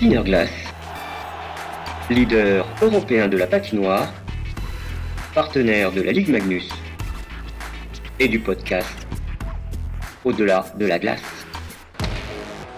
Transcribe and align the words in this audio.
Glass, 0.00 0.50
leader 2.10 2.66
européen 2.82 3.28
de 3.28 3.38
la 3.38 3.46
patinoire, 3.46 4.12
partenaire 5.34 5.90
de 5.90 6.02
la 6.02 6.12
Ligue 6.12 6.28
Magnus 6.28 6.68
et 8.20 8.28
du 8.28 8.38
podcast 8.38 9.06
Au-delà 10.24 10.66
de 10.78 10.86
la 10.86 10.98
glace. 10.98 11.22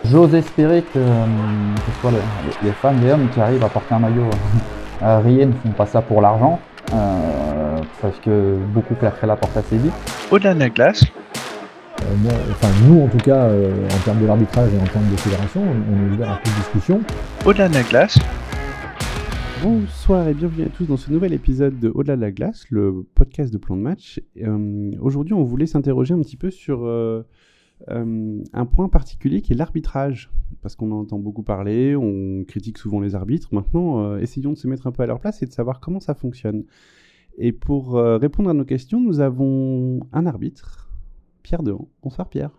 J'ose 0.05 0.33
espérer 0.35 0.83
que, 0.83 0.99
euh, 0.99 1.25
que 1.75 1.93
ce 1.93 2.01
soit 2.01 2.13
les, 2.13 2.69
les 2.69 2.73
femmes, 2.75 3.01
les 3.05 3.11
hommes 3.11 3.29
qui 3.31 3.41
arrivent 3.41 3.65
à 3.65 3.69
porter 3.69 3.95
un 3.95 3.99
maillot 3.99 4.31
à 5.03 5.19
Rier 5.19 5.47
ne 5.47 5.53
font 5.53 5.71
pas 5.71 5.87
ça 5.87 6.01
pour 6.01 6.23
l'argent, 6.23 6.61
euh, 6.95 7.79
parce 8.01 8.19
que 8.21 8.57
beaucoup 8.69 8.95
claqueraient 8.95 9.27
la 9.27 9.37
porte 9.37 9.57
assez 9.57 9.77
vite. 9.77 9.93
Au-delà 10.31 10.55
de 10.55 10.61
la 10.61 10.69
glace, 10.71 11.03
Euh, 11.03 11.28
moi, 12.17 12.33
enfin, 12.51 12.69
nous, 12.87 13.01
en 13.03 13.09
tout 13.09 13.19
cas, 13.19 13.45
euh, 13.45 13.87
en 13.87 14.05
termes 14.05 14.21
de 14.21 14.27
l'arbitrage 14.27 14.73
et 14.73 14.79
en 14.79 14.87
termes 14.87 15.11
de 15.11 15.17
fédération, 15.17 15.63
on, 15.63 15.95
on 15.95 16.11
est 16.11 16.15
ouvert 16.15 16.31
à 16.31 16.37
toute 16.43 16.55
discussion. 16.55 17.01
au-delà 17.45 17.69
de 17.69 17.75
la 17.75 17.83
glace, 17.83 18.19
Bonsoir 19.61 20.29
et 20.29 20.35
bienvenue 20.35 20.67
à 20.67 20.69
tous 20.69 20.85
dans 20.85 20.97
ce 20.97 21.11
nouvel 21.11 21.33
épisode 21.33 21.81
de 21.81 21.91
Au-delà 21.93 22.15
de 22.15 22.21
la 22.21 22.31
glace, 22.31 22.65
le 22.71 23.05
podcast 23.17 23.53
de 23.53 23.59
plan 23.59 23.77
de 23.77 23.83
match. 23.83 24.21
Euh, 24.41 24.93
Aujourd'hui, 25.01 25.35
on 25.35 25.43
voulait 25.43 25.67
s'interroger 25.67 26.15
un 26.15 26.21
petit 26.21 26.37
peu 26.37 26.53
sur 26.53 26.85
euh, 26.85 27.25
euh, 27.91 28.41
un 28.53 28.67
point 28.67 28.89
particulier 28.89 29.43
qui 29.43 29.53
est 29.53 29.57
l'arbitrage. 29.57 30.31
Parce 30.63 30.77
qu'on 30.77 30.93
en 30.93 31.01
entend 31.01 31.19
beaucoup 31.19 31.43
parler, 31.43 31.97
on 31.97 32.45
critique 32.45 32.79
souvent 32.79 33.01
les 33.01 33.17
arbitres. 33.17 33.49
Maintenant, 33.53 34.01
euh, 34.05 34.19
essayons 34.19 34.53
de 34.53 34.57
se 34.57 34.69
mettre 34.69 34.87
un 34.87 34.93
peu 34.93 35.03
à 35.03 35.07
leur 35.07 35.19
place 35.19 35.43
et 35.43 35.47
de 35.47 35.53
savoir 35.53 35.81
comment 35.81 36.01
ça 36.01 36.15
fonctionne. 36.15 36.65
Et 37.37 37.51
pour 37.53 37.97
euh, 37.97 38.17
répondre 38.17 38.51
à 38.51 38.55
nos 38.55 38.65
questions, 38.65 39.01
nous 39.01 39.21
avons 39.21 40.01
un 40.13 40.27
arbitre, 40.27 40.88
Pierre 41.49 41.63
Dehan. 41.63 41.89
Bonsoir 42.03 42.29
Pierre. 42.29 42.51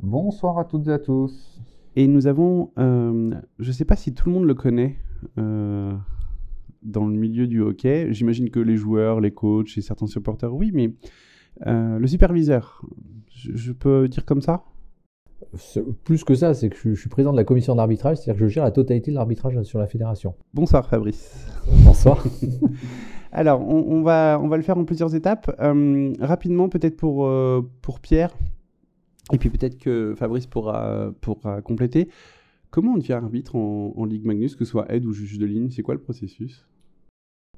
Bonsoir 0.00 0.56
à 0.60 0.64
toutes 0.64 0.86
et 0.86 0.92
à 0.92 1.00
tous. 1.00 1.60
Et 1.96 2.06
nous 2.06 2.28
avons, 2.28 2.70
euh, 2.78 3.34
je 3.58 3.66
ne 3.66 3.72
sais 3.72 3.84
pas 3.84 3.96
si 3.96 4.14
tout 4.14 4.28
le 4.28 4.34
monde 4.36 4.44
le 4.44 4.54
connaît 4.54 4.98
euh, 5.36 5.92
dans 6.84 7.08
le 7.08 7.16
milieu 7.16 7.48
du 7.48 7.60
hockey. 7.60 8.06
J'imagine 8.12 8.48
que 8.48 8.60
les 8.60 8.76
joueurs, 8.76 9.20
les 9.20 9.32
coachs 9.32 9.76
et 9.76 9.80
certains 9.80 10.06
supporters, 10.06 10.54
oui, 10.54 10.70
mais 10.72 10.94
euh, 11.66 11.98
le 11.98 12.06
superviseur, 12.06 12.86
je, 13.34 13.50
je 13.56 13.72
peux 13.72 14.06
dire 14.06 14.24
comme 14.24 14.42
ça? 14.42 14.62
Plus 16.04 16.22
que 16.22 16.36
ça, 16.36 16.54
c'est 16.54 16.68
que 16.68 16.76
je, 16.76 16.94
je 16.94 17.00
suis 17.00 17.10
président 17.10 17.32
de 17.32 17.36
la 17.36 17.42
commission 17.42 17.74
d'arbitrage, 17.74 18.18
c'est-à-dire 18.18 18.38
que 18.38 18.46
je 18.46 18.54
gère 18.54 18.62
la 18.62 18.70
totalité 18.70 19.10
de 19.10 19.16
l'arbitrage 19.16 19.60
sur 19.64 19.80
la 19.80 19.88
fédération. 19.88 20.36
Bonsoir 20.54 20.88
Fabrice. 20.88 21.48
Bonsoir. 21.84 22.24
Alors, 23.32 23.66
on, 23.66 24.02
va, 24.02 24.40
on 24.42 24.48
va 24.48 24.56
le 24.56 24.62
faire 24.62 24.76
en 24.76 24.84
plusieurs 24.84 25.14
étapes. 25.14 25.54
Euh, 25.60 26.12
rapidement, 26.20 26.68
peut-être 26.68 26.96
pour, 26.96 27.26
euh, 27.26 27.62
pour 27.80 28.00
Pierre, 28.00 28.34
et 29.32 29.38
puis 29.38 29.50
peut-être 29.50 29.78
que 29.78 30.14
Fabrice 30.16 30.46
pourra, 30.46 31.10
pourra 31.20 31.62
compléter. 31.62 32.08
Comment 32.70 32.94
on 32.94 32.98
devient 32.98 33.12
arbitre 33.14 33.54
en, 33.56 34.04
Ligue 34.04 34.26
Magnus, 34.26 34.56
que 34.56 34.64
ce 34.64 34.70
soit 34.70 34.92
aide 34.92 35.04
ou 35.06 35.12
juge 35.12 35.38
de 35.38 35.46
ligne? 35.46 35.70
C'est 35.70 35.82
quoi 35.82 35.94
le 35.94 36.00
processus? 36.00 36.66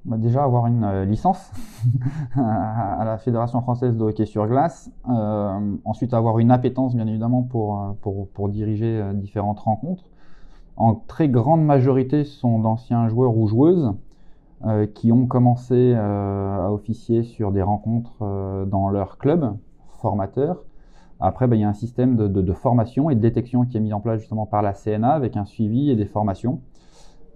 Bah, 0.04 0.18
déjà 0.18 0.44
avoir 0.44 0.66
une 0.66 0.84
euh, 0.84 1.04
licence 1.06 1.50
à 2.34 3.02
la 3.04 3.16
Fédération 3.18 3.62
française 3.62 3.96
de 3.96 4.02
hockey 4.02 4.26
sur 4.26 4.46
glace. 4.46 4.90
Ensuite 5.04 6.12
avoir 6.12 6.38
une 6.38 6.50
appétence 6.50 6.94
bien 6.94 7.06
évidemment 7.06 7.42
pour, 7.42 7.96
pour, 8.02 8.28
pour 8.28 8.48
diriger 8.50 9.02
différentes 9.14 9.60
rencontres. 9.60 10.04
En 10.76 10.94
très 10.94 11.28
grande 11.28 11.64
majorité, 11.64 12.24
ce 12.24 12.38
sont 12.38 12.58
d'anciens 12.58 13.08
joueurs 13.08 13.36
ou 13.36 13.46
joueuses 13.46 13.94
euh, 14.64 14.86
qui 14.86 15.10
ont 15.10 15.26
commencé 15.26 15.74
euh, 15.74 16.66
à 16.66 16.70
officier 16.70 17.24
sur 17.24 17.50
des 17.50 17.62
rencontres 17.62 18.18
euh, 18.22 18.64
dans 18.64 18.90
leur 18.90 19.18
club 19.18 19.56
formateur. 20.00 20.62
Après, 21.18 21.48
bah, 21.48 21.56
il 21.56 21.62
y 21.62 21.64
a 21.64 21.68
un 21.68 21.72
système 21.72 22.16
de, 22.16 22.52
formation 22.52 23.10
et 23.10 23.16
de 23.16 23.20
détection 23.20 23.64
qui 23.64 23.76
est 23.76 23.80
mis 23.80 23.92
en 23.92 23.98
place 23.98 24.20
justement 24.20 24.46
par 24.46 24.62
la 24.62 24.72
CNA 24.72 25.10
avec 25.10 25.36
un 25.36 25.44
suivi 25.46 25.90
et 25.90 25.96
des 25.96 26.04
formations. 26.04 26.60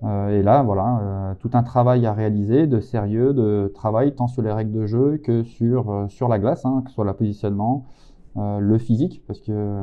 Et 0.02 0.42
là, 0.42 0.62
voilà, 0.62 1.34
tout 1.41 1.50
un 1.54 1.62
travail 1.62 2.04
à 2.04 2.12
réaliser, 2.12 2.66
de 2.66 2.80
sérieux, 2.80 3.32
de 3.32 3.72
travail 3.74 4.14
tant 4.14 4.26
sur 4.26 4.42
les 4.42 4.53
règles 4.53 4.72
de 4.72 4.86
jeu 4.86 5.16
que 5.16 5.42
sur, 5.42 6.06
sur 6.09 6.28
la 6.28 6.38
glace, 6.38 6.66
hein, 6.66 6.82
que 6.84 6.91
ce 6.91 6.97
soit 6.97 7.04
le 7.04 7.15
positionnement, 7.15 7.86
le 8.36 8.76
physique, 8.76 9.22
parce 9.26 9.41
que, 9.41 9.81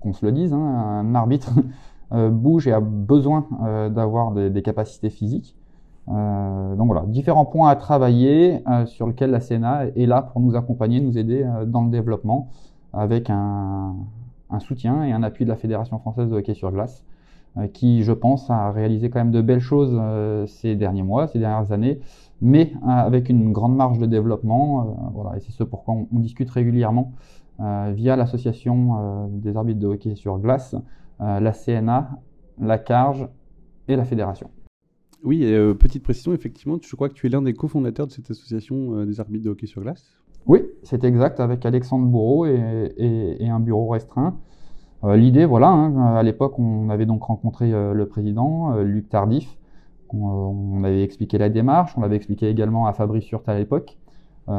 qu'on 0.00 0.12
se 0.12 0.26
le 0.26 0.32
dise, 0.32 0.52
hein, 0.52 0.58
un 0.58 1.14
arbitre 1.14 1.52
bouge 2.12 2.68
et 2.68 2.72
a 2.72 2.80
besoin 2.80 3.46
d'avoir 3.90 4.32
des 4.32 4.62
capacités 4.62 5.10
physiques. 5.10 5.56
Euh, 6.08 6.76
donc 6.76 6.86
voilà, 6.86 7.04
différents 7.06 7.44
points 7.44 7.68
à 7.68 7.76
travailler 7.76 8.62
euh, 8.68 8.86
sur 8.86 9.06
lesquels 9.08 9.30
la 9.30 9.40
CNA 9.40 9.86
est 9.96 10.06
là 10.06 10.22
pour 10.22 10.40
nous 10.40 10.54
accompagner, 10.54 11.00
nous 11.00 11.18
aider 11.18 11.42
euh, 11.42 11.64
dans 11.64 11.82
le 11.82 11.90
développement 11.90 12.48
avec 12.92 13.28
un, 13.28 13.96
soutien 14.60 15.02
et 15.02 15.12
un 15.12 15.22
appui 15.22 15.44
de 15.44 15.50
la 15.50 15.56
Fédération 15.56 15.98
française 15.98 16.30
de 16.30 16.36
hockey 16.36 16.54
sur 16.54 16.70
glace 16.70 17.04
qui, 17.72 18.02
je 18.02 18.12
pense, 18.12 18.50
a 18.50 18.70
réalisé 18.70 19.08
quand 19.08 19.18
même 19.18 19.30
de 19.30 19.40
belles 19.40 19.60
choses 19.60 19.98
ces 20.46 20.76
derniers 20.76 21.02
mois, 21.02 21.26
ces 21.26 21.38
dernières 21.38 21.72
années, 21.72 22.00
mais 22.42 22.74
avec 22.86 23.30
une 23.30 23.50
grande 23.52 23.74
marge 23.74 23.98
de 23.98 24.04
développement. 24.04 25.10
voilà, 25.14 25.38
et 25.38 25.40
c'est 25.40 25.52
ce 25.52 25.64
pourquoi 25.64 25.94
on, 25.94 26.06
on 26.14 26.18
discute 26.18 26.50
régulièrement 26.50 27.12
via 27.58 28.14
l'association 28.14 29.28
des 29.30 29.56
arbitres 29.56 29.80
de 29.80 29.86
hockey 29.86 30.14
sur 30.16 30.38
glace, 30.38 30.76
la 31.18 31.52
CNA, 31.52 32.10
la 32.60 32.76
CARGE 32.76 33.26
et 33.88 33.96
la 33.96 34.04
fédération. 34.04 34.50
Oui, 35.26 35.42
et, 35.42 35.54
euh, 35.54 35.74
petite 35.74 36.04
précision, 36.04 36.32
effectivement, 36.32 36.78
je 36.80 36.94
crois 36.94 37.08
que 37.08 37.14
tu 37.14 37.26
es 37.26 37.28
l'un 37.28 37.42
des 37.42 37.52
cofondateurs 37.52 38.06
de 38.06 38.12
cette 38.12 38.30
association 38.30 38.94
euh, 38.94 39.04
des 39.04 39.18
arbitres 39.18 39.44
de 39.44 39.50
hockey 39.50 39.66
sur 39.66 39.82
glace. 39.82 40.14
Oui, 40.46 40.60
c'est 40.84 41.02
exact, 41.02 41.40
avec 41.40 41.66
Alexandre 41.66 42.06
Bourreau 42.06 42.46
et, 42.46 43.36
un 43.40 43.58
bureau 43.58 43.88
restreint. 43.88 44.36
Euh, 45.02 45.16
L'idée, 45.16 45.44
voilà, 45.44 45.68
hein, 45.68 46.14
à 46.14 46.22
l'époque, 46.22 46.56
on 46.60 46.90
avait 46.90 47.06
donc 47.06 47.24
rencontré 47.24 47.72
le 47.72 48.06
président, 48.06 48.76
Luc 48.78 49.08
Tardif. 49.08 49.58
On, 50.10 50.84
avait 50.84 51.02
expliqué 51.02 51.36
la 51.38 51.48
démarche, 51.48 51.94
on 51.96 52.02
l'avait 52.02 52.14
expliqué 52.14 52.48
également 52.48 52.86
à 52.86 52.92
Fabrice 52.92 53.24
Surte 53.24 53.48
à 53.48 53.58
l'époque. 53.58 53.98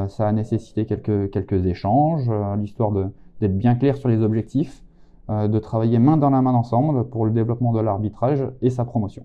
Ça 0.09 0.27
a 0.27 0.31
nécessité 0.33 0.85
quelques, 0.85 1.31
quelques 1.31 1.65
échanges, 1.65 2.29
l'histoire 2.59 2.91
d'être 2.91 3.57
bien 3.57 3.75
clair 3.75 3.95
sur 3.95 4.09
les 4.09 4.21
objectifs, 4.21 4.83
de 5.29 5.59
travailler 5.59 5.99
main 5.99 6.17
dans 6.17 6.29
la 6.29 6.41
main 6.41 6.53
ensemble 6.53 7.05
pour 7.05 7.25
le 7.25 7.31
développement 7.31 7.71
de 7.71 7.79
l'arbitrage 7.79 8.43
et 8.61 8.69
sa 8.69 8.83
promotion. 8.83 9.23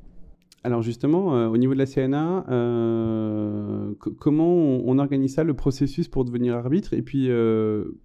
Alors 0.65 0.83
justement, 0.83 1.35
euh, 1.35 1.49
au 1.49 1.57
niveau 1.57 1.75
de 1.75 1.79
la 1.79 1.87
CNA, 1.87 2.45
euh, 2.49 3.95
co- 3.99 4.13
comment 4.13 4.55
on, 4.55 4.99
organise 4.99 5.35
ça, 5.35 5.43
le 5.43 5.55
processus 5.55 6.09
pour 6.09 6.25
devenir 6.25 6.55
arbitre? 6.55 6.93
Et 6.93 7.03
puis, 7.03 7.31
euh, 7.31 7.99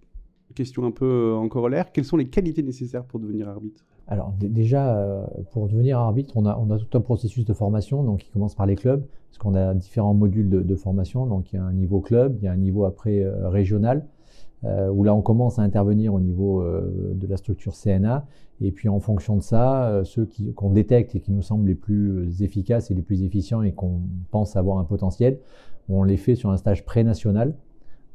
question 0.56 0.84
un 0.84 0.90
peu 0.90 1.34
en 1.34 1.48
corollaire, 1.48 1.92
quelles 1.92 2.04
sont 2.04 2.16
les 2.16 2.28
qualités 2.28 2.64
nécessaires 2.64 3.04
pour 3.04 3.20
devenir 3.20 3.48
arbitre? 3.48 3.84
Alors 4.08 4.32
déjà, 4.40 5.28
pour 5.52 5.68
devenir 5.68 5.98
arbitre, 5.98 6.36
on 6.36 6.46
a, 6.46 6.56
on 6.56 6.78
tout 6.78 6.96
un 6.96 7.00
processus 7.02 7.44
de 7.44 7.52
formation, 7.52 8.02
donc 8.02 8.20
qui 8.20 8.30
commence 8.30 8.54
par 8.54 8.64
les 8.64 8.74
clubs, 8.74 9.04
parce 9.28 9.38
qu'on 9.38 9.54
a 9.54 9.74
différents 9.74 10.14
modules 10.14 10.48
de, 10.48 10.74
formation. 10.74 11.26
Donc 11.26 11.52
il 11.52 11.56
y 11.56 11.58
a 11.58 11.62
un 11.62 11.74
niveau 11.74 12.00
club, 12.00 12.38
il 12.40 12.44
y 12.44 12.48
a 12.48 12.52
un 12.52 12.56
niveau 12.56 12.86
après 12.86 13.22
régional, 13.44 14.06
euh, 14.64 14.88
où 14.90 15.04
là 15.04 15.14
on 15.14 15.22
commence 15.22 15.58
à 15.58 15.62
intervenir 15.62 16.14
au 16.14 16.20
niveau 16.20 16.60
euh, 16.60 17.14
de 17.14 17.26
la 17.26 17.36
structure 17.36 17.74
CNA. 17.74 18.26
Et 18.60 18.72
puis 18.72 18.88
en 18.88 18.98
fonction 18.98 19.36
de 19.36 19.42
ça, 19.42 19.88
euh, 19.88 20.04
ceux 20.04 20.28
qu'on 20.56 20.70
détecte 20.70 21.14
et 21.14 21.20
qui 21.20 21.30
nous 21.30 21.42
semblent 21.42 21.66
les 21.66 21.76
plus 21.76 22.42
efficaces 22.42 22.90
et 22.90 22.94
les 22.94 23.02
plus 23.02 23.22
efficients 23.22 23.62
et 23.62 23.72
qu'on 23.72 24.00
pense 24.30 24.56
avoir 24.56 24.78
un 24.78 24.84
potentiel, 24.84 25.38
on 25.88 26.02
les 26.02 26.16
fait 26.16 26.34
sur 26.34 26.50
un 26.50 26.56
stage 26.56 26.84
pré-national 26.84 27.54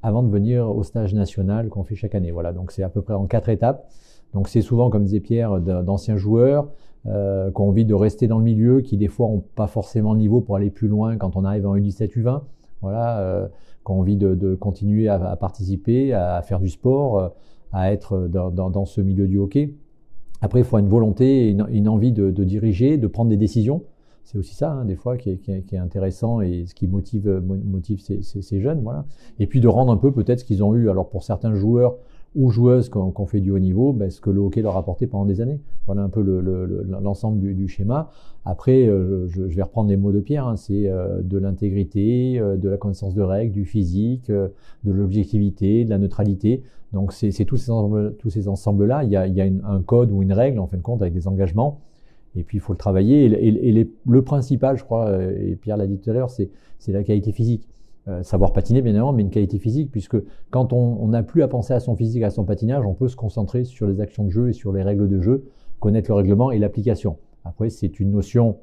avant 0.01 0.21
de 0.21 0.29
venir 0.29 0.69
au 0.69 0.83
stage 0.83 1.13
national 1.13 1.69
qu'on 1.69 1.83
fait 1.83 1.95
chaque 1.95 2.13
année. 2.13 2.31
Voilà, 2.31 2.51
donc 2.51 2.71
c'est 2.71 2.83
à 2.83 2.89
peu 2.89 3.01
près 3.01 3.13
en 3.13 3.25
quatre 3.25 3.49
étapes. 3.49 3.89
Donc 4.33 4.49
c'est 4.49 4.61
souvent, 4.61 4.89
comme 4.89 5.05
disait 5.05 5.21
Pierre, 5.21 5.61
d'anciens 5.61 6.17
joueurs 6.17 6.67
euh, 7.05 7.51
qui 7.51 7.61
ont 7.61 7.67
envie 7.67 7.85
de 7.85 7.93
rester 7.93 8.27
dans 8.27 8.37
le 8.37 8.43
milieu, 8.43 8.81
qui 8.81 8.97
des 8.97 9.07
fois 9.07 9.27
n'ont 9.27 9.43
pas 9.55 9.67
forcément 9.67 10.13
le 10.13 10.19
niveau 10.19 10.41
pour 10.41 10.55
aller 10.55 10.69
plus 10.69 10.87
loin 10.87 11.17
quand 11.17 11.35
on 11.35 11.43
arrive 11.43 11.67
en 11.67 11.75
U17, 11.75 12.13
U20. 12.13 12.41
Voilà, 12.81 13.19
euh, 13.19 13.47
qui 13.85 13.91
ont 13.91 13.99
envie 13.99 14.17
de, 14.17 14.55
continuer 14.55 15.07
à, 15.07 15.35
participer, 15.35 16.13
à, 16.13 16.41
faire 16.41 16.59
du 16.59 16.69
sport, 16.69 17.19
euh, 17.19 17.29
à 17.71 17.91
être 17.91 18.27
dans, 18.27 18.85
ce 18.85 19.01
milieu 19.01 19.27
du 19.27 19.37
hockey. 19.37 19.73
Après, 20.41 20.59
il 20.59 20.65
faut 20.65 20.77
une 20.77 20.89
volonté, 20.89 21.49
une, 21.49 21.65
une 21.71 21.87
envie 21.87 22.11
de, 22.11 22.31
diriger, 22.43 22.97
de 22.97 23.07
prendre 23.07 23.29
des 23.29 23.37
décisions. 23.37 23.83
C'est 24.25 24.37
aussi 24.37 24.55
ça, 24.55 24.71
hein, 24.71 24.85
des 24.85 24.95
fois, 24.95 25.17
qui 25.17 25.29
est, 25.29 25.77
intéressant 25.77 26.39
et 26.41 26.65
ce 26.65 26.73
qui 26.73 26.87
motive, 26.87 27.41
mo- 27.45 27.55
motive 27.55 27.99
ces, 27.99 28.21
ces- 28.21 28.41
ces 28.41 28.61
jeunes. 28.61 28.81
Voilà. 28.81 29.05
Et 29.39 29.47
puis 29.47 29.59
de 29.59 29.67
rendre 29.67 29.91
un 29.91 29.97
peu 29.97 30.11
peut-être 30.11 30.39
ce 30.39 30.45
qu'ils 30.45 30.63
ont 30.63 30.75
eu. 30.75 30.89
Alors 30.89 31.09
pour 31.09 31.23
certains 31.23 31.53
joueurs 31.53 31.95
ou 32.35 32.49
joueuses 32.49 32.89
ont 32.95 33.25
fait 33.25 33.41
du 33.41 33.51
haut 33.51 33.59
niveau, 33.59 33.93
ben, 33.93 34.09
ce 34.09 34.19
que 34.19 34.29
le 34.29 34.39
hockey 34.39 34.61
leur 34.61 34.75
a 34.75 34.79
apporté 34.79 35.05
pendant 35.05 35.25
des 35.25 35.39
années. 35.41 35.59
Voilà 35.85 36.01
un 36.01 36.09
peu 36.09 36.21
le- 36.21 36.41
le- 36.41 36.65
le- 36.65 36.83
l'ensemble 37.01 37.39
du, 37.39 37.67
schéma. 37.67 38.09
Après, 38.45 38.87
euh, 38.87 39.27
je, 39.27 39.43
vais 39.43 39.61
reprendre 39.61 39.89
les 39.89 39.97
mots 39.97 40.11
de 40.11 40.19
Pierre, 40.19 40.47
hein, 40.47 40.55
c'est 40.55 40.87
euh, 40.87 41.21
de 41.21 41.37
l'intégrité, 41.37 42.39
euh, 42.39 42.57
de 42.57 42.69
la 42.69 42.77
connaissance 42.77 43.13
de 43.13 43.21
règles, 43.21 43.53
du 43.53 43.65
physique, 43.65 44.31
de 44.31 44.51
l'objectivité, 44.91 45.85
de 45.85 45.89
la 45.89 45.99
neutralité. 45.99 46.63
Donc 46.91 47.13
c'est 47.13 47.31
tous 47.45 47.57
ces 47.57 47.71
ensembles- 47.71 48.15
tous 48.17 48.29
ces 48.29 48.47
ensembles-là. 48.47 49.03
Il 49.03 49.11
y 49.11 49.15
a, 49.15 49.45
un 49.67 49.81
code 49.81 50.11
ou 50.11 50.21
une 50.23 50.33
règle, 50.33 50.59
en 50.59 50.67
fin 50.67 50.77
de 50.77 50.81
compte, 50.81 51.01
avec 51.01 51.13
des 51.13 51.27
engagements. 51.27 51.81
Et 52.35 52.43
puis 52.43 52.57
il 52.57 52.61
faut 52.61 52.73
le 52.73 52.77
travailler. 52.77 53.25
Et, 53.25 53.87
le 54.07 54.21
principal, 54.23 54.77
je 54.77 54.83
crois, 54.83 55.21
et 55.21 55.55
Pierre 55.55 55.77
l'a 55.77 55.85
dit 55.87 55.97
tout 55.97 56.09
à 56.09 56.13
l'heure, 56.13 56.31
c'est 56.31 56.49
la 56.87 57.03
qualité 57.03 57.31
physique. 57.31 57.67
Euh, 58.09 58.21
savoir 58.21 58.51
patiner, 58.51 58.81
bien 58.81 58.91
évidemment, 58.91 59.13
mais 59.13 59.21
une 59.21 59.29
qualité 59.29 59.59
physique, 59.59 59.89
puisque 59.89 60.17
quand 60.49 60.73
on 60.73 61.07
n'a 61.07 61.23
plus 61.23 61.41
à 61.41 61.47
penser 61.47 61.73
à 61.73 61.79
son 61.79 61.95
physique, 61.95 62.23
à 62.23 62.29
son 62.29 62.43
patinage, 62.43 62.85
on 62.85 62.93
peut 62.93 63.07
se 63.07 63.15
concentrer 63.15 63.63
sur 63.63 63.87
les 63.87 64.01
actions 64.01 64.25
de 64.25 64.29
jeu 64.29 64.49
et 64.49 64.53
sur 64.53 64.73
les 64.73 64.83
règles 64.83 65.07
de 65.07 65.21
jeu, 65.21 65.45
connaître 65.79 66.11
le 66.11 66.15
règlement 66.15 66.51
et 66.51 66.59
l'application. 66.59 67.17
Après, 67.45 67.69
c'est 67.69 67.99
une 67.99 68.11
notion 68.11 68.57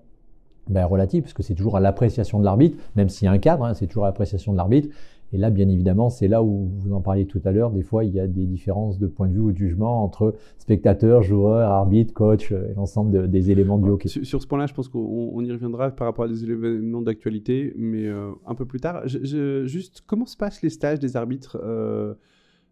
ben, 0.69 0.85
relative, 0.85 1.23
parce 1.23 1.33
que 1.33 1.43
c'est 1.43 1.55
toujours 1.55 1.77
à 1.77 1.81
l'appréciation 1.81 2.39
de 2.39 2.45
l'arbitre, 2.45 2.77
même 2.97 3.09
s'il 3.09 3.27
y 3.27 3.29
a 3.29 3.33
un 3.33 3.39
cadre, 3.39 3.65
hein, 3.65 3.75
c'est 3.75 3.87
toujours 3.87 4.05
à 4.05 4.09
l'appréciation 4.09 4.53
de 4.53 4.59
l'arbitre. 4.59 4.89
Et 5.33 5.39
là, 5.39 5.51
bien 5.51 5.69
évidemment, 5.69 6.11
c'est 6.11 6.27
là 6.27 6.43
où 6.43 6.71
vous 6.79 6.93
en 6.93 7.01
parliez 7.01 7.27
tout 7.27 7.41
à 7.45 7.53
l'heure. 7.53 7.71
Des 7.71 7.83
fois, 7.83 8.05
il 8.05 8.13
y 8.13 8.19
a 8.19 8.27
des 8.27 8.47
différences 8.47 8.99
de 8.99 9.07
point 9.07 9.29
de 9.29 9.35
vue 9.35 9.41
ou 9.41 9.53
de 9.53 9.57
jugement 9.57 10.03
entre 10.03 10.35
spectateurs, 10.59 11.23
joueurs, 11.23 11.71
arbitres, 11.71 12.13
coach 12.13 12.51
et 12.51 12.75
l'ensemble 12.75 13.31
des 13.31 13.51
éléments 13.51 13.79
du 13.79 13.89
hockey. 13.89 14.09
Sur, 14.09 14.43
ce 14.43 14.47
point-là, 14.47 14.67
je 14.67 14.75
pense 14.75 14.89
qu'on 14.89 15.41
y 15.45 15.53
reviendra 15.53 15.91
par 15.91 16.09
rapport 16.09 16.25
à 16.25 16.29
des 16.29 16.43
événements 16.45 17.03
d'actualité, 17.03 17.73
mais 17.77 18.07
euh, 18.07 18.33
un 18.45 18.55
peu 18.57 18.65
plus 18.65 18.81
tard. 18.81 19.03
Je, 19.07 19.65
juste, 19.67 20.03
comment 20.07 20.27
se 20.27 20.37
passent 20.37 20.63
les 20.63 20.71
stages 20.71 20.99
des 20.99 21.17
arbitres 21.17 21.61
euh, 21.63 22.15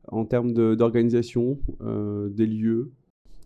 en 0.08 0.24
termes 0.24 0.52
d'organisation 0.52 1.58
euh, 1.80 2.28
des 2.28 2.46
lieux? 2.46 2.90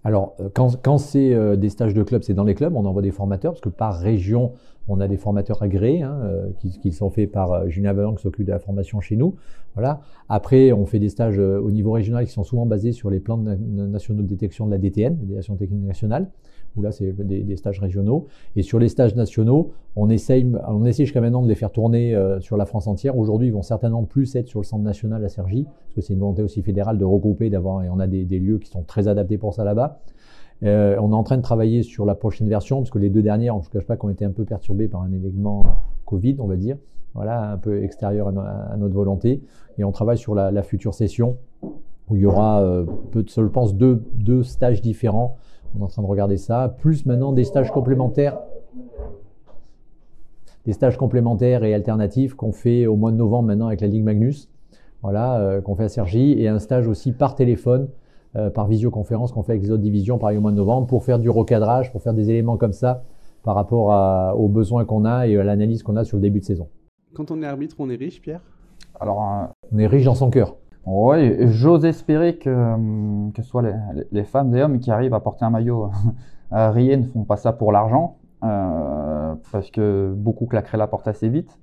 Alors, 0.05 0.37
quand, 0.55 0.82
quand 0.82 0.99
c'est 0.99 1.56
des 1.56 1.69
stages 1.69 1.94
de 1.94 2.03
club, 2.03 2.23
c'est 2.23 2.35
dans 2.35 2.43
les 2.43 2.56
clubs, 2.56 2.75
on 2.75 2.85
envoie 2.87 3.03
des 3.03 3.12
formateurs, 3.12 3.53
parce 3.53 3.61
que 3.61 3.69
par 3.69 4.00
région, 4.00 4.53
on 4.88 5.00
a 5.00 5.08
des 5.08 5.17
formateurs 5.17 5.62
agréés 5.62 6.02
hein, 6.02 6.19
euh, 6.25 6.49
qui, 6.58 6.93
sont 6.93 7.11
faits 7.11 7.31
par 7.31 7.52
euh, 7.52 7.69
Julien 7.69 7.93
Vaillant 7.93 8.14
qui 8.14 8.23
s'occupe 8.23 8.46
de 8.46 8.52
la 8.52 8.58
formation 8.58 9.00
chez 9.00 9.17
nous. 9.17 9.37
Voilà. 9.75 10.00
Après, 10.29 10.73
on 10.73 10.87
fait 10.87 10.99
des 10.99 11.08
stages 11.08 11.38
euh, 11.38 11.61
au 11.61 11.70
niveau 11.70 11.93
régional 11.93 12.26
qui 12.26 12.32
sont 12.32 12.44
souvent 12.44 12.67
basés 12.67 12.93
sur 12.93 13.11
les 13.11 13.20
plans 13.20 13.38
nationaux 13.38 14.23
de 14.23 14.26
détection 14.29 14.67
de 14.67 14.73
la 14.73 14.79
DTN, 14.79 15.17
la 15.20 15.26
Détection 15.26 15.56
technique 15.56 15.84
nationale, 15.84 16.31
où 16.76 16.82
là 16.82 16.90
c'est 16.90 17.12
des, 17.12 17.56
stages 17.56 17.81
régionaux. 17.81 18.26
Et 18.56 18.62
sur 18.62 18.79
les 18.79 18.88
stages 18.88 19.14
nationaux, 19.14 19.73
on 19.94 20.11
essaye, 20.11 20.50
on 20.69 20.85
essaye 20.85 21.06
jusqu'à 21.06 21.20
maintenant 21.20 21.43
de 21.43 21.49
les 21.49 21.55
faire 21.55 21.70
tourner 21.70 22.19
sur 22.40 22.56
la 22.56 22.64
France 22.64 22.87
entière. 22.87 23.17
Aujourd'hui, 23.17 23.49
ils 23.49 23.52
vont 23.52 23.62
certainement 23.62 24.05
plus 24.05 24.35
être 24.37 24.49
sur 24.49 24.61
le 24.61 24.64
centre 24.64 24.82
national 24.82 25.23
à 25.25 25.28
Sergi, 25.28 25.64
parce 25.64 25.94
que 25.94 26.00
c'est 26.00 26.14
une 26.14 26.20
volonté 26.20 26.43
aussi 26.43 26.62
fédérale 26.62 26.96
de 26.96 27.05
regrouper, 27.05 27.50
d'avoir, 27.50 27.82
et 27.85 27.90
on 27.90 28.00
a 28.00 28.06
des, 28.06 28.25
des 28.25 28.38
lieux 28.38 28.58
qui 28.58 28.70
sont 28.70 28.82
très 28.82 29.06
adaptés 29.06 29.37
pour 29.37 29.52
ça 29.52 29.64
là-bas. 29.64 30.00
Euh, 30.64 30.97
on 31.00 31.11
est 31.11 31.14
en 31.14 31.23
train 31.23 31.37
de 31.37 31.43
travailler 31.43 31.82
sur 31.82 32.05
la 32.05 32.14
prochaine 32.14 32.49
version, 32.49 32.79
parce 32.79 32.91
que 32.91 32.99
les 32.99 33.11
deux 33.11 33.23
dernières, 33.23 33.56
on 33.56 33.61
ne 33.61 33.64
cache 33.64 33.87
pas 33.87 33.97
qu'on 33.97 34.11
était 34.11 34.25
un 34.25 34.31
peu 34.31 34.44
perturbés 34.44 34.88
par 34.88 35.03
un 35.03 35.12
événement 35.12 35.64
Covid, 36.05 36.37
on 36.38 36.47
va 36.47 36.56
dire, 36.56 36.76
voilà, 37.14 37.53
un 37.53 37.59
peu 37.59 37.82
extérieur 37.82 38.29
à, 38.29 38.76
notre 38.76 38.94
volonté. 38.94 39.43
Et 39.79 39.85
on 39.85 39.93
travaille 39.93 40.19
sur 40.19 40.35
la, 40.35 40.62
future 40.62 40.94
session, 40.94 41.37
où 42.09 42.17
il 42.17 42.23
y 42.23 42.26
aura, 42.26 42.62
euh, 42.62 42.85
je 43.14 43.43
pense, 43.43 43.75
deux, 43.75 44.05
deux 44.14 44.43
stages 44.43 44.81
différents. 44.82 45.37
On 45.75 45.81
est 45.81 45.85
en 45.85 45.88
train 45.88 46.03
de 46.03 46.06
regarder 46.06 46.37
ça, 46.37 46.75
plus 46.79 47.06
maintenant 47.06 47.32
des 47.32 47.44
stages 47.44 47.70
complémentaires 47.70 48.38
des 50.64 50.73
stages 50.73 50.97
complémentaires 50.97 51.64
et 51.64 51.75
alternatifs 51.75 52.35
qu'on 52.35 52.53
fait 52.53 52.87
au 52.87 52.97
mois 52.97 53.11
de 53.11 53.17
novembre 53.17 53.49
maintenant 53.49 53.67
avec 53.67 53.81
la 53.81 53.88
Ligue 53.88 54.05
Magnus, 54.05 54.49
voilà, 55.03 55.41
euh, 55.41 55.61
qu'on 55.61 55.75
fait 55.75 55.85
à 55.85 55.88
Sergi, 55.88 56.35
et 56.38 56.49
un 56.49 56.59
stage 56.59 56.87
aussi 56.87 57.12
par 57.12 57.35
téléphone 57.35 57.88
euh, 58.34 58.50
par 58.50 58.67
visioconférence 58.67 59.32
qu'on 59.32 59.43
fait 59.43 59.52
avec 59.52 59.62
les 59.62 59.70
autres 59.70 59.82
divisions, 59.82 60.19
pareil 60.19 60.38
au 60.38 60.40
mois 60.40 60.52
de 60.52 60.56
novembre, 60.56 60.87
pour 60.87 61.05
faire 61.05 61.19
du 61.19 61.29
recadrage, 61.29 61.93
pour 61.93 62.02
faire 62.02 62.14
des 62.14 62.31
éléments 62.31 62.56
comme 62.56 62.73
ça 62.73 63.02
par 63.43 63.55
rapport 63.55 64.37
aux 64.38 64.49
besoins 64.49 64.84
qu'on 64.84 65.05
a 65.05 65.26
et 65.26 65.37
à 65.37 65.43
l'analyse 65.43 65.82
qu'on 65.82 65.96
a 65.96 66.05
sur 66.05 66.17
le 66.17 66.23
début 66.23 66.40
de 66.40 66.44
saison. 66.44 66.69
Quand 67.14 67.31
on 67.31 67.43
est 67.43 67.46
arbitre, 67.46 67.76
on 67.79 67.90
est 67.90 67.96
riche, 67.96 68.23
Pierre? 68.23 68.40
Alors, 69.00 69.23
euh, 69.23 69.46
on 69.73 69.79
est 69.79 69.87
riche 69.87 70.05
dans 70.05 70.14
son 70.14 70.31
cœur. 70.31 70.56
Oui, 70.87 71.49
j'ose 71.49 71.84
espérer 71.84 72.37
que, 72.37 72.49
euh, 72.49 73.31
que 73.34 73.43
ce 73.43 73.49
soit 73.49 73.62
les, 74.11 74.25
femmes 74.25 74.55
et 74.55 74.62
hommes 74.62 74.78
qui 74.78 74.90
arrivent 74.90 75.14
à 75.14 75.20
porter 75.20 75.44
un 75.44 75.50
maillot 75.50 75.90
à 76.50 76.70
Rien 76.70 76.96
ne 76.99 77.05
font 77.05 77.25
pas 77.25 77.37
ça 77.37 77.52
pour 77.52 77.73
l'argent, 77.73 78.17
parce 78.40 79.70
que 79.73 80.12
beaucoup 80.17 80.46
claqueraient 80.46 80.78
la 80.78 80.87
porte 80.87 81.08
assez 81.08 81.28
vite. 81.28 81.58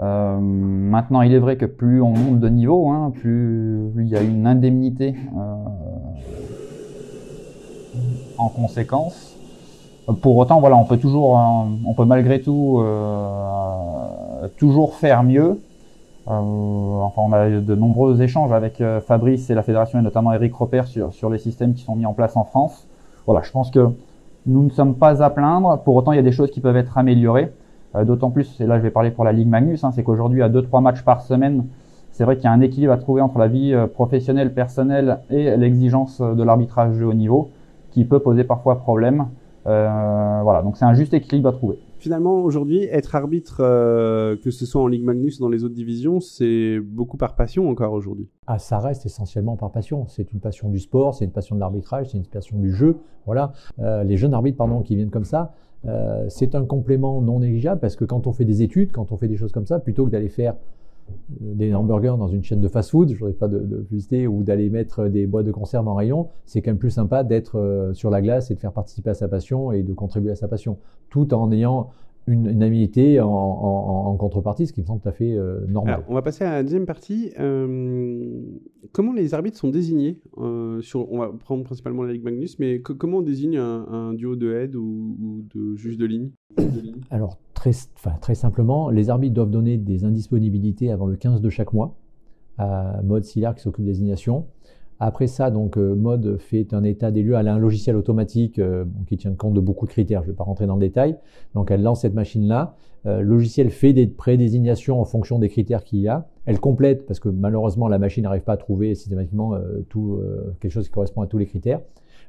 Euh, 0.00 0.38
maintenant, 0.38 1.22
il 1.22 1.32
est 1.32 1.38
vrai 1.38 1.56
que 1.56 1.64
plus 1.64 2.02
on 2.02 2.10
monte 2.10 2.40
de 2.40 2.48
niveau, 2.48 2.90
hein, 2.90 3.12
plus, 3.14 3.90
il 3.96 4.08
y 4.08 4.16
a 4.16 4.22
une 4.22 4.46
indemnité 4.46 5.14
euh, 5.36 5.54
en 8.36 8.48
conséquence. 8.48 9.36
Pour 10.20 10.36
autant, 10.36 10.60
voilà, 10.60 10.76
on 10.76 10.84
peut 10.84 10.98
toujours, 10.98 11.38
euh, 11.38 11.42
on 11.86 11.94
peut 11.94 12.04
malgré 12.04 12.40
tout 12.40 12.82
toujours 14.58 14.94
faire 14.94 15.24
mieux. 15.24 15.58
enfin, 16.26 17.22
on 17.22 17.32
a 17.32 17.48
eu 17.48 17.60
de 17.60 17.74
nombreux 17.74 18.20
échanges 18.22 18.52
avec 18.52 18.82
Fabrice 19.06 19.50
et 19.50 19.54
la 19.54 19.62
fédération 19.62 19.98
et 19.98 20.02
notamment 20.02 20.32
Eric 20.32 20.54
Roper 20.54 20.82
sur, 20.86 21.12
sur 21.12 21.30
les 21.30 21.38
systèmes 21.38 21.74
qui 21.74 21.82
sont 21.82 21.96
mis 21.96 22.06
en 22.06 22.12
place 22.12 22.36
en 22.36 22.44
France. 22.44 22.86
Voilà, 23.26 23.42
je 23.42 23.50
pense 23.50 23.70
que 23.70 23.88
nous 24.46 24.62
ne 24.62 24.70
sommes 24.70 24.94
pas 24.94 25.22
à 25.24 25.30
plaindre. 25.30 25.80
Pour 25.84 25.96
autant, 25.96 26.12
il 26.12 26.16
y 26.16 26.20
a 26.20 26.22
des 26.22 26.32
choses 26.32 26.50
qui 26.50 26.60
peuvent 26.60 26.76
être 26.76 26.98
améliorées. 26.98 27.50
Euh, 27.96 28.04
d'autant 28.04 28.30
plus, 28.30 28.60
et 28.60 28.66
là 28.66 28.78
je 28.78 28.82
vais 28.82 28.90
parler 28.90 29.10
pour 29.10 29.24
la 29.24 29.32
Ligue 29.32 29.48
Magnus, 29.48 29.84
hein, 29.84 29.90
c'est 29.92 30.02
qu'aujourd'hui 30.02 30.42
à 30.42 30.48
2-3 30.48 30.82
matchs 30.82 31.02
par 31.02 31.22
semaine, 31.22 31.66
c'est 32.10 32.24
vrai 32.24 32.36
qu'il 32.36 32.44
y 32.44 32.48
a 32.48 32.52
un 32.52 32.60
équilibre 32.60 32.92
à 32.92 32.98
trouver 32.98 33.20
entre 33.20 33.38
la 33.38 33.48
vie 33.48 33.72
euh, 33.72 33.86
professionnelle, 33.86 34.54
personnelle 34.54 35.20
et 35.30 35.56
l'exigence 35.56 36.20
de 36.20 36.42
l'arbitrage 36.42 36.98
de 36.98 37.04
haut 37.04 37.14
niveau 37.14 37.50
qui 37.90 38.04
peut 38.04 38.20
poser 38.20 38.44
parfois 38.44 38.78
problème. 38.78 39.26
Euh, 39.66 40.40
voilà, 40.42 40.62
donc 40.62 40.76
c'est 40.76 40.84
un 40.84 40.94
juste 40.94 41.12
équilibre 41.12 41.48
à 41.48 41.52
trouver. 41.52 41.78
Finalement, 41.98 42.40
aujourd'hui, 42.42 42.84
être 42.84 43.16
arbitre, 43.16 43.56
euh, 43.60 44.36
que 44.36 44.50
ce 44.50 44.66
soit 44.66 44.82
en 44.82 44.86
Ligue 44.86 45.02
Magnus 45.02 45.40
ou 45.40 45.42
dans 45.42 45.48
les 45.48 45.64
autres 45.64 45.74
divisions, 45.74 46.20
c'est 46.20 46.78
beaucoup 46.78 47.16
par 47.16 47.34
passion 47.34 47.68
encore 47.68 47.92
aujourd'hui. 47.92 48.28
Ah, 48.46 48.58
ça 48.58 48.78
reste 48.78 49.06
essentiellement 49.06 49.56
par 49.56 49.72
passion. 49.72 50.06
C'est 50.06 50.32
une 50.32 50.40
passion 50.40 50.68
du 50.68 50.78
sport, 50.78 51.14
c'est 51.14 51.24
une 51.24 51.32
passion 51.32 51.56
de 51.56 51.60
l'arbitrage, 51.60 52.10
c'est 52.10 52.18
une 52.18 52.26
passion 52.26 52.58
du 52.58 52.70
jeu. 52.70 52.98
Voilà, 53.24 53.52
euh, 53.80 54.04
les 54.04 54.16
jeunes 54.16 54.34
arbitres, 54.34 54.58
pardon, 54.58 54.82
qui 54.82 54.94
viennent 54.94 55.10
comme 55.10 55.24
ça, 55.24 55.54
euh, 55.86 56.26
c'est 56.28 56.54
un 56.54 56.64
complément 56.64 57.20
non 57.20 57.40
négligeable 57.40 57.80
parce 57.80 57.96
que 57.96 58.04
quand 58.04 58.26
on 58.26 58.32
fait 58.32 58.44
des 58.44 58.62
études, 58.62 58.92
quand 58.92 59.12
on 59.12 59.16
fait 59.16 59.28
des 59.28 59.36
choses 59.36 59.52
comme 59.52 59.66
ça, 59.66 59.78
plutôt 59.78 60.06
que 60.06 60.10
d'aller 60.10 60.28
faire 60.28 60.54
des 61.40 61.74
hamburgers 61.74 62.14
dans 62.18 62.28
une 62.28 62.42
chaîne 62.42 62.60
de 62.60 62.68
fast-food, 62.68 63.14
je 63.14 63.26
pas 63.26 63.48
de, 63.48 63.58
de 63.58 63.76
publicité, 63.76 64.26
ou 64.26 64.42
d'aller 64.42 64.70
mettre 64.70 65.06
des 65.06 65.26
boîtes 65.26 65.46
de 65.46 65.52
conserve 65.52 65.86
en 65.86 65.94
rayon, 65.94 66.28
c'est 66.46 66.62
quand 66.62 66.70
même 66.70 66.78
plus 66.78 66.90
sympa 66.90 67.22
d'être 67.22 67.58
euh, 67.58 67.94
sur 67.94 68.10
la 68.10 68.20
glace 68.20 68.50
et 68.50 68.54
de 68.54 68.60
faire 68.60 68.72
participer 68.72 69.10
à 69.10 69.14
sa 69.14 69.28
passion 69.28 69.70
et 69.72 69.82
de 69.82 69.94
contribuer 69.94 70.32
à 70.32 70.36
sa 70.36 70.48
passion, 70.48 70.78
tout 71.08 71.32
en 71.32 71.52
ayant 71.52 71.90
une, 72.26 72.48
une 72.48 72.62
habilité 72.62 73.20
en, 73.20 73.28
en, 73.28 74.06
en, 74.08 74.16
contrepartie, 74.16 74.66
ce 74.66 74.72
qui 74.72 74.80
me 74.80 74.86
semble 74.86 75.00
tout 75.00 75.08
à 75.08 75.12
fait 75.12 75.32
euh, 75.32 75.64
normal. 75.68 75.94
Alors, 75.94 76.06
on 76.08 76.14
va 76.14 76.22
passer 76.22 76.44
à 76.44 76.52
la 76.52 76.62
deuxième 76.62 76.86
partie. 76.86 77.32
Euh, 77.38 78.40
comment 78.92 79.12
les 79.12 79.34
arbitres 79.34 79.58
sont 79.58 79.68
désignés 79.68 80.20
euh, 80.38 80.80
sur, 80.80 81.10
On 81.12 81.18
va 81.18 81.28
prendre 81.28 81.62
principalement 81.62 82.02
la 82.02 82.12
Ligue 82.12 82.24
Magnus, 82.24 82.58
mais 82.58 82.80
comment 82.80 83.18
on 83.18 83.22
désigne 83.22 83.58
un, 83.58 83.86
un 83.88 84.14
duo 84.14 84.34
de 84.34 84.52
aide 84.52 84.74
ou, 84.74 85.16
ou, 85.20 85.42
de 85.54 85.76
juge 85.76 85.98
de 85.98 86.06
ligne, 86.06 86.30
de 86.58 86.80
ligne 86.80 87.00
Alors, 87.10 87.38
très, 87.54 87.70
très 88.20 88.34
simplement, 88.34 88.90
les 88.90 89.08
arbitres 89.08 89.34
doivent 89.34 89.50
donner 89.50 89.76
des 89.76 90.04
indisponibilités 90.04 90.90
avant 90.90 91.06
le 91.06 91.16
15 91.16 91.40
de 91.40 91.50
chaque 91.50 91.72
mois 91.72 91.96
à 92.58 93.02
Mode 93.02 93.24
Sillard 93.24 93.54
qui 93.54 93.62
s'occupe 93.62 93.84
des 93.84 93.90
désignations. 93.90 94.46
Après 94.98 95.26
ça, 95.26 95.50
donc 95.50 95.76
euh, 95.76 95.94
Mode 95.94 96.38
fait 96.38 96.72
un 96.72 96.82
état 96.82 97.10
des 97.10 97.22
lieux. 97.22 97.34
Elle 97.38 97.48
a 97.48 97.54
un 97.54 97.58
logiciel 97.58 97.96
automatique 97.96 98.58
euh, 98.58 98.84
qui 99.06 99.16
tient 99.18 99.34
compte 99.34 99.52
de 99.52 99.60
beaucoup 99.60 99.86
de 99.86 99.90
critères. 99.90 100.22
Je 100.22 100.28
ne 100.28 100.32
vais 100.32 100.36
pas 100.36 100.44
rentrer 100.44 100.66
dans 100.66 100.76
le 100.76 100.80
détail. 100.80 101.16
Donc 101.54 101.70
elle 101.70 101.82
lance 101.82 102.00
cette 102.00 102.14
machine-là. 102.14 102.74
Euh, 103.04 103.20
le 103.20 103.28
logiciel 103.28 103.70
fait 103.70 103.92
des 103.92 104.06
prédésignations 104.06 104.98
en 104.98 105.04
fonction 105.04 105.38
des 105.38 105.50
critères 105.50 105.84
qu'il 105.84 106.00
y 106.00 106.08
a. 106.08 106.26
Elle 106.46 106.60
complète 106.60 107.06
parce 107.06 107.20
que 107.20 107.28
malheureusement 107.28 107.88
la 107.88 107.98
machine 107.98 108.22
n'arrive 108.22 108.42
pas 108.42 108.54
à 108.54 108.56
trouver 108.56 108.94
systématiquement 108.94 109.54
tout 109.88 110.20
quelque 110.60 110.70
chose 110.70 110.86
qui 110.86 110.92
correspond 110.92 111.22
à 111.22 111.26
tous 111.26 111.38
les 111.38 111.46
critères. 111.46 111.80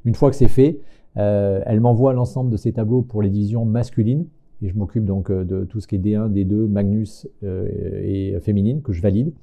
Une 0.06 0.16
fois 0.16 0.32
que 0.32 0.36
c'est 0.36 0.48
fait, 0.48 0.80
elle 1.14 1.80
m'envoie 1.82 2.14
l'ensemble 2.14 2.50
de 2.50 2.58
ces 2.58 2.74
tableaux 2.74 3.04
pour 3.04 3.22
les 3.22 3.30
divisions 3.30 3.64
masculines 3.64 4.26
et 4.64 4.70
je 4.70 4.76
m'occupe 4.76 5.06
donc 5.06 5.32
de 5.32 5.66
tout 5.66 5.82
ce 5.82 5.88
qui 5.88 5.98
est 5.98 6.00
D1, 6.00 6.32
D2, 6.32 6.68
Magnus 6.68 7.28
et 7.44 8.36
féminine 8.42 8.82
que 8.82 8.92
je 8.92 9.04
valide. 9.04 9.34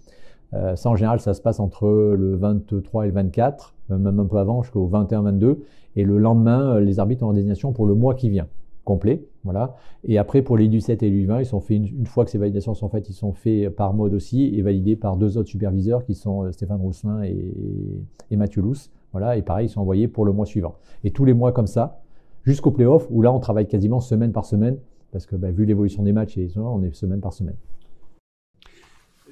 Euh, 0.54 0.76
ça, 0.76 0.90
en 0.90 0.96
général, 0.96 1.20
ça 1.20 1.34
se 1.34 1.40
passe 1.40 1.61
entre 1.61 1.88
le 1.88 2.37
23 2.37 3.04
et 3.04 3.08
le 3.08 3.14
24, 3.14 3.75
même 3.90 4.20
un 4.20 4.25
peu 4.25 4.38
avant, 4.38 4.62
jusqu'au 4.62 4.88
21-22. 4.88 5.58
Et 5.96 6.04
le 6.04 6.18
lendemain, 6.18 6.76
euh, 6.76 6.80
les 6.80 6.99
arbitres 7.00 7.25
ont 7.25 7.28
en 7.28 7.32
désignation 7.32 7.73
pour 7.73 7.87
le 7.87 7.94
mois 7.94 8.14
qui 8.14 8.30
vient, 8.30 8.46
complet. 8.84 9.26
Voilà. 9.44 9.75
Et 10.04 10.18
après, 10.18 10.42
pour 10.42 10.56
les 10.56 10.68
17 10.68 11.02
et 11.02 11.11
les 11.11 11.25
20, 11.25 11.40
ils 11.40 11.46
sont 11.46 11.61
faits, 11.61 11.76
une, 11.76 12.06
fois 12.06 12.25
que 12.25 12.30
ces 12.30 12.38
validations 12.38 12.75
sont 12.75 12.88
faites, 12.88 13.08
ils 13.08 13.14
sont 13.14 13.32
faits 13.32 13.68
par 13.70 13.94
mode 13.94 14.14
aussi 14.14 14.54
et 14.54 14.62
validés 14.62 14.96
par 14.96 15.16
deux 15.16 15.37
autres 15.38 15.49
superviseurs 15.49 16.04
qui 16.04 16.14
sont 16.14 16.44
euh, 16.44 16.52
Stéphane 16.52 16.80
Rousselin 16.80 17.23
et, 17.23 18.37
Mathieu 18.37 18.62
Luce. 18.62 18.90
Voilà. 19.12 19.37
Et 19.37 19.42
pareil, 19.42 19.66
ils 19.66 19.70
sont 19.70 19.80
envoyés 19.80 20.08
pour 20.08 20.25
le 20.25 20.32
mois 20.32 20.46
suivant. 20.46 20.76
Et 21.02 21.11
tous 21.11 21.25
les 21.25 21.34
mois 21.34 21.52
comme 21.52 21.66
ça, 21.66 22.00
jusqu'au 22.44 22.70
playoff, 22.70 23.06
où 23.11 23.23
là, 23.23 23.32
on 23.32 23.40
travaille 23.40 23.66
quasiment 23.66 24.00
semaine 24.00 24.32
par 24.32 24.44
semaine, 24.44 24.76
parce 25.12 25.26
que 25.26 25.37
bah, 25.37 25.50
vu 25.50 25.64
l'évolution 25.64 26.02
des 26.02 26.12
matchs, 26.12 26.38
on 26.56 26.82
est 26.82 26.92
semaine 26.94 27.20
par 27.20 27.32
semaine. 27.32 27.54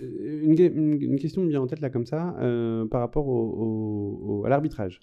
Euh, 0.03 0.41
une, 0.45 1.17
question 1.17 1.43
me 1.43 1.49
vient 1.49 1.63
en 1.63 1.67
tête 1.67 1.81
là 1.81 1.91
comme 1.91 2.07
ça 2.07 2.35
euh, 2.41 2.87
par 2.87 3.01
rapport 3.01 3.27
à 4.45 4.49
l'arbitrage. 4.49 5.01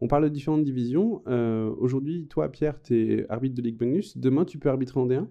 On 0.00 0.08
parle 0.08 0.24
de 0.24 0.28
différentes 0.28 0.64
divisions. 0.64 1.22
Euh, 1.28 1.70
aujourd'hui, 1.78 2.26
toi, 2.28 2.48
Pierre, 2.48 2.80
tu 2.82 3.20
es 3.20 3.26
arbitre 3.28 3.54
de 3.54 3.62
Ligue 3.62 3.80
Magnus. 3.80 4.18
Demain, 4.18 4.44
tu 4.44 4.58
peux 4.58 4.68
arbitrer 4.68 5.00
en 5.00 5.06
D1 5.06 5.26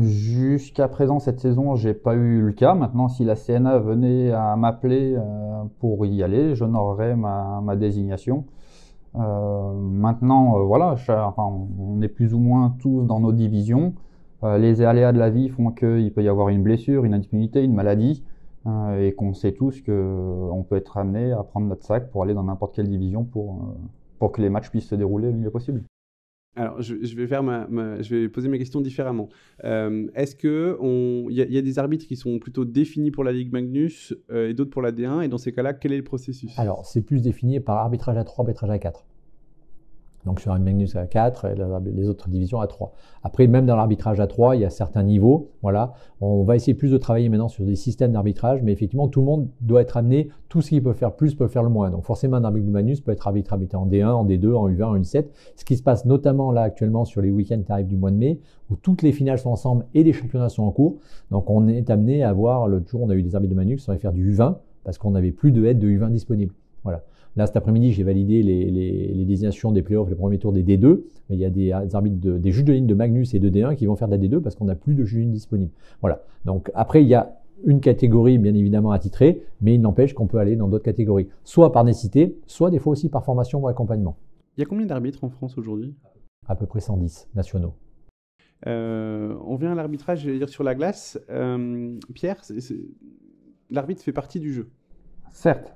Jusqu'à 0.00 0.88
présent, 0.88 1.18
cette 1.18 1.40
saison, 1.40 1.74
j'ai 1.74 1.94
pas 1.94 2.14
eu 2.14 2.40
le 2.40 2.52
cas. 2.52 2.74
Maintenant, 2.74 3.08
si 3.08 3.24
la 3.24 3.34
CNA 3.34 3.78
venait 3.78 4.30
à 4.30 4.56
m'appeler 4.56 5.18
pour 5.80 6.06
y 6.06 6.22
aller, 6.22 6.54
j'honorerais 6.54 7.16
ma, 7.16 7.60
ma 7.62 7.76
désignation. 7.76 8.44
maintenant, 9.14 10.64
voilà, 10.64 10.94
on 11.36 12.00
est 12.00 12.08
plus 12.08 12.32
ou 12.32 12.38
moins 12.38 12.74
tous 12.80 13.02
dans 13.04 13.20
nos 13.20 13.32
divisions. 13.32 13.92
les 14.42 14.82
aléas 14.82 15.12
de 15.12 15.18
la 15.18 15.30
vie 15.30 15.48
font 15.48 15.72
qu'il 15.72 16.12
peut 16.14 16.22
y 16.22 16.28
avoir 16.28 16.48
une 16.48 16.62
blessure, 16.62 17.04
une 17.04 17.12
indisponibilité, 17.12 17.62
une 17.62 17.74
maladie. 17.74 18.22
Hein, 18.64 18.96
et 18.98 19.12
qu'on 19.12 19.34
sait 19.34 19.52
tous 19.52 19.82
qu'on 19.82 20.64
peut 20.68 20.76
être 20.76 20.96
amené 20.96 21.32
à 21.32 21.42
prendre 21.42 21.66
notre 21.66 21.84
sac 21.84 22.10
pour 22.10 22.22
aller 22.22 22.32
dans 22.34 22.44
n'importe 22.44 22.76
quelle 22.76 22.88
division 22.88 23.24
pour, 23.24 23.54
euh, 23.54 23.74
pour 24.20 24.30
que 24.30 24.40
les 24.40 24.50
matchs 24.50 24.70
puissent 24.70 24.86
se 24.88 24.94
dérouler 24.94 25.32
le 25.32 25.38
mieux 25.38 25.50
possible. 25.50 25.82
Alors, 26.54 26.80
je, 26.82 26.96
je 27.02 27.16
vais 27.16 27.26
faire 27.26 27.42
ma, 27.42 27.66
ma- 27.68 28.02
je 28.02 28.14
vais 28.14 28.28
poser 28.28 28.48
mes 28.48 28.58
questions 28.58 28.80
différemment. 28.82 29.30
Euh, 29.64 30.06
Est-ce 30.14 30.36
que 30.36 30.76
on, 30.80 31.26
il 31.30 31.34
y, 31.36 31.40
a- 31.40 31.46
il 31.46 31.52
y 31.52 31.58
a 31.58 31.62
des 31.62 31.78
arbitres 31.78 32.06
qui 32.06 32.14
sont 32.14 32.38
plutôt 32.38 32.64
définis 32.66 33.10
pour 33.10 33.24
la 33.24 33.32
Ligue 33.32 33.50
Magnus 33.52 34.14
euh, 34.30 34.50
et 34.50 34.54
d'autres 34.54 34.70
pour 34.70 34.82
la 34.82 34.92
D1 34.92 35.22
Et 35.22 35.28
dans 35.28 35.38
ces 35.38 35.50
cas-là, 35.52 35.72
quel 35.72 35.92
est 35.92 35.96
le 35.96 36.04
processus? 36.04 36.56
Alors, 36.58 36.84
c'est 36.86 37.00
plus 37.02 37.22
défini 37.22 37.58
par 37.58 37.78
arbitrage 37.78 38.16
à 38.18 38.24
3, 38.24 38.44
arbitrage 38.44 38.70
à 38.70 38.78
4. 38.78 39.06
Donc 40.24 40.40
sur 40.40 40.52
un 40.52 40.58
Magnus 40.58 40.94
à 40.94 41.06
4 41.06 41.46
et 41.46 41.54
les 41.94 42.08
autres 42.08 42.28
divisions 42.28 42.60
à 42.60 42.66
3. 42.66 42.92
Après, 43.22 43.46
même 43.46 43.66
dans 43.66 43.76
l'arbitrage 43.76 44.20
à 44.20 44.26
3, 44.26 44.56
il 44.56 44.62
y 44.62 44.64
a 44.64 44.70
certains 44.70 45.02
niveaux. 45.02 45.50
Voilà. 45.62 45.94
On 46.20 46.44
va 46.44 46.54
essayer 46.54 46.74
plus 46.74 46.90
de 46.90 46.96
travailler 46.96 47.28
maintenant 47.28 47.48
sur 47.48 47.64
des 47.64 47.74
systèmes 47.74 48.12
d'arbitrage, 48.12 48.62
mais 48.62 48.72
effectivement, 48.72 49.08
tout 49.08 49.20
le 49.20 49.26
monde 49.26 49.48
doit 49.60 49.80
être 49.80 49.96
amené, 49.96 50.28
tout 50.48 50.60
ce 50.60 50.68
qu'il 50.68 50.82
peut 50.82 50.92
faire 50.92 51.16
plus 51.16 51.34
peut 51.34 51.48
faire 51.48 51.62
le 51.62 51.70
moins. 51.70 51.90
Donc 51.90 52.04
forcément, 52.04 52.36
un 52.36 52.44
arbitre 52.44 52.66
de 52.66 52.72
Magnus 52.72 53.00
peut 53.00 53.10
être 53.12 53.26
arbitre 53.26 53.54
en 53.54 53.86
D1, 53.86 54.06
en 54.06 54.24
D2, 54.24 54.54
en 54.54 54.68
U20, 54.68 54.84
en 54.84 54.96
U7. 54.98 55.26
Ce 55.56 55.64
qui 55.64 55.76
se 55.76 55.82
passe 55.82 56.04
notamment 56.04 56.52
là 56.52 56.62
actuellement 56.62 57.04
sur 57.04 57.20
les 57.20 57.30
week-ends 57.30 57.62
qui 57.64 57.72
arrivent 57.72 57.88
du 57.88 57.96
mois 57.96 58.10
de 58.10 58.16
mai, 58.16 58.38
où 58.70 58.76
toutes 58.76 59.02
les 59.02 59.12
finales 59.12 59.38
sont 59.38 59.50
ensemble 59.50 59.86
et 59.94 60.04
les 60.04 60.12
championnats 60.12 60.48
sont 60.48 60.62
en 60.62 60.70
cours. 60.70 60.98
Donc 61.30 61.50
on 61.50 61.66
est 61.66 61.90
amené 61.90 62.22
à 62.22 62.30
avoir, 62.30 62.68
l'autre 62.68 62.88
jour, 62.88 63.02
on 63.02 63.10
a 63.10 63.14
eu 63.14 63.22
des 63.22 63.34
arbitres 63.34 63.54
de 63.54 63.58
Magnus 63.58 63.80
qui 63.80 63.84
sont 63.84 63.92
allés 63.92 64.00
faire 64.00 64.12
du 64.12 64.32
U20 64.32 64.56
parce 64.84 64.98
qu'on 64.98 65.10
n'avait 65.10 65.32
plus 65.32 65.52
de 65.52 65.64
aides 65.64 65.78
de 65.78 65.88
U20 65.88 66.10
disponibles. 66.10 66.54
Voilà. 66.84 67.02
Là, 67.36 67.46
cet 67.46 67.56
après-midi, 67.56 67.92
j'ai 67.92 68.02
validé 68.02 68.42
les, 68.42 68.70
les- 68.70 69.08
les 69.14 69.24
désignations 69.24 69.72
des 69.72 69.82
playoffs, 69.82 70.08
les 70.10 70.14
premiers 70.16 70.38
tours 70.38 70.52
des 70.52 70.62
D2. 70.62 71.02
Mais 71.30 71.36
il 71.36 71.40
y 71.40 71.44
a 71.46 71.50
des, 71.50 71.72
des 71.86 71.94
arbitres, 71.94 72.20
de- 72.20 72.36
des 72.38 72.50
juges 72.52 72.64
de 72.64 72.72
ligne 72.74 72.86
de 72.86 72.94
Magnus 72.94 73.32
et 73.34 73.38
de 73.38 73.48
D1 73.48 73.74
qui 73.76 73.86
vont 73.86 73.96
faire 73.96 74.08
de 74.08 74.12
la 74.14 74.18
D2 74.18 74.40
parce 74.40 74.54
qu'on 74.54 74.66
n'a 74.66 74.74
plus 74.74 74.94
de 74.94 75.04
juges 75.04 75.16
de 75.20 75.20
ligne 75.22 75.32
disponibles. 75.32 75.72
Voilà. 76.00 76.22
Donc 76.44 76.70
après, 76.74 77.02
il 77.02 77.08
y 77.08 77.14
a 77.14 77.38
une 77.64 77.80
catégorie, 77.80 78.38
bien 78.38 78.54
évidemment, 78.54 78.90
attitrée, 78.90 79.42
mais 79.60 79.74
il 79.74 79.80
n'empêche 79.80 80.14
qu'on 80.14 80.26
peut 80.26 80.38
aller 80.38 80.56
dans 80.56 80.68
d'autres 80.68 80.84
catégories, 80.84 81.28
soit 81.44 81.72
par 81.72 81.84
nécessité, 81.84 82.36
soit 82.46 82.70
des 82.70 82.78
fois 82.80 82.92
aussi 82.92 83.08
par 83.08 83.24
formation 83.24 83.60
ou 83.60 83.68
accompagnement. 83.68 84.16
Il 84.56 84.60
y 84.60 84.64
a 84.64 84.66
combien 84.66 84.84
d'arbitres 84.86 85.22
en 85.24 85.30
France 85.30 85.56
aujourd'hui? 85.56 85.94
À 86.48 86.56
peu 86.56 86.66
près 86.66 86.80
110 86.80 87.28
nationaux. 87.36 87.72
Euh, 88.66 89.34
On 89.46 89.56
vient 89.56 89.72
à 89.72 89.74
l'arbitrage, 89.74 90.22
je 90.22 90.30
vais 90.30 90.38
dire 90.38 90.48
sur 90.48 90.64
la 90.64 90.74
glace. 90.74 91.18
Euh, 91.30 91.98
Pierre, 92.14 92.42
l'arbitre 93.70 94.02
fait 94.02 94.12
partie 94.12 94.40
du 94.40 94.52
jeu. 94.52 94.68
Certes, 95.30 95.74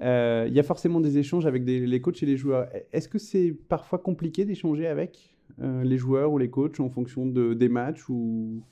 Il 0.00 0.52
y 0.52 0.58
a 0.58 0.62
forcément 0.62 1.00
des 1.00 1.18
échanges 1.18 1.46
avec 1.46 1.64
les 1.64 2.00
coachs 2.00 2.22
et 2.22 2.26
les 2.26 2.36
joueurs. 2.36 2.66
Est-ce 2.92 3.08
que 3.08 3.18
c'est 3.18 3.56
parfois 3.68 3.98
compliqué 3.98 4.44
d'échanger 4.44 4.86
avec 4.86 5.34
euh, 5.62 5.84
les 5.84 5.98
joueurs 5.98 6.32
ou 6.32 6.38
les 6.38 6.50
coachs 6.50 6.80
en 6.80 6.88
fonction 6.88 7.26
de, 7.26 7.54
des 7.54 7.68
matchs 7.68 8.08
ou... 8.08 8.62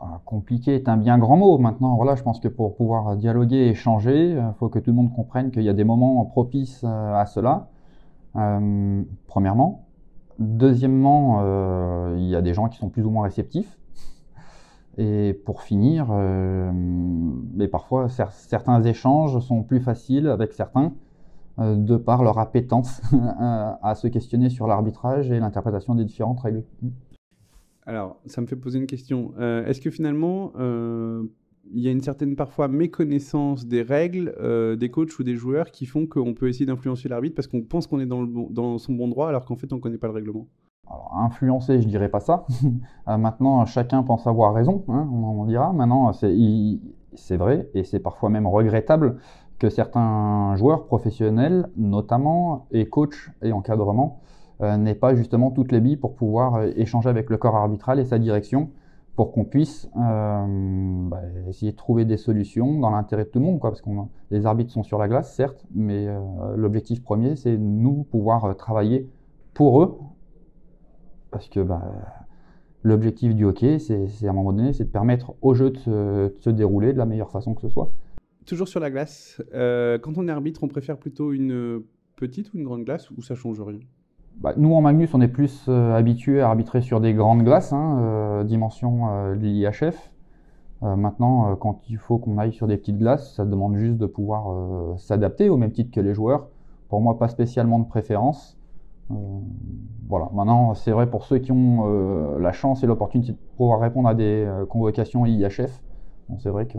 Ah, 0.00 0.20
compliqué 0.24 0.74
est 0.76 0.88
un 0.88 0.96
bien 0.96 1.18
grand 1.18 1.36
mot. 1.36 1.58
Maintenant, 1.58 1.96
voilà, 1.96 2.14
je 2.14 2.22
pense 2.22 2.38
que 2.38 2.46
pour 2.46 2.76
pouvoir 2.76 3.16
dialoguer 3.16 3.56
et 3.56 3.68
échanger, 3.70 4.30
il 4.30 4.54
faut 4.58 4.68
que 4.68 4.78
tout 4.78 4.90
le 4.90 4.96
monde 4.96 5.12
comprenne 5.12 5.50
qu'il 5.50 5.62
y 5.62 5.68
a 5.68 5.72
des 5.72 5.82
moments 5.84 6.24
propices 6.24 6.84
euh, 6.84 7.14
à 7.14 7.26
cela. 7.26 7.68
Euh, 8.36 9.02
premièrement. 9.26 9.86
Deuxièmement, 10.38 11.40
euh, 11.42 12.16
il 12.18 12.26
y 12.26 12.36
a 12.36 12.42
des 12.42 12.54
gens 12.54 12.68
qui 12.68 12.78
sont 12.78 12.90
plus 12.90 13.04
ou 13.04 13.10
moins 13.10 13.24
réceptifs. 13.24 13.78
Et 14.98 15.32
pour 15.46 15.62
finir, 15.62 16.08
euh, 16.10 16.70
mais 16.74 17.66
parfois 17.68 18.06
cer- 18.08 18.30
certains 18.32 18.82
échanges 18.82 19.38
sont 19.40 19.62
plus 19.62 19.80
faciles 19.80 20.26
avec 20.28 20.52
certains 20.52 20.92
euh, 21.58 21.76
de 21.76 21.96
par 21.96 22.22
leur 22.22 22.38
appétence 22.38 23.00
à 23.82 23.94
se 23.94 24.06
questionner 24.08 24.50
sur 24.50 24.66
l'arbitrage 24.66 25.30
et 25.30 25.38
l'interprétation 25.40 25.94
des 25.94 26.04
différentes 26.04 26.40
règles. 26.40 26.64
Alors, 27.86 28.20
ça 28.26 28.40
me 28.40 28.46
fait 28.46 28.56
poser 28.56 28.78
une 28.78 28.86
question. 28.86 29.32
Euh, 29.38 29.64
Est-ce 29.66 29.80
que 29.80 29.90
finalement, 29.90 30.52
il 30.58 31.80
y 31.80 31.88
a 31.88 31.90
une 31.90 32.00
certaine 32.02 32.36
parfois 32.36 32.68
méconnaissance 32.68 33.66
des 33.66 33.82
règles 33.82 34.34
des 34.78 34.90
coachs 34.90 35.18
ou 35.18 35.22
des 35.22 35.36
joueurs 35.36 35.70
qui 35.70 35.86
font 35.86 36.06
qu'on 36.06 36.34
peut 36.34 36.48
essayer 36.48 36.66
d'influencer 36.66 37.08
l'arbitre 37.08 37.34
parce 37.34 37.48
qu'on 37.48 37.62
pense 37.62 37.86
qu'on 37.86 38.00
est 38.00 38.06
dans, 38.06 38.24
dans 38.24 38.78
son 38.78 38.92
bon 38.94 39.08
droit 39.08 39.28
alors 39.28 39.44
qu'en 39.46 39.56
fait 39.56 39.72
on 39.72 39.76
ne 39.76 39.80
connaît 39.80 39.98
pas 39.98 40.08
le 40.08 40.12
règlement? 40.12 40.48
Alors, 40.92 41.16
influencer, 41.16 41.80
je 41.80 41.88
dirais 41.88 42.08
pas 42.08 42.20
ça. 42.20 42.46
Euh, 43.08 43.16
maintenant, 43.16 43.66
chacun 43.66 44.04
pense 44.04 44.28
avoir 44.28 44.54
raison, 44.54 44.84
hein, 44.86 45.08
on 45.12 45.40
en 45.40 45.44
dira. 45.44 45.72
Maintenant, 45.72 46.12
c'est 46.12 47.36
vrai 47.36 47.68
et 47.74 47.82
c'est 47.82 47.98
parfois 47.98 48.30
même 48.30 48.46
regrettable 48.46 49.16
que 49.58 49.70
certains 49.70 50.54
joueurs 50.54 50.86
professionnels, 50.86 51.68
notamment, 51.76 52.66
et 52.70 52.86
coachs 52.86 53.30
et 53.42 53.52
encadrement, 53.52 54.20
euh, 54.60 54.76
n'aient 54.76 54.94
pas 54.94 55.16
justement 55.16 55.50
toutes 55.50 55.72
les 55.72 55.80
billes 55.80 55.96
pour 55.96 56.14
pouvoir 56.14 56.54
euh, 56.56 56.70
échanger 56.76 57.08
avec 57.08 57.28
le 57.28 57.38
corps 57.38 57.56
arbitral 57.56 57.98
et 57.98 58.04
sa 58.04 58.20
direction 58.20 58.70
pour 59.16 59.32
qu'on 59.32 59.44
puisse 59.44 59.90
euh, 59.96 61.08
bah, 61.08 61.22
essayer 61.48 61.72
de 61.72 61.76
trouver 61.76 62.04
des 62.04 62.16
solutions 62.16 62.78
dans 62.78 62.90
l'intérêt 62.90 63.24
de 63.24 63.30
tout 63.30 63.40
le 63.40 63.46
monde. 63.46 63.60
Parce 63.60 63.80
que 63.80 63.90
les 64.30 64.46
arbitres 64.46 64.70
sont 64.70 64.84
sur 64.84 64.98
la 64.98 65.08
glace, 65.08 65.34
certes, 65.34 65.66
mais 65.74 66.06
l'objectif 66.56 67.02
premier, 67.02 67.34
c'est 67.34 67.56
nous 67.58 68.04
pouvoir 68.04 68.56
travailler 68.56 69.08
pour 69.54 69.82
eux 69.82 69.98
parce 71.32 71.48
que 71.48 71.58
bah, 71.58 71.82
l'objectif 72.84 73.34
du 73.34 73.44
hockey, 73.44 73.80
c'est 73.80 74.06
à 74.24 74.30
un 74.30 74.32
moment 74.32 74.52
donné, 74.52 74.72
c'est 74.72 74.84
de 74.84 74.90
permettre 74.90 75.34
au 75.42 75.54
jeu 75.54 75.70
de 75.70 75.78
se, 75.78 75.90
de 76.28 76.34
se 76.38 76.50
dérouler 76.50 76.92
de 76.92 76.98
la 76.98 77.06
meilleure 77.06 77.30
façon 77.30 77.54
que 77.54 77.62
ce 77.62 77.68
soit. 77.68 77.90
Toujours 78.46 78.68
sur 78.68 78.78
la 78.78 78.90
glace, 78.90 79.42
euh, 79.54 79.98
quand 79.98 80.18
on 80.18 80.28
est 80.28 80.30
arbitre, 80.30 80.62
on 80.62 80.68
préfère 80.68 80.98
plutôt 80.98 81.32
une 81.32 81.82
petite 82.16 82.52
ou 82.52 82.58
une 82.58 82.64
grande 82.64 82.84
glace 82.84 83.10
ou 83.10 83.20
ça 83.22 83.34
change 83.34 83.60
rien? 83.60 83.80
Bah, 84.40 84.54
nous, 84.56 84.72
en 84.74 84.80
Magnus, 84.80 85.12
on 85.14 85.20
est 85.20 85.28
plus 85.28 85.66
euh, 85.68 85.94
habitué 85.94 86.40
à 86.40 86.48
arbitrer 86.48 86.80
sur 86.80 87.00
des 87.00 87.14
grandes 87.14 87.42
glaces, 87.42 87.72
hein, 87.72 87.98
euh, 88.00 88.44
dimension 88.44 89.08
euh, 89.08 89.34
de 89.34 89.40
l'IHF. 89.40 90.10
Maintenant, 90.84 91.54
quand 91.54 91.88
il 91.88 91.96
faut 91.96 92.18
qu'on 92.18 92.38
aille 92.38 92.52
sur 92.52 92.66
des 92.66 92.76
petites 92.76 92.98
glaces, 92.98 93.36
ça 93.36 93.44
demande 93.44 93.76
juste 93.76 93.98
de 93.98 94.06
pouvoir 94.06 94.98
s'adapter 94.98 95.48
au 95.48 95.56
même 95.56 95.70
titre 95.70 95.92
que 95.92 96.00
les 96.00 96.12
joueurs. 96.12 96.48
Pour 96.88 97.00
moi, 97.00 97.20
pas 97.20 97.28
spécialement 97.28 97.78
de 97.78 97.86
préférence. 97.86 98.58
Euh, 99.12 99.40
voilà. 100.08 100.28
Maintenant, 100.34 100.74
c'est 100.74 100.90
vrai 100.90 101.08
pour 101.08 101.24
ceux 101.24 101.38
qui 101.38 101.52
ont 101.52 101.86
euh, 101.86 102.38
la 102.38 102.52
chance 102.52 102.82
et 102.82 102.86
l'opportunité 102.86 103.32
de 103.32 103.38
pouvoir 103.56 103.80
répondre 103.80 104.08
à 104.08 104.14
des 104.14 104.44
euh, 104.44 104.66
convocations 104.66 105.24
IHF. 105.26 105.82
C'est 106.38 106.50
vrai 106.50 106.66
que 106.66 106.78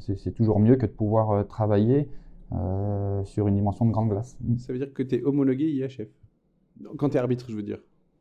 c'est 0.00 0.16
c'est 0.16 0.32
toujours 0.32 0.58
mieux 0.58 0.76
que 0.76 0.86
de 0.86 0.90
pouvoir 0.90 1.30
euh, 1.30 1.44
travailler 1.44 2.08
euh, 2.52 3.24
sur 3.24 3.46
une 3.48 3.54
dimension 3.54 3.86
de 3.86 3.92
grande 3.92 4.08
glace. 4.10 4.36
Ça 4.58 4.72
veut 4.72 4.78
dire 4.78 4.92
que 4.92 5.02
tu 5.02 5.16
es 5.16 5.22
homologué 5.22 5.66
IHF 5.70 6.08
Quand 6.96 7.10
tu 7.10 7.16
es 7.16 7.20
arbitre, 7.20 7.46
je 7.50 7.56
veux 7.56 7.62
dire. 7.62 7.78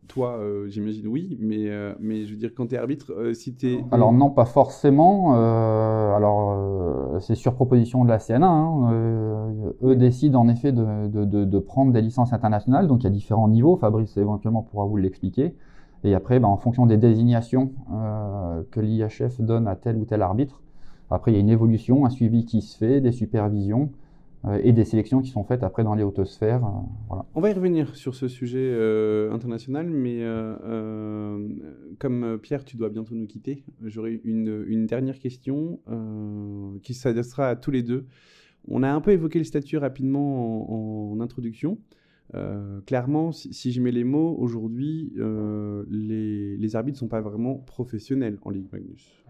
Toi, 0.07 0.37
euh, 0.37 0.67
j'imagine 0.69 1.07
oui, 1.07 1.37
mais, 1.39 1.69
euh, 1.69 1.93
mais 1.99 2.25
je 2.25 2.31
veux 2.31 2.37
dire, 2.37 2.51
quand 2.55 2.67
tu 2.67 2.75
es 2.75 2.77
arbitre, 2.77 3.11
euh, 3.11 3.33
si 3.33 3.53
tu 3.53 3.73
es. 3.73 3.83
Alors 3.91 4.13
non, 4.13 4.29
pas 4.29 4.45
forcément. 4.45 5.33
alors 6.15 7.19
c'est 7.21 7.35
sur 7.35 7.55
proposition 7.55 8.03
de 8.05 8.09
la 8.09 8.19
CNA. 8.19 8.47
hein, 8.47 8.91
eux 9.83 9.95
décident 9.95 10.41
en 10.41 10.47
effet 10.47 10.71
de, 10.71 11.07
de- 11.07 11.45
de- 11.45 11.59
prendre 11.59 11.91
des 11.91 12.01
licences 12.01 12.31
internationales. 12.31 12.87
Donc 12.87 13.01
il 13.01 13.05
y 13.05 13.07
a 13.07 13.11
différents 13.11 13.49
niveaux. 13.49 13.75
Fabrice 13.75 14.15
éventuellement 14.17 14.61
pourra 14.61 14.85
vous 14.85 14.97
l'expliquer. 14.97 15.55
Et 16.03 16.13
après, 16.15 16.39
ben, 16.39 16.47
en 16.47 16.57
fonction 16.57 16.85
des 16.85 16.97
désignations 16.97 17.71
que 18.71 18.79
l'IHF 18.79 19.41
donne 19.41 19.67
à 19.67 19.75
tel 19.75 19.97
ou 19.97 20.05
tel 20.05 20.21
arbitre, 20.21 20.61
après 21.09 21.31
il 21.31 21.35
y 21.35 21.37
a 21.37 21.41
une 21.41 21.49
évolution, 21.49 22.05
un 22.05 22.09
suivi 22.09 22.45
qui 22.45 22.61
se 22.61 22.77
fait, 22.77 23.01
des 23.01 23.11
supervisions 23.11 23.89
et 24.63 24.73
des 24.73 24.85
sélections 24.85 25.21
qui 25.21 25.29
sont 25.31 25.43
faites 25.43 25.63
après 25.63 25.83
dans 25.83 25.95
les 25.95 26.03
hautes 26.03 26.23
sphères. 26.25 26.65
euh, 26.65 26.69
voilà. 27.07 27.25
On 27.35 27.41
va 27.41 27.49
y 27.49 27.53
revenir 27.53 27.95
sur 27.95 28.15
ce 28.15 28.27
sujet 28.27 28.59
euh, 28.71 29.31
international, 29.31 29.89
mais 29.89 30.23
euh, 30.23 30.55
euh, 30.63 31.47
comme 31.99 32.23
euh, 32.23 32.37
Pierre, 32.37 32.63
tu 32.63 32.77
dois 32.77 32.89
bientôt 32.89 33.15
nous 33.15 33.27
quitter, 33.27 33.63
j'aurai 33.83 34.21
une, 34.23 34.63
une 34.67 34.85
dernière 34.85 35.19
question 35.19 35.79
euh, 35.89 36.77
qui 36.83 36.93
s'adressera 36.93 37.49
à 37.49 37.55
tous 37.55 37.71
les 37.71 37.83
deux. 37.83 38.05
On 38.67 38.83
a 38.83 38.89
un 38.89 39.01
peu 39.01 39.11
évoqué 39.11 39.39
le 39.39 39.45
statut 39.45 39.77
rapidement 39.77 41.11
en, 41.11 41.13
en 41.13 41.19
introduction. 41.21 41.77
Euh, 42.35 42.81
clairement, 42.81 43.31
si, 43.31 43.53
si 43.53 43.71
je 43.71 43.81
mets 43.81 43.91
les 43.93 44.03
mots, 44.03 44.35
aujourd'hui, 44.37 45.13
euh, 45.17 45.85
les, 45.89 46.57
les 46.57 46.75
arbitres 46.75 46.97
ne 46.97 46.99
sont 46.99 47.07
pas 47.07 47.21
vraiment 47.21 47.55
professionnels 47.55 48.37
en 48.41 48.49
Ligue 48.49 48.67
Magnus. 48.73 49.23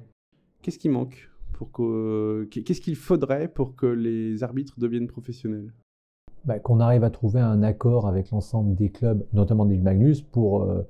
Qu'est-ce 0.63 0.79
qui 0.79 0.89
manque? 0.89 1.29
Que, 1.65 2.45
Qu'est-ce 2.45 2.81
qu'il 2.81 2.95
faudrait 2.95 3.47
pour 3.47 3.75
que 3.75 3.85
les 3.85 4.43
arbitres 4.43 4.75
deviennent 4.79 5.07
professionnels? 5.07 5.73
Bah, 6.45 6.59
qu'on 6.59 6.79
arrive 6.79 7.03
à 7.03 7.09
trouver 7.09 7.41
un 7.41 7.63
accord 7.63 8.07
avec 8.07 8.31
l'ensemble 8.31 8.75
des 8.75 8.89
clubs, 8.89 9.25
notamment 9.33 9.65
des 9.65 9.77
Magnus, 9.77 10.21
pour 10.21 10.63
euh, 10.63 10.83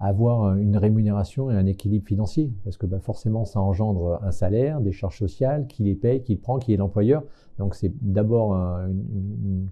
avoir 0.00 0.56
une 0.56 0.76
rémunération 0.76 1.50
et 1.50 1.54
un 1.54 1.66
équilibre 1.66 2.06
financier. 2.06 2.50
Parce 2.64 2.76
que 2.76 2.84
bah, 2.86 2.98
forcément, 3.00 3.44
ça 3.44 3.60
engendre 3.60 4.18
un 4.22 4.32
salaire, 4.32 4.80
des 4.80 4.92
charges 4.92 5.18
sociales, 5.18 5.66
qui 5.66 5.82
les 5.84 5.94
paye, 5.94 6.22
qui 6.22 6.34
le 6.34 6.40
prend, 6.40 6.58
qui 6.58 6.74
est 6.74 6.76
l'employeur. 6.76 7.22
Donc 7.58 7.74
c'est 7.74 7.92
d'abord 8.02 8.54
un- 8.54 8.88
une, 8.88 9.68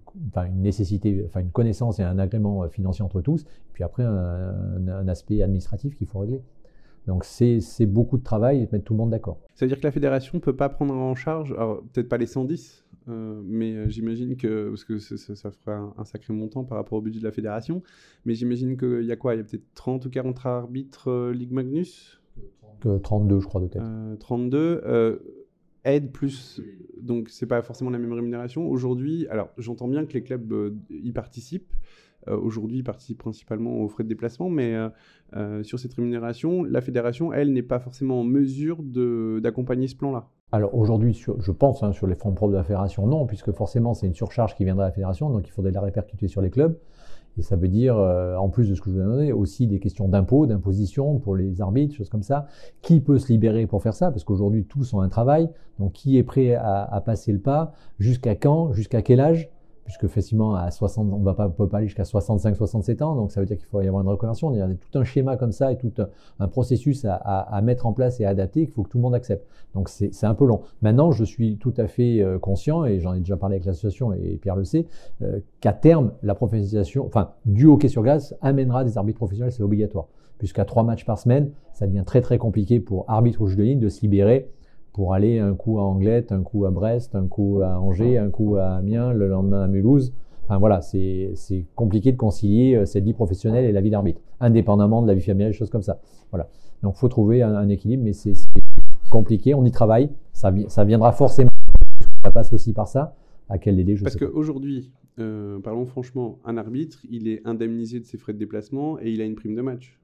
nécessité, 0.62 1.28
une 1.36 1.50
connaissance 1.50 1.98
et 2.00 2.02
un 2.02 2.18
agrément 2.18 2.62
euh, 2.62 2.68
financier 2.68 3.04
entre 3.04 3.20
tous, 3.20 3.44
puis 3.72 3.84
après 3.84 4.04
un 4.04 5.06
aspect 5.08 5.42
administratif 5.42 5.96
qu'il 5.96 6.06
faut 6.06 6.20
régler. 6.20 6.40
Donc 7.06 7.25
c'est 7.25 7.86
beaucoup 7.86 8.18
de 8.18 8.22
travail 8.22 8.62
et 8.62 8.66
de 8.66 8.70
mettre 8.72 8.84
tout 8.84 8.94
le 8.94 8.98
monde 8.98 9.10
d'accord. 9.10 9.38
Ça 9.54 9.64
veut 9.64 9.68
dire 9.68 9.78
que 9.78 9.84
la 9.84 9.92
fédération 9.92 10.32
ne 10.34 10.40
peut 10.40 10.56
pas 10.56 10.68
prendre 10.68 10.94
en 10.94 11.14
charge, 11.14 11.52
alors 11.52 11.82
peut-être 11.92 12.08
pas 12.08 12.18
les 12.18 12.26
110, 12.26 12.84
euh, 13.08 13.40
mais 13.44 13.75
euh, 13.75 13.88
j'imagine 13.88 14.36
que, 14.36 14.70
parce 14.70 14.84
que 14.84 14.98
ça, 14.98 15.50
ferait 15.50 15.76
un, 15.76 15.94
un 15.96 16.04
sacré 16.04 16.32
montant 16.32 16.64
par 16.64 16.78
rapport 16.78 16.98
au 16.98 17.00
budget 17.00 17.20
de 17.20 17.25
la 17.25 17.32
fédération, 17.32 17.82
mais 18.25 18.34
j'imagine 18.34 18.76
qu'il 18.76 19.04
y 19.04 19.12
a 19.12 19.16
quoi? 19.16 19.34
Il 19.34 19.38
y 19.38 19.40
a 19.40 19.44
peut-être 19.44 19.75
30 19.75 20.06
ou 20.06 20.10
40 20.10 20.44
arbitres 20.44 21.10
euh, 21.10 21.32
Ligue 21.32 21.52
Magnus? 21.52 22.20
Que 22.80 22.98
32, 22.98 23.40
je 23.40 23.46
crois, 23.46 23.60
de 23.60 23.68
tête. 23.68 23.82
Euh, 23.82 24.16
32. 24.16 24.82
euh, 24.84 25.18
aide 25.86 26.10
plus, 26.10 26.60
donc 27.00 27.28
c'est 27.28 27.46
pas 27.46 27.62
forcément 27.62 27.90
la 27.90 27.98
même 27.98 28.12
rémunération. 28.12 28.68
Aujourd'hui, 28.68 29.26
alors 29.28 29.50
j'entends 29.56 29.88
bien 29.88 30.04
que 30.04 30.12
les 30.14 30.22
clubs 30.22 30.52
euh, 30.52 30.76
y 30.90 31.12
participent, 31.12 31.72
euh, 32.28 32.37
aujourd'hui 32.37 32.82
participe 32.82 33.18
principalement 33.18 33.80
aux 33.80 33.88
frais 33.88 34.04
de 34.04 34.08
déplacement, 34.08 34.49
mais 34.49 34.75
sur 35.62 35.78
cette 35.78 35.94
rémunération, 35.94 36.62
la 36.62 36.80
fédération, 36.80 37.32
elle, 37.32 37.52
n'est 37.52 37.62
pas 37.62 37.78
forcément 37.78 38.20
en 38.20 38.25
mesure 38.25 38.82
d'accompagner 38.82 39.88
ce 39.88 39.96
plan-là. 39.96 40.28
Alors 40.52 40.75
aujourd'hui, 40.75 41.12
je 41.12 41.50
pense, 41.50 41.82
hein, 41.82 41.92
sur 41.92 42.06
les 42.06 42.14
fonds 42.14 42.32
propres 42.32 42.52
de 42.52 42.56
la 42.56 42.62
fédération, 42.62 43.06
non, 43.06 43.26
puisque 43.26 43.50
forcément 43.52 43.94
c'est 43.94 44.06
une 44.06 44.14
surcharge 44.14 44.54
qui 44.54 44.64
viendra 44.64 44.85
de 44.85 44.90
la 44.90 44.94
fédération, 44.94 45.28
donc 45.30 45.46
il 45.49 45.50
faudrait 45.50 45.73
la 45.73 45.80
répercuter 45.80 46.28
sur 46.28 46.40
les 46.40 46.50
clubs. 46.50 46.78
Et 47.38 47.42
ça 47.42 47.56
veut 47.56 47.68
dire, 47.68 47.99
euh, 47.99 48.37
en 48.37 48.49
plus 48.49 48.68
de 48.70 48.75
ce 48.75 48.80
que 48.80 48.88
je 48.88 48.94
vous 48.94 49.00
ai 49.00 49.04
demandé, 49.04 49.32
aussi 49.32 49.66
des 49.66 49.78
questions 49.78 50.08
d'impôts, 50.08 50.46
d'imposition 50.46 51.18
pour 51.18 51.37
les 51.37 51.61
arbitres, 51.61 51.94
choses 51.94 52.08
comme 52.08 52.23
ça. 52.23 52.46
Qui 52.80 53.00
peut 53.00 53.18
se 53.18 53.30
libérer 53.30 53.66
pour 53.66 53.82
faire 53.82 53.92
ça? 53.92 54.11
Parce 54.11 54.25
qu'aujourd'hui, 54.25 54.64
tous 54.64 54.94
ont 54.94 55.00
un 55.00 55.08
travail. 55.08 55.50
Donc, 55.78 55.92
qui 55.92 56.16
est 56.16 56.23
prêt 56.23 56.54
à 56.54 57.02
passer 57.04 57.32
le 57.32 57.38
pas? 57.38 57.73
Jusqu'à 57.99 58.37
quand? 58.37 58.73
Jusqu'à 58.73 59.02
quel 59.02 59.20
âge? 59.20 59.50
Puisque 59.86 60.08
facilement 60.08 60.56
à 60.56 60.70
60, 60.70 61.08
on 61.12 61.18
ne 61.20 61.48
peut 61.48 61.68
pas 61.68 61.78
aller 61.78 61.86
jusqu'à 61.86 62.02
65-67 62.02 63.02
ans, 63.04 63.14
donc 63.14 63.30
ça 63.30 63.40
veut 63.40 63.46
dire 63.46 63.56
qu'il 63.56 63.66
faut 63.66 63.80
y 63.80 63.86
avoir 63.86 64.02
une 64.02 64.08
reconversion. 64.08 64.52
Il 64.52 64.58
y 64.58 64.60
a 64.60 64.66
tout 64.68 64.98
un 64.98 65.04
schéma 65.04 65.36
comme 65.36 65.52
ça 65.52 65.70
et 65.70 65.78
tout 65.78 65.92
un, 66.40 66.48
processus 66.48 67.04
à, 67.04 67.14
à, 67.14 67.62
mettre 67.62 67.86
en 67.86 67.92
place 67.92 68.20
et 68.20 68.24
à 68.24 68.30
adapter 68.30 68.64
qu'il 68.64 68.74
faut 68.74 68.82
que 68.82 68.88
tout 68.88 68.98
le 68.98 69.02
monde 69.02 69.14
accepte. 69.14 69.46
Donc 69.74 69.88
c'est 69.88 70.24
un 70.24 70.34
peu 70.34 70.44
long. 70.44 70.62
Maintenant, 70.82 71.12
je 71.12 71.22
suis 71.22 71.56
tout 71.56 71.72
à 71.76 71.86
fait 71.86 72.20
euh, 72.20 72.38
conscient, 72.38 72.84
et 72.84 72.98
j'en 72.98 73.14
ai 73.14 73.20
déjà 73.20 73.36
parlé 73.36 73.54
avec 73.54 73.64
l'association 73.64 74.12
et 74.12 74.38
Pierre 74.42 74.56
le 74.56 74.64
sait, 74.64 74.86
euh, 75.22 75.38
qu'à 75.60 75.72
terme, 75.72 76.12
la 76.24 76.34
professionnalisation, 76.34 77.06
enfin, 77.06 77.30
du 77.44 77.66
hockey 77.66 77.88
sur 77.88 78.02
glace 78.02 78.34
amènera 78.42 78.82
des 78.82 78.98
arbitres 78.98 79.18
professionnels, 79.18 79.52
c'est 79.52 79.62
obligatoire. 79.62 80.08
Puisqu'à 80.38 80.64
trois 80.64 80.82
matchs 80.82 81.04
par 81.04 81.18
semaine, 81.18 81.52
ça 81.72 81.86
devient 81.86 82.02
très 82.04 82.20
très 82.20 82.38
compliqué 82.38 82.80
pour 82.80 83.04
arbitre 83.08 83.40
ou 83.40 83.46
juge 83.46 83.56
de 83.56 83.62
ligne 83.62 83.78
de 83.78 83.88
se 83.88 84.02
libérer 84.02 84.50
pour 84.96 85.12
aller 85.12 85.38
un 85.38 85.54
coup 85.54 85.78
à 85.78 85.82
Anglette, 85.82 86.32
un 86.32 86.42
coup 86.42 86.64
à 86.64 86.70
Brest, 86.70 87.14
un 87.14 87.26
coup 87.26 87.60
à 87.62 87.78
Angers, 87.78 88.16
un 88.16 88.30
coup 88.30 88.56
à 88.56 88.76
Amiens, 88.76 89.12
le 89.12 89.28
lendemain 89.28 89.64
à 89.64 89.68
Mulhouse. 89.68 90.14
Enfin 90.44 90.56
voilà, 90.56 90.80
c'est 90.80 91.34
compliqué 91.74 92.12
de 92.12 92.16
concilier 92.16 92.76
euh, 92.76 92.86
cette 92.86 93.04
vie 93.04 93.12
professionnelle 93.12 93.66
et 93.66 93.72
la 93.72 93.82
vie 93.82 93.90
d'arbitre, 93.90 94.22
indépendamment 94.40 95.02
de 95.02 95.06
la 95.06 95.12
vie 95.12 95.20
familiale, 95.20 95.50
des 95.50 95.56
choses 95.56 95.68
comme 95.68 95.82
ça. 95.82 96.00
Voilà. 96.30 96.48
Donc 96.82 96.94
il 96.96 96.98
faut 96.98 97.08
trouver 97.08 97.42
un, 97.42 97.68
équilibre, 97.68 98.04
mais 98.04 98.14
c'est 98.14 98.32
compliqué, 99.10 99.52
on 99.52 99.66
y 99.66 99.70
travaille, 99.70 100.08
ça, 100.32 100.50
ça 100.68 100.84
viendra 100.84 101.12
forcément, 101.12 101.50
ça 102.24 102.32
passe 102.32 102.54
aussi 102.54 102.72
par 102.72 102.88
ça. 102.88 103.14
À 103.50 103.58
quel 103.58 103.76
délai 103.76 103.96
je 103.96 104.02
Parce 104.02 104.16
qu'aujourd'hui, 104.16 104.92
euh, 105.18 105.60
parlons 105.60 105.84
franchement, 105.84 106.38
un 106.46 106.56
arbitre, 106.56 107.04
il 107.10 107.28
est 107.28 107.46
indemnisé 107.46 108.00
de 108.00 108.06
ses 108.06 108.16
frais 108.16 108.32
de 108.32 108.38
déplacement 108.38 108.98
et 108.98 109.10
il 109.10 109.20
a 109.20 109.26
une 109.26 109.34
prime 109.34 109.54
de 109.54 109.60
match. 109.60 110.00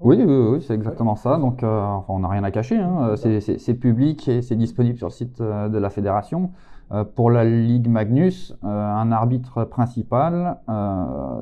Oui, 0.00 0.22
oui, 0.22 0.62
c'est 0.62 0.74
exactement 0.74 1.16
ça. 1.16 1.38
Donc, 1.38 1.62
euh, 1.62 1.96
on 2.08 2.18
n'a 2.18 2.28
rien 2.28 2.44
à 2.44 2.50
cacher. 2.50 2.76
Hein. 2.76 3.14
C'est 3.16 3.74
public 3.74 4.28
et 4.28 4.42
c'est 4.42 4.56
disponible 4.56 4.98
sur 4.98 5.06
le 5.06 5.12
site 5.12 5.40
euh, 5.40 5.68
de 5.68 5.78
la 5.78 5.90
fédération. 5.90 6.50
Euh, 6.92 7.04
pour 7.04 7.30
la 7.30 7.44
Ligue 7.44 7.88
Magnus, 7.88 8.54
un 8.62 9.10
arbitre 9.10 9.64
principal, 9.64 10.58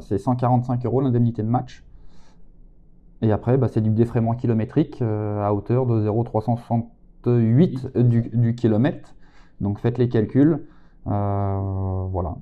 c'est 0.00 0.18
145 0.18 0.86
euros 0.86 1.00
l'indemnité 1.00 1.42
de 1.42 1.48
match. 1.48 1.84
Et 3.22 3.32
après, 3.32 3.56
bah, 3.56 3.68
c'est 3.68 3.80
du 3.80 3.90
défraiement 3.90 4.34
kilométrique 4.34 5.02
à 5.02 5.52
hauteur 5.52 5.86
de 5.86 6.00
0,368 6.00 7.98
du, 7.98 8.22
du 8.22 8.54
kilomètre. 8.54 9.14
Donc, 9.60 9.80
faites 9.80 9.98
les 9.98 10.08
calculs. 10.08 10.64
voilà. 11.04 12.36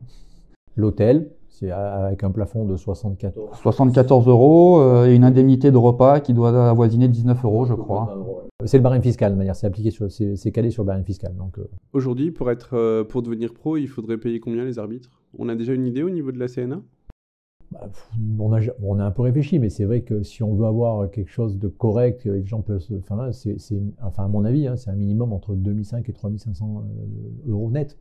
L'hôtel, 0.76 1.31
c'est 1.52 1.71
avec 1.71 2.25
un 2.25 2.30
plafond 2.30 2.64
de 2.64 2.76
74. 2.76 3.59
74 3.59 4.26
euros 4.26 4.80
euh, 4.80 5.06
et 5.06 5.14
une 5.14 5.23
indemnité 5.23 5.71
de 5.71 5.76
repas 5.76 6.21
qui 6.21 6.32
doit 6.32 6.71
avoisiner 6.71 7.09
19 7.09 7.44
euros, 7.44 7.66
je 7.66 7.75
crois. 7.75 8.16
C'est 8.64 8.78
le 8.78 8.82
barème 8.82 9.02
fiscal, 9.02 9.32
de 9.32 9.37
manière, 9.37 9.54
c'est 9.54 9.66
appliqué 9.66 9.90
sur, 9.90 10.11
c'est 10.11 10.52
calé 10.52 10.71
sur 10.71 10.82
le 10.82 10.87
barème 10.87 11.04
fiscal. 11.04 11.37
Donc. 11.37 11.59
Euh. 11.59 11.68
Aujourd'hui, 11.92 12.30
pour 12.30 12.50
être, 12.50 12.71
euh, 12.73 13.04
pour 13.04 13.23
devenir 13.23 13.52
pro, 13.52 13.76
il 13.76 13.87
faudrait 13.87 14.16
payer 14.16 14.40
combien 14.40 14.64
les 14.64 14.78
arbitres? 14.78 15.11
On 15.38 15.49
a 15.50 15.54
déjà 15.54 15.75
une 15.75 15.87
idée 15.87 16.02
au 16.02 16.11
niveau 16.11 16.32
de 16.32 16.38
la 16.38 16.49
CNA 16.49 16.80
bah, 17.71 17.88
on, 18.38 18.52
a, 18.52 18.61
on 18.82 18.99
a 18.99 19.04
un 19.04 19.11
peu 19.11 19.23
réfléchi, 19.23 19.59
mais 19.59 19.71
c'est 19.71 19.85
vrai 19.85 20.02
que 20.02 20.23
si 20.23 20.42
on 20.42 20.54
veut 20.54 20.66
avoir 20.66 21.11
quelque 21.11 21.30
chose 21.30 21.59
de 21.59 21.68
correct, 21.68 22.25
les 22.25 22.44
gens 22.47 22.61
peuvent. 22.61 22.83
Enfin, 22.98 23.31
c'est, 23.33 23.57
enfin 24.03 24.24
à 24.24 24.29
mon 24.29 24.44
avis, 24.44 24.66
hein, 24.66 24.77
c'est 24.77 24.90
un 24.90 24.96
minimum 24.96 25.33
entre 25.33 25.55
2005 25.55 26.09
et 26.09 26.12
3500 26.12 26.85
euros 27.46 27.70
net. 27.70 27.98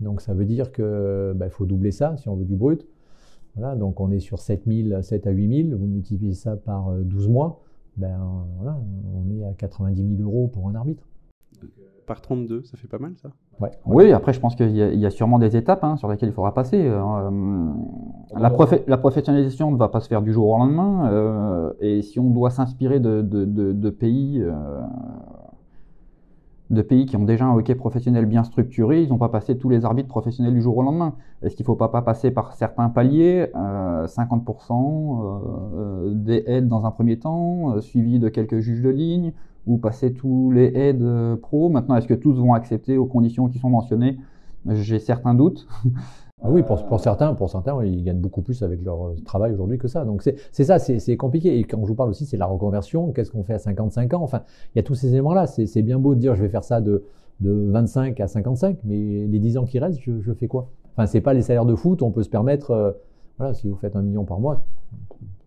Donc 0.00 0.20
ça 0.20 0.34
veut 0.34 0.44
dire 0.44 0.72
qu'il 0.72 1.32
bah, 1.36 1.48
faut 1.50 1.66
doubler 1.66 1.92
ça 1.92 2.16
si 2.16 2.28
on 2.28 2.36
veut 2.36 2.44
du 2.44 2.56
brut. 2.56 2.86
Voilà, 3.56 3.76
donc 3.76 4.00
on 4.00 4.10
est 4.10 4.20
sur 4.20 4.38
7 4.38 4.62
000, 4.66 5.02
7 5.02 5.26
à 5.26 5.30
8 5.30 5.64
000, 5.68 5.78
vous 5.78 5.86
multipliez 5.86 6.34
ça 6.34 6.56
par 6.56 6.90
12 6.92 7.26
euh, 7.26 7.30
mois, 7.30 7.60
ben, 7.96 8.18
voilà, 8.56 8.78
on 9.14 9.30
est 9.30 9.44
à 9.44 9.52
90 9.52 10.16
000 10.16 10.28
euros 10.28 10.48
pour 10.48 10.68
un 10.68 10.74
arbitre. 10.74 11.06
Par 12.06 12.20
32, 12.20 12.62
ça 12.64 12.76
fait 12.76 12.88
pas 12.88 12.98
mal 12.98 13.12
ça? 13.22 13.30
Ouais. 13.60 13.70
Oui, 13.86 14.10
après 14.12 14.32
je 14.32 14.40
pense 14.40 14.56
qu'il 14.56 14.74
y, 14.74 15.06
a 15.06 15.10
sûrement 15.10 15.38
des 15.38 15.56
étapes 15.56 15.84
hein, 15.84 15.96
sur 15.96 16.08
lesquelles 16.08 16.30
il 16.30 16.34
faudra 16.34 16.52
passer. 16.52 16.82
Euh, 16.84 17.70
la, 18.34 18.50
la, 18.88 18.96
professionnalisation 18.96 19.70
ne 19.70 19.76
va 19.76 19.88
pas 19.88 20.00
se 20.00 20.08
faire 20.08 20.22
du 20.22 20.32
jour 20.32 20.48
au 20.48 20.58
lendemain, 20.58 21.10
euh, 21.12 21.72
et 21.80 22.02
si 22.02 22.18
on 22.18 22.30
doit 22.30 22.50
s'inspirer 22.50 22.98
de, 22.98 23.22
de, 23.22 23.44
de, 23.44 23.90
pays 23.90 24.42
de 26.72 26.82
pays 26.82 27.06
qui 27.06 27.16
ont 27.16 27.24
déjà 27.24 27.44
un 27.44 27.54
hockey 27.54 27.74
professionnel 27.74 28.26
bien 28.26 28.44
structuré, 28.44 29.02
ils 29.02 29.10
n'ont 29.10 29.18
pas 29.18 29.28
passé 29.28 29.56
tous 29.58 29.68
les 29.68 29.84
arbitres 29.84 30.08
professionnels 30.08 30.54
du 30.54 30.62
jour 30.62 30.76
au 30.78 30.82
lendemain. 30.82 31.14
Est-ce 31.42 31.54
qu'il 31.54 31.64
ne 31.64 31.66
faut 31.66 31.76
pas, 31.76 31.88
pas 31.88 32.02
passer 32.02 32.30
par 32.30 32.54
certains 32.54 32.88
paliers, 32.88 33.46
50% 33.54 34.72
euh, 34.72 35.38
euh, 35.76 36.14
des 36.14 36.44
aides 36.46 36.68
dans 36.68 36.86
un 36.86 36.90
premier 36.90 37.18
temps, 37.18 37.76
euh, 37.76 37.80
suivi 37.80 38.18
de 38.18 38.28
quelques 38.28 38.60
juges 38.60 38.82
de 38.82 38.88
ligne, 38.88 39.32
ou 39.66 39.76
passer 39.76 40.14
tous 40.14 40.50
les 40.50 40.72
aides 40.74 41.36
pro? 41.42 41.68
Maintenant, 41.68 41.96
est-ce 41.96 42.08
que 42.08 42.14
tous 42.14 42.32
vont 42.32 42.54
accepter 42.54 42.96
aux 42.96 43.06
conditions 43.06 43.48
qui 43.48 43.58
sont 43.58 43.70
mentionnées? 43.70 44.18
J'ai 44.66 44.98
certains 44.98 45.34
doutes. 45.34 45.68
Ah 46.44 46.50
oui, 46.50 46.62
pour, 46.64 47.00
certains, 47.00 47.34
pour 47.34 47.48
certains, 47.48 47.84
ils 47.84 48.02
gagnent 48.02 48.20
beaucoup 48.20 48.42
plus 48.42 48.62
avec 48.64 48.82
leur 48.82 49.06
euh, 49.06 49.14
travail 49.24 49.52
aujourd'hui 49.52 49.78
que 49.78 49.86
ça. 49.86 50.04
Donc 50.04 50.22
c'est 50.22 50.64
ça, 50.64 50.78
c'est 50.80 51.16
compliqué. 51.16 51.56
Et 51.58 51.64
quand 51.64 51.80
je 51.82 51.86
vous 51.86 51.94
parle 51.94 52.10
aussi, 52.10 52.26
c'est 52.26 52.36
la 52.36 52.46
reconversion. 52.46 53.12
Qu'est-ce 53.12 53.30
qu'on 53.30 53.44
fait 53.44 53.54
à 53.54 53.58
55 53.58 54.14
ans? 54.14 54.22
Enfin, 54.22 54.42
il 54.74 54.78
y 54.78 54.80
a 54.80 54.82
tous 54.82 54.96
ces 54.96 55.08
éléments-là. 55.08 55.46
C'est 55.46 55.82
bien 55.82 56.00
beau 56.00 56.14
de 56.16 56.20
dire 56.20 56.34
je 56.34 56.42
vais 56.42 56.48
faire 56.48 56.64
ça 56.64 56.80
de, 56.80 57.04
de 57.40 57.52
25 57.70 58.18
à 58.20 58.26
55, 58.26 58.78
mais 58.84 59.26
les 59.26 59.38
10 59.38 59.58
ans 59.58 59.64
qui 59.64 59.78
restent, 59.78 60.00
je, 60.00 60.32
fais 60.32 60.48
quoi? 60.48 60.68
Enfin, 60.92 61.06
c'est 61.06 61.20
pas 61.20 61.32
les 61.32 61.42
salaires 61.42 61.64
de 61.64 61.76
foot. 61.76 62.02
On 62.02 62.10
peut 62.10 62.24
se 62.24 62.28
permettre, 62.28 62.72
euh, 62.72 62.92
voilà, 63.38 63.54
si 63.54 63.68
vous 63.68 63.76
faites 63.76 63.94
un 63.94 64.02
million 64.02 64.24
par 64.24 64.40
mois, 64.40 64.64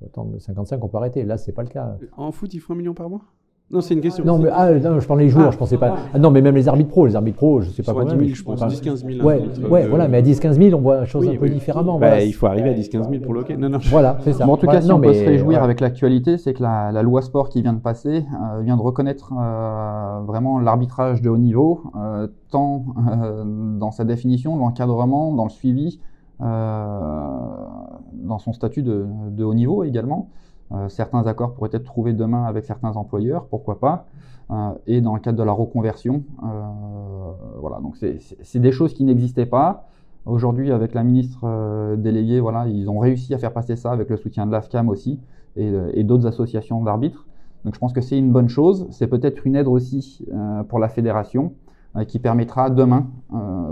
attendre 0.06 0.40
55, 0.40 0.82
on 0.82 0.88
peut 0.88 0.98
arrêter. 0.98 1.24
Là, 1.24 1.38
c'est 1.38 1.52
pas 1.52 1.64
le 1.64 1.70
cas. 1.70 1.98
En 2.16 2.32
foot, 2.32 2.54
il 2.54 2.60
faut 2.60 2.72
un 2.72 2.78
million 2.78 2.94
par 2.94 3.10
mois? 3.10 3.22
Non, 3.72 3.82
c'est 3.82 3.96
une 3.96 4.02
question. 4.02 4.24
Non, 4.24 4.38
mais 4.38 4.50
ah, 4.54 4.72
non, 4.74 5.00
je 5.00 5.08
parlais 5.08 5.26
des 5.26 5.32
joueurs, 5.32 5.48
ah. 5.48 5.52
je 5.52 5.58
pensais 5.58 5.78
pas. 5.78 5.96
Ah, 6.14 6.20
non, 6.20 6.30
mais 6.30 6.42
même 6.42 6.56
les 6.56 6.68
arbitres 6.68 6.90
pro, 6.90 7.08
les 7.08 7.16
arbitres 7.16 7.38
pro, 7.38 7.62
je 7.62 7.72
sais 7.72 7.82
pas 7.82 7.94
combien. 7.94 8.16
10 8.16 8.26
000, 8.26 8.36
je 8.36 8.44
pense, 8.44 8.62
10-15 8.62 9.16
000. 9.16 9.28
Ouais, 9.28 9.42
ouais 9.68 9.88
voilà, 9.88 10.08
mais 10.08 10.18
à 10.18 10.22
10-15 10.22 10.54
000, 10.54 10.78
on 10.78 10.82
voit 10.82 10.98
la 10.98 11.06
chose 11.06 11.28
un 11.28 11.36
peu 11.36 11.50
différemment. 11.50 11.98
Bah, 11.98 12.22
Il 12.22 12.34
faut 12.34 12.46
arriver 12.46 12.70
à 12.70 12.74
10-15 12.74 13.10
000 13.10 13.24
pour 13.24 13.34
le 13.34 13.40
hockey. 13.40 13.58
Non, 13.58 13.70
non. 13.70 13.80
Voilà, 13.90 14.18
c'est 14.24 14.34
ça. 14.34 14.48
en 14.48 14.58
tout 14.58 14.68
cas, 14.68 14.82
si 14.82 14.92
on 14.92 15.02
peut 15.02 15.14
se 15.14 15.26
réjouir 15.26 15.64
avec 15.64 15.80
l'actualité, 15.80 16.38
c'est 16.38 16.54
que 16.54 16.62
la, 16.62 16.92
la, 16.92 17.02
loi 17.02 17.24
sport 17.24 17.50
qui 17.50 17.64
vient 17.64 17.74
de 17.74 17.80
passer 17.80 18.18
euh, 18.18 18.62
vient 18.62 18.78
de 18.78 18.82
reconnaître 18.82 19.34
euh, 19.34 20.20
vraiment 20.26 20.60
l'arbitrage 20.60 21.22
de 21.22 21.30
haut 21.30 21.38
niveau, 21.38 21.84
euh, 21.96 22.28
tant 22.52 22.86
euh, 23.10 23.44
dans 23.80 23.92
sa 23.92 24.06
définition, 24.06 24.58
l'encadrement, 24.58 25.34
dans 25.34 25.46
le 25.46 25.50
suivi, 25.50 26.00
euh, 26.42 26.46
dans 28.14 28.38
son 28.38 28.54
statut 28.54 28.84
de, 28.84 29.06
de 29.30 29.44
haut 29.44 29.54
niveau 29.54 29.84
également. 29.84 30.30
Euh, 30.72 30.90
certains 30.90 31.26
accords 31.28 31.54
pourraient 31.54 31.70
être 31.74 31.84
trouvés 31.84 32.14
demain 32.14 32.46
avec 32.46 32.66
certains 32.66 32.94
employeurs, 32.94 33.46
pourquoi 33.46 33.80
pas. 33.80 34.08
Euh, 34.52 34.72
et 34.88 35.02
dans 35.02 35.14
le 35.14 35.20
cadre 35.20 35.38
de 35.38 35.44
la 35.44 35.52
reconversion, 35.52 36.24
euh, 36.44 36.48
voilà. 37.60 37.80
Donc 37.80 37.98
c'est 37.98 38.60
des 38.60 38.72
choses 38.72 38.94
qui 38.94 39.04
n'existaient 39.04 39.46
pas. 39.46 39.88
Aujourd'hui, 40.26 40.72
avec 40.72 40.96
la 40.96 41.04
ministre 41.04 41.96
déléguée, 41.98 42.40
voilà, 42.40 42.68
ils 42.68 42.90
ont 42.90 42.98
réussi 42.98 43.36
à 43.36 43.38
faire 43.38 43.54
passer 43.54 43.76
ça 43.76 43.92
avec 43.92 44.10
le 44.10 44.18
soutien 44.18 44.48
de 44.48 44.52
l'AFCAM 44.52 44.90
aussi 44.90 45.20
et, 45.56 46.04
d'autres 46.04 46.26
associations 46.26 46.82
d'arbitres. 46.82 47.28
Donc 47.64 47.76
je 47.76 47.80
pense 47.80 47.94
que 47.94 48.02
c'est 48.02 48.18
une 48.18 48.32
bonne 48.32 48.50
chose. 48.50 48.88
C'est 48.90 49.06
peut-être 49.06 49.46
une 49.46 49.56
aide 49.56 49.68
aussi 49.68 50.26
pour 50.68 50.80
la 50.80 50.90
fédération 50.90 51.54
qui 52.08 52.18
permettra 52.18 52.72
demain, 52.72 53.06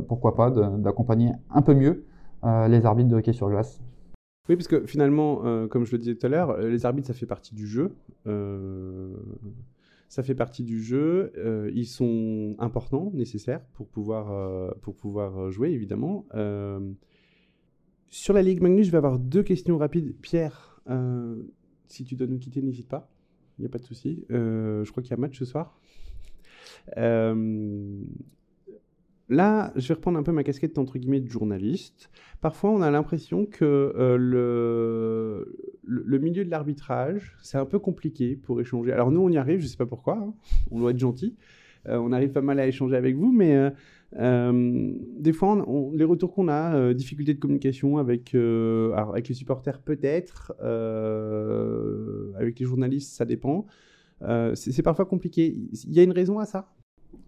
pourquoi 0.08 0.36
pas, 0.36 0.51
d'accompagner 0.51 1.32
un 1.51 1.63
peu 1.63 1.73
mieux 1.73 2.06
les 2.43 2.86
arbitres 2.86 3.10
de 3.10 3.15
hockey 3.15 3.34
sur 3.34 3.49
glace. 3.49 3.82
Oui, 4.49 4.58
parce 4.58 4.67
que 4.67 4.86
finalement, 4.86 5.45
euh, 5.45 5.67
comme 5.67 5.86
je 5.86 5.93
le 5.93 5.99
disais 5.99 6.15
tout 6.15 6.25
à 6.25 6.29
l'heure, 6.29 6.49
euh, 6.49 6.69
les 6.69 6.86
arbitres, 6.86 7.08
ça 7.08 7.13
fait 7.13 7.25
partie 7.25 7.56
du 7.56 7.65
jeu. 7.65 7.95
Euh, 8.27 9.15
ça 10.10 10.21
fait 10.21 10.36
partie 10.36 10.63
du 10.63 10.84
jeu. 10.84 11.32
ils 11.73 11.88
sont 11.88 12.56
importants, 12.60 13.12
nécessaires 13.15 13.65
pour 13.73 13.88
pouvoir, 13.88 14.75
pour 14.82 14.95
pouvoir 14.95 15.49
jouer, 15.49 15.71
évidemment. 15.71 16.27
sur 18.10 18.34
la 18.34 18.43
Ligue 18.43 18.62
Magnus, 18.62 18.86
je 18.86 18.91
vais 18.91 18.97
avoir 18.97 19.17
deux 19.17 19.41
questions 19.41 19.75
rapides. 19.79 20.15
Pierre, 20.21 20.84
si 21.88 22.03
tu 22.03 22.15
dois 22.15 22.27
nous 22.27 22.38
quitter, 22.38 22.62
n'hésite 22.62 22.88
pas. 22.88 23.10
Il 23.58 23.63
n'y 23.63 23.65
a 23.65 23.69
pas 23.69 23.79
de 23.79 23.86
souci. 23.86 24.23
je 24.29 24.91
crois 24.91 25.01
qu'il 25.01 25.10
y 25.10 25.13
a 25.15 25.17
match 25.17 25.39
ce 25.39 25.45
soir. 25.45 25.79
Là, 29.29 29.71
je 29.75 29.88
vais 29.88 29.93
reprendre 29.93 30.19
un 30.19 30.23
peu 30.23 30.31
ma 30.31 30.43
casquette 30.43 30.77
entre 30.77 30.97
guillemets 30.97 31.21
de 31.21 31.29
journaliste. 31.29 32.09
Parfois, 32.41 32.71
on 32.71 32.81
a 32.81 32.91
l'impression 32.91 33.45
que 33.45 33.63
euh, 33.63 35.45
le, 35.83 36.19
milieu 36.19 36.43
de 36.43 36.51
l'arbitrage, 36.51 37.38
c'est 37.41 37.57
un 37.57 37.65
peu 37.65 37.79
compliqué 37.79 38.36
pour 38.36 38.59
échanger. 38.59 38.91
Alors 38.91 39.12
nous, 39.12 39.21
on 39.21 39.29
y 39.29 39.38
arrive, 39.38 39.59
je 39.59 39.65
ne 39.65 39.69
sais 39.69 39.77
pas 39.77 39.86
pourquoi, 39.86 40.17
hein. 40.17 40.33
on 40.71 40.79
doit 40.79 40.91
être 40.91 40.99
gentil. 40.99 41.36
Euh, 41.88 41.97
on 41.97 42.12
arrive 42.12 42.31
pas 42.31 42.41
mal 42.41 42.59
à 42.59 42.67
échanger 42.67 42.95
avec 42.95 43.15
vous, 43.15 43.31
mais 43.31 43.71
Euh, 44.15 44.93
des 45.17 45.33
fois, 45.33 45.65
les 45.95 46.03
retours 46.03 46.33
qu'on 46.36 46.47
a, 46.47 46.93
difficultés 46.93 47.33
de 47.33 47.39
communication 47.39 47.97
avec, 47.97 48.36
avec 48.36 49.27
les 49.27 49.33
supporters 49.33 49.79
peut-être, 49.81 50.53
avec 52.38 52.59
les 52.59 52.65
journalistes, 52.65 53.15
ça 53.15 53.25
dépend. 53.25 53.65
C'est 54.21 54.71
c'est 54.71 54.83
parfois 54.83 55.05
compliqué. 55.05 55.55
Il 55.88 55.93
y 55.93 55.99
a 55.99 56.03
une 56.03 56.12
raison 56.12 56.38
à 56.38 56.45
ça? 56.45 56.71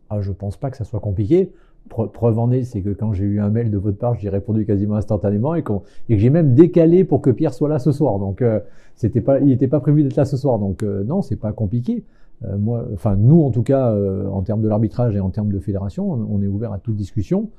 Ah, 0.09 0.21
je 0.21 0.31
pense 0.31 0.57
pas 0.57 0.69
que 0.69 0.77
ça 0.77 0.83
soit 0.83 0.99
compliqué. 0.99 1.51
Pre- 1.89 2.11
preuve 2.11 2.39
en 2.39 2.51
est, 2.51 2.63
c'est 2.63 2.81
que 2.81 2.89
quand 2.89 3.13
j'ai 3.13 3.25
eu 3.25 3.39
un 3.39 3.49
mail 3.49 3.69
de 3.69 3.77
votre 3.77 3.97
part, 3.97 4.15
j'ai 4.15 4.29
répondu 4.29 4.65
quasiment 4.65 4.95
instantanément 4.95 5.55
et, 5.55 5.63
que 5.63 5.73
j'ai 6.09 6.29
même 6.29 6.55
décalé 6.55 7.03
pour 7.03 7.21
que 7.21 7.29
Pierre 7.29 7.53
soit 7.53 7.69
là 7.69 7.79
ce 7.79 7.91
soir. 7.91 8.17
Donc, 8.19 8.41
euh, 8.41 8.59
c'était 8.95 9.21
pas, 9.21 9.39
il 9.39 9.47
n'était 9.47 9.67
pas 9.67 9.79
prévu 9.79 10.03
d'être 10.03 10.15
là 10.15 10.25
ce 10.25 10.37
soir. 10.37 10.57
Donc, 10.57 10.81
euh, 10.81 11.03
non, 11.03 11.21
c'est 11.21 11.35
pas 11.35 11.51
compliqué. 11.51 12.03
Euh, 12.43 12.57
moi, 12.57 12.85
enfin, 12.93 13.15
nous, 13.15 13.41
en 13.43 13.51
tout 13.51 13.63
cas, 13.63 13.91
euh, 13.91 14.27
en 14.27 14.41
termes 14.41 14.61
de 14.61 14.67
l'arbitrage 14.67 15.15
et 15.15 15.19
en 15.19 15.29
termes 15.29 15.51
de 15.51 15.59
fédération, 15.59 16.09
on, 16.11 16.41
est 16.41 16.47
ouvert 16.47 16.71
à 16.71 16.79
toute 16.79 16.95
discussion, 16.95 17.49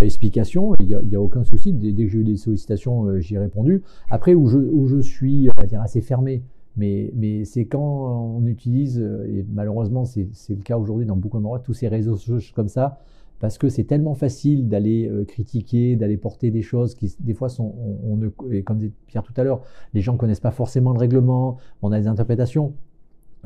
explication. 0.00 0.74
Il 0.80 0.86
n'y 0.86 1.16
a, 1.16 1.20
aucun 1.20 1.44
souci. 1.44 1.72
Dès, 1.72 1.92
que 1.92 2.10
j'ai 2.10 2.18
eu 2.18 2.24
des 2.24 2.36
sollicitations, 2.36 3.18
j'y 3.20 3.34
ai 3.34 3.38
répondu. 3.38 3.82
Après, 4.10 4.34
où 4.34 4.46
je, 4.46 5.00
suis, 5.00 5.48
on 5.56 5.66
dire, 5.66 5.80
assez 5.80 6.02
fermé, 6.02 6.42
mais, 6.76 7.44
c'est 7.44 7.64
quand 7.64 8.38
on 8.38 8.46
utilise, 8.46 8.98
et 8.98 9.44
malheureusement 9.52 10.06
c'est 10.06 10.26
le 10.48 10.62
cas 10.62 10.78
aujourd'hui 10.78 11.04
dans 11.04 11.16
beaucoup 11.16 11.36
d'endroits, 11.36 11.58
tous 11.58 11.74
ces 11.74 11.88
réseaux 11.88 12.16
sociaux 12.16 12.52
comme 12.54 12.68
ça, 12.68 13.00
parce 13.42 13.58
que 13.58 13.68
c'est 13.68 13.82
tellement 13.82 14.14
facile 14.14 14.68
d'aller 14.68 15.08
euh, 15.08 15.24
critiquer, 15.24 15.96
d'aller 15.96 16.16
porter 16.16 16.52
des 16.52 16.62
choses 16.62 16.94
qui 16.94 17.12
des 17.18 17.34
fois 17.34 17.48
sont, 17.48 17.74
on, 18.04 18.16
ne, 18.16 18.28
et 18.52 18.62
comme 18.62 18.78
disait 18.78 18.92
Pierre 19.08 19.24
tout 19.24 19.34
à 19.36 19.42
l'heure, 19.42 19.62
les 19.94 20.00
gens 20.00 20.12
ne 20.12 20.18
connaissent 20.18 20.38
pas 20.38 20.52
forcément 20.52 20.92
le 20.92 21.00
règlement, 21.00 21.56
on 21.82 21.90
a 21.90 21.98
des 21.98 22.06
interprétations. 22.06 22.74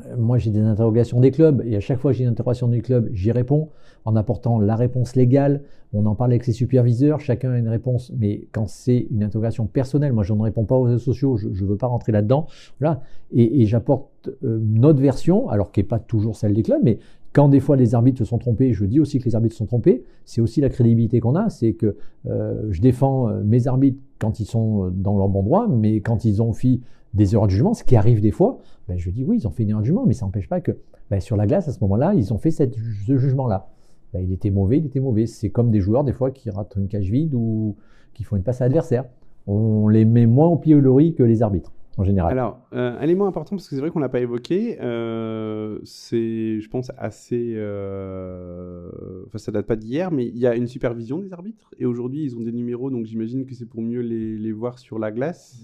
Euh, 0.05 0.15
Moi, 0.15 0.37
j'ai 0.37 0.51
des 0.51 0.61
interrogations 0.61 1.19
des 1.19 1.31
clubs 1.31 1.63
et 1.65 1.75
à 1.75 1.79
chaque 1.79 1.97
fois 1.97 2.11
que 2.11 2.17
j'ai 2.17 2.25
une 2.25 2.29
interrogation 2.29 2.67
des 2.67 2.81
clubs, 2.81 3.09
j'y 3.11 3.31
réponds 3.31 3.69
en 4.05 4.15
apportant 4.15 4.59
la 4.59 4.75
réponse 4.75 5.15
légale. 5.15 5.63
On 5.93 6.05
en 6.05 6.13
parle 6.13 6.31
avec 6.31 6.45
les 6.45 6.53
superviseurs, 6.53 7.19
chacun 7.19 7.53
a 7.53 7.57
une 7.57 7.67
réponse, 7.67 8.13
mais 8.15 8.47
quand 8.51 8.67
c'est 8.67 9.07
une 9.09 9.23
interrogation 9.23 9.65
personnelle, 9.65 10.13
moi 10.13 10.21
je 10.21 10.31
ne 10.31 10.41
réponds 10.43 10.65
pas 10.65 10.75
aux 10.75 10.99
sociaux, 10.99 11.37
je 11.37 11.47
ne 11.47 11.67
veux 11.67 11.75
pas 11.75 11.87
rentrer 11.87 12.11
là-dedans. 12.11 12.45
Voilà. 12.79 13.01
Et, 13.31 13.61
et 13.61 13.65
j'apporte 13.65 14.29
euh, 14.43 14.59
notre 14.61 15.01
version, 15.01 15.49
alors 15.49 15.71
qui 15.71 15.79
n'est 15.79 15.87
pas 15.87 15.97
toujours 15.97 16.35
celle 16.35 16.53
des 16.53 16.61
clubs, 16.61 16.81
mais 16.83 16.99
quand 17.37 17.49
des 17.49 17.59
fois 17.59 17.75
les 17.75 17.93
arbitres 17.93 18.17
se 18.17 18.25
sont 18.25 18.39
trompés, 18.39 18.73
je 18.73 18.83
dis 18.83 18.99
aussi 18.99 19.19
que 19.19 19.25
les 19.25 19.35
arbitres 19.35 19.53
se 19.53 19.59
sont 19.59 19.67
trompés, 19.67 20.03
c'est 20.25 20.41
aussi 20.41 20.59
la 20.59 20.69
crédibilité 20.69 21.19
qu'on 21.19 21.35
a, 21.35 21.51
c'est 21.51 21.73
que 21.73 21.95
euh, 22.25 22.65
je 22.71 22.81
défends 22.81 23.29
euh, 23.29 23.43
mes 23.43 23.67
arbitres 23.67 23.99
quand 24.17 24.39
ils 24.39 24.45
sont 24.45 24.85
euh, 24.85 24.89
dans 24.89 25.15
leur 25.15 25.29
bon 25.29 25.43
droit, 25.43 25.67
mais 25.67 26.01
quand 26.01 26.25
ils 26.25 26.41
ont 26.41 26.51
fait 26.51 26.79
des 27.13 27.35
erreurs 27.35 27.45
de 27.45 27.51
jugement, 27.51 27.75
ce 27.75 27.83
qui 27.83 27.95
arrive 27.95 28.21
des 28.21 28.31
fois, 28.31 28.57
ben, 28.87 28.97
je 28.97 29.11
dis 29.11 29.23
oui, 29.23 29.37
ils 29.37 29.47
ont 29.47 29.51
fait 29.51 29.61
une 29.61 29.69
erreur 29.69 29.81
de 29.81 29.85
jugement, 29.85 30.07
mais 30.07 30.13
ça 30.13 30.25
n'empêche 30.25 30.49
pas 30.49 30.61
que 30.61 30.79
ben, 31.11 31.19
sur 31.19 31.37
la 31.37 31.45
glace, 31.45 31.67
à 31.67 31.73
ce 31.73 31.77
moment-là, 31.81 32.15
ils 32.15 32.33
ont 32.33 32.39
fait 32.39 32.49
ce 32.49 32.63
jugement-là. 33.05 33.69
Ben, 34.13 34.21
il 34.21 34.33
était 34.33 34.49
mauvais, 34.49 34.79
il 34.79 34.87
était 34.87 34.99
mauvais. 34.99 35.27
C'est 35.27 35.51
comme 35.51 35.69
des 35.69 35.79
joueurs, 35.79 36.03
des 36.03 36.13
fois, 36.13 36.31
qui 36.31 36.49
ratent 36.49 36.75
une 36.75 36.87
cage 36.87 37.11
vide 37.11 37.35
ou 37.35 37.75
qui 38.15 38.23
font 38.23 38.37
une 38.37 38.41
passe 38.41 38.61
à 38.61 38.65
l'adversaire. 38.65 39.05
On 39.45 39.89
les 39.89 40.05
met 40.05 40.25
moins 40.25 40.47
au 40.47 40.55
pilori 40.55 41.13
que 41.13 41.21
les 41.21 41.43
arbitres, 41.43 41.71
en 41.97 42.03
général. 42.03 42.31
Alors, 42.31 42.59
euh, 42.73 42.97
un 42.97 43.01
élément 43.01 43.27
important, 43.27 43.55
parce 43.55 43.67
que 43.67 43.75
c'est 43.75 43.81
vrai 43.81 43.89
qu'on 43.89 43.99
l'a 43.99 44.09
pas 44.09 44.21
évoqué, 44.21 44.77
euh, 44.81 45.79
c'est, 45.83 46.59
je 46.61 46.69
pense, 46.69 46.91
assez... 46.97 47.53
euh, 47.55 48.89
Enfin, 49.25 49.37
ça 49.37 49.51
date 49.51 49.65
pas 49.65 49.75
d'hier, 49.75 50.11
mais 50.11 50.25
il 50.25 50.37
y 50.37 50.47
a 50.47 50.55
une 50.55 50.67
supervision 50.67 51.19
des 51.19 51.33
arbitres, 51.33 51.71
et 51.77 51.85
aujourd'hui, 51.85 52.23
ils 52.23 52.37
ont 52.37 52.41
des 52.41 52.53
numéros, 52.53 52.89
donc 52.89 53.05
j'imagine 53.05 53.45
que 53.45 53.53
c'est 53.55 53.65
pour 53.65 53.81
mieux 53.81 54.01
les, 54.01 54.37
les 54.37 54.51
voir 54.51 54.79
sur 54.79 54.99
la 54.99 55.11
glace. 55.11 55.61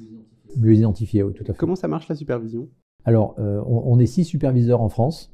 Mieux 0.58 0.74
identifié, 0.74 1.24
oui, 1.24 1.34
tout 1.34 1.44
à 1.44 1.54
fait. 1.54 1.58
Comment 1.58 1.76
ça 1.76 1.88
marche, 1.88 2.08
la 2.10 2.16
supervision? 2.16 2.68
Alors, 3.06 3.36
on, 3.38 3.84
on 3.86 4.00
est 4.00 4.06
six 4.06 4.26
superviseurs 4.26 4.82
en 4.82 4.90
France, 4.90 5.32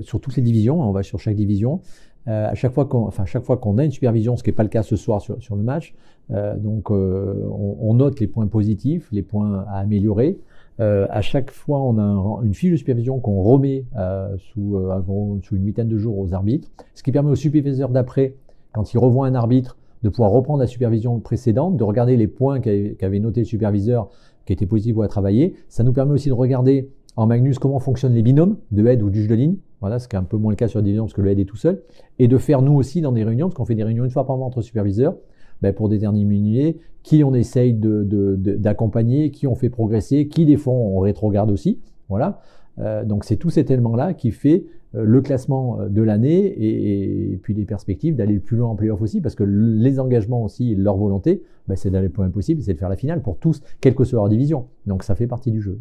sur 0.00 0.20
toutes 0.20 0.36
les 0.36 0.42
divisions, 0.42 0.80
on 0.80 0.92
va 0.92 1.02
sur 1.02 1.18
chaque 1.18 1.34
division. 1.34 1.80
Euh, 2.28 2.48
à 2.50 2.54
chaque 2.54 2.72
fois 2.72 2.84
qu'on 2.84 3.10
chaque 3.24 3.44
fois 3.44 3.56
qu'on 3.56 3.78
a 3.78 3.84
une 3.84 3.90
supervision, 3.90 4.36
ce 4.36 4.42
qui 4.42 4.50
n'est 4.50 4.54
pas 4.54 4.62
le 4.62 4.68
cas 4.68 4.82
ce 4.82 4.96
soir 4.96 5.20
sur, 5.20 5.42
sur 5.42 5.56
le 5.56 5.62
match, 5.62 5.94
euh, 6.30 6.56
donc 6.58 6.90
euh, 6.90 7.48
on, 7.50 7.94
note 7.94 8.20
les 8.20 8.26
points 8.26 8.46
positifs, 8.46 9.08
les 9.12 9.22
points 9.22 9.64
à 9.68 9.78
améliorer. 9.78 10.38
À 10.80 11.22
chaque 11.22 11.50
fois, 11.50 11.80
on 11.82 11.98
a 11.98 12.02
un- 12.02 12.42
une 12.42 12.54
fiche 12.54 12.70
de 12.70 12.76
supervision 12.76 13.18
qu'on 13.18 13.42
remet 13.42 13.84
sous, 14.36 14.78
sous 15.42 15.56
une 15.56 15.64
huitaine 15.66 15.88
de 15.88 15.98
jours 15.98 16.16
aux 16.18 16.34
arbitres, 16.34 16.68
ce 16.94 17.02
qui 17.02 17.10
permet 17.10 17.30
aux 17.30 17.34
superviseurs 17.34 17.88
d'après, 17.88 18.34
quand 18.72 18.94
ils 18.94 18.98
revoient 18.98 19.26
un 19.26 19.34
arbitre, 19.34 19.76
de 20.04 20.08
pouvoir 20.08 20.30
reprendre 20.30 20.60
la 20.60 20.68
supervision 20.68 21.18
précédente, 21.18 21.76
de 21.76 21.82
regarder 21.82 22.16
les 22.16 22.28
points 22.28 22.60
qu'avait 22.60 22.94
qu'avait 22.96 23.18
noté 23.18 23.40
le 23.40 23.46
superviseur, 23.46 24.08
qui 24.46 24.52
étaient 24.52 24.66
positifs 24.66 24.96
ou 24.96 25.02
à 25.02 25.08
travailler. 25.08 25.54
Ça 25.68 25.82
nous 25.82 25.92
permet 25.92 26.12
aussi 26.12 26.28
de 26.28 26.34
regarder 26.34 26.90
en 27.16 27.26
Magnus 27.26 27.58
comment 27.58 27.80
fonctionnent 27.80 28.14
les 28.14 28.22
binômes 28.22 28.56
de 28.70 28.86
aide 28.86 29.02
ou 29.02 29.10
de 29.10 29.14
juge 29.16 29.26
de 29.26 29.34
ligne. 29.34 29.56
Voilà, 29.80 29.98
ce 29.98 30.08
qui 30.08 30.16
est 30.16 30.18
un 30.18 30.24
peu 30.24 30.36
moins 30.36 30.50
le 30.52 30.56
cas 30.56 30.68
sur 30.68 30.82
division 30.82 31.04
parce 31.04 31.14
que 31.14 31.22
le 31.22 31.30
aide 31.30 31.38
est 31.38 31.44
tout 31.44 31.56
seul. 31.56 31.82
Et 32.18 32.28
de 32.28 32.38
faire 32.38 32.62
nous 32.62 32.74
aussi 32.74 33.00
dans 33.00 33.12
des 33.12 33.24
réunions, 33.24 33.46
parce 33.46 33.56
qu'on 33.56 33.64
fait 33.64 33.74
des 33.74 33.84
réunions 33.84 34.04
une 34.04 34.10
fois 34.10 34.26
par 34.26 34.36
mois 34.36 34.46
entre 34.46 34.60
superviseurs, 34.62 35.16
ben, 35.62 35.72
pour 35.72 35.88
déterminer 35.88 36.78
qui 37.02 37.24
on 37.24 37.34
essaye 37.34 37.74
de- 37.74 38.04
de- 38.04 38.36
d'accompagner, 38.56 39.30
qui 39.30 39.46
on 39.46 39.54
fait 39.54 39.70
progresser, 39.70 40.28
qui 40.28 40.44
des 40.46 40.56
fois 40.56 40.72
on 40.72 40.98
rétrogarde 41.00 41.50
aussi. 41.50 41.78
Voilà. 42.08 42.40
Euh, 42.78 43.04
donc 43.04 43.24
c'est 43.24 43.36
tout 43.36 43.50
cet 43.50 43.70
élément-là 43.70 44.14
qui 44.14 44.30
fait 44.30 44.66
euh, 44.94 45.02
le 45.04 45.20
classement 45.20 45.80
euh, 45.80 45.88
de 45.88 46.00
l'année 46.00 46.44
et, 46.46 47.36
puis 47.42 47.54
les 47.54 47.64
perspectives 47.64 48.14
d'aller 48.14 48.34
le 48.34 48.40
plus 48.40 48.56
loin 48.56 48.68
en 48.70 48.76
playoff 48.76 49.02
aussi, 49.02 49.20
parce 49.20 49.34
que 49.34 49.44
les 49.44 49.98
engagements 50.00 50.42
aussi, 50.44 50.74
leur 50.74 50.96
volonté, 50.96 51.42
ben, 51.66 51.76
c'est 51.76 51.90
d'aller 51.90 52.06
le 52.06 52.12
plus 52.12 52.22
loin 52.22 52.30
possible, 52.30 52.62
c'est 52.62 52.74
de 52.74 52.78
faire 52.78 52.88
la 52.88 52.96
finale 52.96 53.20
pour 53.20 53.38
tous, 53.38 53.62
quelle 53.80 53.94
que 53.94 54.04
soit 54.04 54.16
leur 54.18 54.28
division. 54.28 54.66
Donc 54.86 55.02
ça 55.02 55.14
fait 55.14 55.26
partie 55.26 55.50
du 55.50 55.60
jeu. 55.60 55.78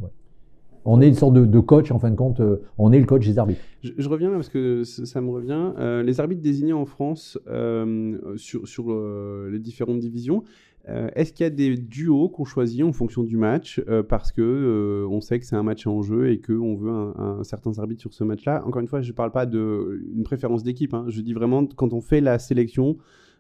On 0.90 1.02
est 1.02 1.08
une 1.10 1.16
sorte 1.16 1.34
de, 1.34 1.60
coach, 1.60 1.92
en 1.92 2.00
fin 2.00 2.10
de 2.10 2.16
compte, 2.16 2.40
euh, 2.40 2.62
on 2.78 2.94
est 2.94 3.00
le 3.00 3.06
coach 3.06 3.28
des 3.28 3.38
arbitres. 3.38 3.60
Je, 3.84 4.08
reviens 4.08 4.32
parce 4.32 4.48
que 4.48 4.86
ça, 4.86 5.20
me 5.20 5.30
revient. 5.30 5.74
Euh, 5.78 6.02
les 6.02 6.22
arbitres 6.22 6.42
désignés 6.42 6.72
en 6.72 6.86
France 6.86 7.38
euh, 7.50 8.18
sur, 8.38 8.90
les 9.52 9.60
différentes 9.60 10.00
divisions, 10.00 10.44
est-ce 10.88 11.34
qu'il 11.34 11.44
y 11.44 11.48
a 11.48 11.50
des 11.50 11.76
duos 11.76 12.30
qu'on 12.30 12.46
choisit 12.46 12.82
en 12.86 12.94
fonction 12.94 13.24
du 13.24 13.36
match 13.36 13.82
parce 14.08 14.32
que 14.32 15.06
on 15.12 15.20
sait 15.20 15.38
que 15.38 15.46
c'est 15.46 15.58
un 15.58 15.64
match 15.64 15.86
en 15.86 16.02
jeu 16.02 16.30
et 16.30 16.40
qu'on 16.40 16.76
veut 16.76 16.90
un, 16.90 17.14
un 17.18 17.44
certain 17.44 17.78
arbitre 17.78 18.00
sur 18.00 18.14
ce 18.14 18.24
match-là? 18.24 18.64
Encore 18.66 18.80
une 18.80 18.88
fois, 18.88 19.02
je 19.02 19.12
ne 19.12 19.14
parle 19.14 19.34
pas 19.34 19.46
d'une 19.46 20.24
préférence 20.24 20.64
d'équipe. 20.64 20.94
hein. 20.94 21.04
Je 21.10 21.20
dis 21.20 21.34
vraiment 21.34 21.66
quand 21.66 21.92
on 21.92 22.00
fait 22.00 22.22
la 22.22 22.40
sélection 22.40 22.96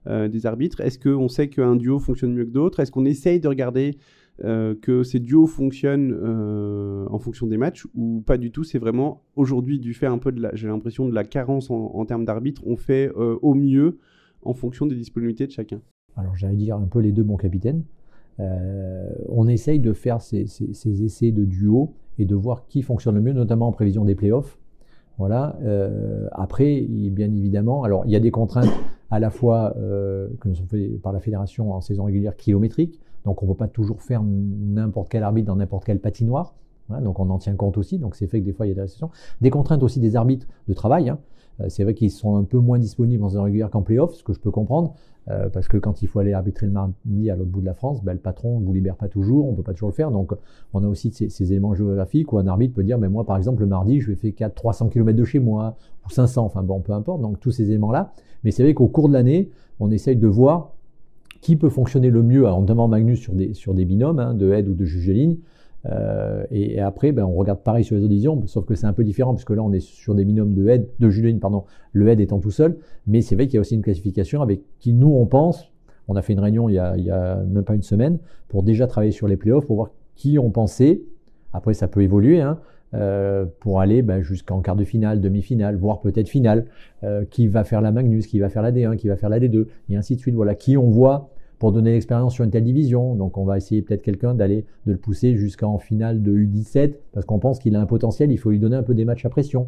des 0.05 0.45
arbitres, 0.45 0.81
est-ce 0.81 0.99
qu'on 0.99 1.29
sait 1.29 1.47
qu'un 1.47 1.77
duo 1.77 1.99
fonctionne 1.99 2.33
mieux 2.33 2.43
que 2.43 2.51
d'autres? 2.51 2.81
Est-ce 2.81 2.91
qu'on 2.91 3.05
essaye 3.05 3.39
de 3.39 3.47
regarder 3.47 3.97
euh, 4.43 4.75
que 4.79 5.01
ces 5.01 5.19
duos 5.19 5.47
fonctionnent 5.47 6.13
euh, 6.13 7.07
en 7.09 7.17
fonction 7.17 7.47
des 7.47 7.57
matchs 7.57 7.87
ou 7.95 8.21
pas 8.23 8.37
du 8.37 8.51
tout 8.51 8.63
C'est 8.63 8.77
vraiment 8.77 9.23
aujourd'hui 9.35 9.79
du 9.79 9.95
fait 9.95 10.05
un 10.05 10.19
peu 10.19 10.31
de 10.31 10.39
la, 10.39 10.51
j'ai 10.53 10.67
l'impression 10.67 11.07
de 11.07 11.13
la 11.15 11.23
carence 11.23 11.71
en, 11.71 12.05
termes 12.05 12.23
d'arbitres, 12.23 12.61
on 12.67 12.75
fait 12.75 13.11
euh, 13.17 13.39
au 13.41 13.55
mieux 13.55 13.97
en 14.43 14.53
fonction 14.53 14.85
des 14.85 14.93
disponibilités 14.95 15.47
de 15.47 15.51
chacun. 15.51 15.81
alors 16.15 16.35
j'allais 16.35 16.55
dire 16.55 16.75
un 16.75 16.85
peu 16.85 16.99
les 16.99 17.11
deux, 17.11 17.23
mon 17.23 17.35
capitaine. 17.35 17.83
Euh, 18.39 19.09
on 19.29 19.47
essaye 19.47 19.79
de 19.79 19.91
faire 19.93 20.21
ces, 20.21 20.45
ces- 20.45 21.03
essais 21.03 21.31
de 21.31 21.43
duo 21.43 21.95
et 22.19 22.25
de 22.25 22.35
voir 22.35 22.67
qui 22.67 22.83
fonctionne 22.83 23.15
le 23.15 23.21
mieux, 23.21 23.33
notamment 23.33 23.67
en 23.67 23.71
prévision 23.71 24.05
des 24.05 24.13
playoffs. 24.13 24.59
Voilà. 25.17 25.57
Après, 26.31 26.81
bien 26.81 27.33
évidemment, 27.33 27.83
alors 27.83 28.03
il 28.05 28.11
y 28.11 28.15
a 28.15 28.19
des 28.19 28.29
contraintes 28.29 28.69
à 29.09 29.19
la 29.19 29.31
fois 29.31 29.73
que 29.75 30.47
nous 30.47 30.53
sont 30.53 30.67
faites 30.67 31.01
par 31.01 31.11
la 31.11 31.19
fédération 31.19 31.73
en 31.73 31.81
saison 31.81 32.03
régulière 32.03 32.35
kilométrique, 32.35 32.99
donc 33.27 33.43
on 33.43 33.45
ne 33.45 33.51
peut 33.51 33.57
pas 33.57 33.67
toujours 33.67 34.01
faire 34.01 34.23
n'importe 34.23 35.09
quel 35.09 35.21
arbitre 35.21 35.47
dans 35.47 35.57
n'importe 35.57 35.83
quelle 35.83 35.99
patinoire. 35.99 36.55
Donc 37.01 37.19
on 37.19 37.29
en 37.29 37.37
tient 37.37 37.55
compte 37.55 37.77
aussi, 37.77 37.99
donc 37.99 38.15
c'est 38.15 38.27
fait 38.27 38.39
que 38.39 38.45
des 38.45 38.53
fois 38.53 38.65
il 38.65 38.69
y 38.69 38.71
a 38.71 38.75
des 38.75 38.81
restrictions. 38.81 39.09
Des 39.41 39.49
contraintes 39.49 39.83
aussi 39.83 39.99
des 39.99 40.15
arbitres 40.15 40.47
de 40.69 40.73
travail. 40.73 41.09
hein. 41.09 41.19
Euh, 41.59 41.65
c'est 41.67 41.83
vrai 41.83 41.93
qu'ils 41.93 42.11
sont 42.11 42.37
un 42.37 42.45
peu 42.45 42.57
moins 42.57 42.79
disponibles 42.79 43.21
en 43.25 43.29
saison 43.29 43.43
régulière 43.43 43.69
qu'en 43.69 43.81
playoff, 43.81 44.13
ce 44.13 44.23
que 44.23 44.31
je 44.31 44.39
peux 44.39 44.51
comprendre. 44.51 44.93
Euh, 45.29 45.49
parce 45.49 45.67
que 45.67 45.75
quand 45.75 46.01
il 46.01 46.07
faut 46.07 46.19
aller 46.19 46.31
arbitrer 46.31 46.67
le 46.67 46.71
mardi 46.71 47.29
à 47.29 47.35
l'autre 47.35 47.49
bout 47.49 47.59
de 47.59 47.65
la 47.65 47.73
France, 47.73 48.01
ben, 48.01 48.13
le 48.13 48.19
patron 48.19 48.61
ne 48.61 48.65
vous 48.65 48.71
libère 48.71 48.95
pas 48.95 49.09
toujours, 49.09 49.45
on 49.49 49.51
ne 49.51 49.57
peut 49.57 49.63
pas 49.63 49.73
toujours 49.73 49.89
le 49.89 49.93
faire. 49.93 50.09
Donc 50.09 50.31
on 50.73 50.81
a 50.85 50.87
aussi 50.87 51.11
ces, 51.11 51.51
éléments 51.51 51.73
géographiques 51.73 52.31
où 52.31 52.37
un 52.37 52.47
arbitre 52.47 52.73
peut 52.73 52.83
dire, 52.83 52.97
mais 52.97 53.09
moi 53.09 53.25
par 53.25 53.35
exemple 53.35 53.59
le 53.59 53.67
mardi, 53.67 53.99
je 53.99 54.07
vais 54.07 54.15
faire 54.15 54.33
4, 54.33 54.55
300 54.55 54.87
km 54.87 55.17
de 55.17 55.25
chez 55.25 55.39
moi, 55.39 55.75
ou 56.05 56.09
500, 56.09 56.45
enfin 56.45 56.63
bon, 56.63 56.79
peu 56.79 56.93
importe, 56.93 57.21
donc 57.21 57.41
tous 57.41 57.51
ces 57.51 57.69
éléments-là. 57.69 58.13
Mais 58.45 58.51
c'est 58.51 58.63
vrai 58.63 58.73
qu'au 58.73 58.87
cours 58.87 59.09
de 59.09 59.13
l'année, 59.13 59.51
on 59.81 59.91
essaye 59.91 60.15
de 60.15 60.27
voir 60.27 60.71
qui 61.41 61.55
peut 61.55 61.69
fonctionner 61.69 62.09
le 62.09 62.23
mieux, 62.23 62.45
alors 62.45 62.59
notamment 62.59 62.87
Magnus 62.87 63.19
sur 63.19 63.33
des, 63.33 63.53
sur 63.53 63.73
des 63.73 63.85
binômes 63.85 64.19
hein, 64.19 64.33
de 64.33 64.51
aide 64.51 64.67
ou 64.67 64.73
de 64.73 64.85
juge 64.85 65.07
de 65.07 65.13
ligne. 65.13 65.37
Euh, 65.85 66.43
et, 66.51 66.79
après, 66.79 67.11
ben, 67.11 67.23
on 67.23 67.33
regarde 67.33 67.59
pareil 67.59 67.83
sur 67.83 67.95
les 67.95 68.01
autres 68.01 68.09
divisions, 68.09 68.45
sauf 68.47 68.65
que 68.65 68.75
c'est 68.75 68.87
un 68.87 68.93
peu 68.93 69.03
différent, 69.03 69.33
puisque 69.33 69.51
là, 69.51 69.61
on 69.61 69.71
est 69.71 69.79
sur 69.79 70.15
des 70.15 70.25
binômes 70.25 70.53
de 70.53 70.67
aide, 70.67 70.87
de 70.99 71.09
juge 71.09 71.23
de 71.23 71.27
ligne, 71.27 71.39
pardon, 71.39 71.63
le 71.93 72.07
aide 72.09 72.19
étant 72.19 72.39
tout 72.39 72.51
seul. 72.51 72.77
Mais 73.05 73.21
c'est 73.21 73.35
vrai 73.35 73.45
qu'il 73.45 73.55
y 73.55 73.57
a 73.57 73.61
aussi 73.61 73.75
une 73.75 73.81
classification 73.81 74.41
avec 74.41 74.61
qui 74.79 74.93
nous, 74.93 75.13
on 75.13 75.25
pense, 75.25 75.71
on 76.07 76.15
a 76.15 76.21
fait 76.21 76.33
une 76.33 76.39
réunion 76.39 76.69
il 76.69 76.73
y 76.73 76.79
a, 76.79 76.97
il 76.97 77.03
y 77.03 77.11
a 77.11 77.37
même 77.37 77.63
pas 77.63 77.75
une 77.75 77.83
semaine, 77.83 78.17
pour 78.47 78.63
déjà 78.63 78.87
travailler 78.87 79.11
sur 79.11 79.27
les 79.27 79.37
playoffs, 79.37 79.65
pour 79.65 79.75
voir 79.75 79.91
qui 80.15 80.39
on 80.39 80.49
pensait, 80.49 81.01
après 81.53 81.73
ça 81.73 81.87
peut 81.87 82.01
évoluer, 82.01 82.41
hein, 82.41 82.59
euh, 82.93 83.45
pour 83.59 83.81
aller 83.81 84.01
ben, 84.01 84.21
jusqu'en 84.21 84.61
quart 84.61 84.75
de 84.75 84.83
finale, 84.83 85.19
demi-finale, 85.19 85.75
voire 85.75 85.99
peut-être 85.99 86.29
finale, 86.29 86.65
euh, 87.03 87.25
qui 87.29 87.47
va 87.47 87.63
faire 87.63 87.81
la 87.81 87.91
Magnus, 87.91 88.27
qui 88.27 88.39
va 88.39 88.49
faire 88.49 88.61
la 88.61 88.71
D1, 88.71 88.95
qui 88.95 89.07
va 89.07 89.17
faire 89.17 89.29
la 89.29 89.39
D2, 89.39 89.67
et 89.89 89.97
ainsi 89.97 90.15
de 90.15 90.21
suite. 90.21 90.35
Voilà, 90.35 90.55
qui 90.55 90.77
on 90.77 90.89
voit 90.89 91.29
pour 91.59 91.71
donner 91.71 91.91
l'expérience 91.91 92.33
sur 92.33 92.43
une 92.43 92.51
telle 92.51 92.63
division. 92.63 93.15
Donc 93.15 93.37
on 93.37 93.45
va 93.45 93.57
essayer 93.57 93.81
peut-être 93.81 94.01
quelqu'un 94.01 94.33
d'aller 94.33 94.65
de 94.85 94.91
le 94.91 94.97
pousser 94.97 95.35
jusqu'en 95.35 95.77
finale 95.79 96.21
de 96.21 96.31
U17 96.33 96.93
parce 97.11 97.25
qu'on 97.25 97.39
pense 97.39 97.59
qu'il 97.59 97.75
a 97.75 97.81
un 97.81 97.85
potentiel, 97.85 98.31
il 98.31 98.37
faut 98.37 98.51
lui 98.51 98.59
donner 98.59 98.75
un 98.75 98.83
peu 98.83 98.93
des 98.93 99.05
matchs 99.05 99.25
à 99.25 99.29
pression. 99.29 99.67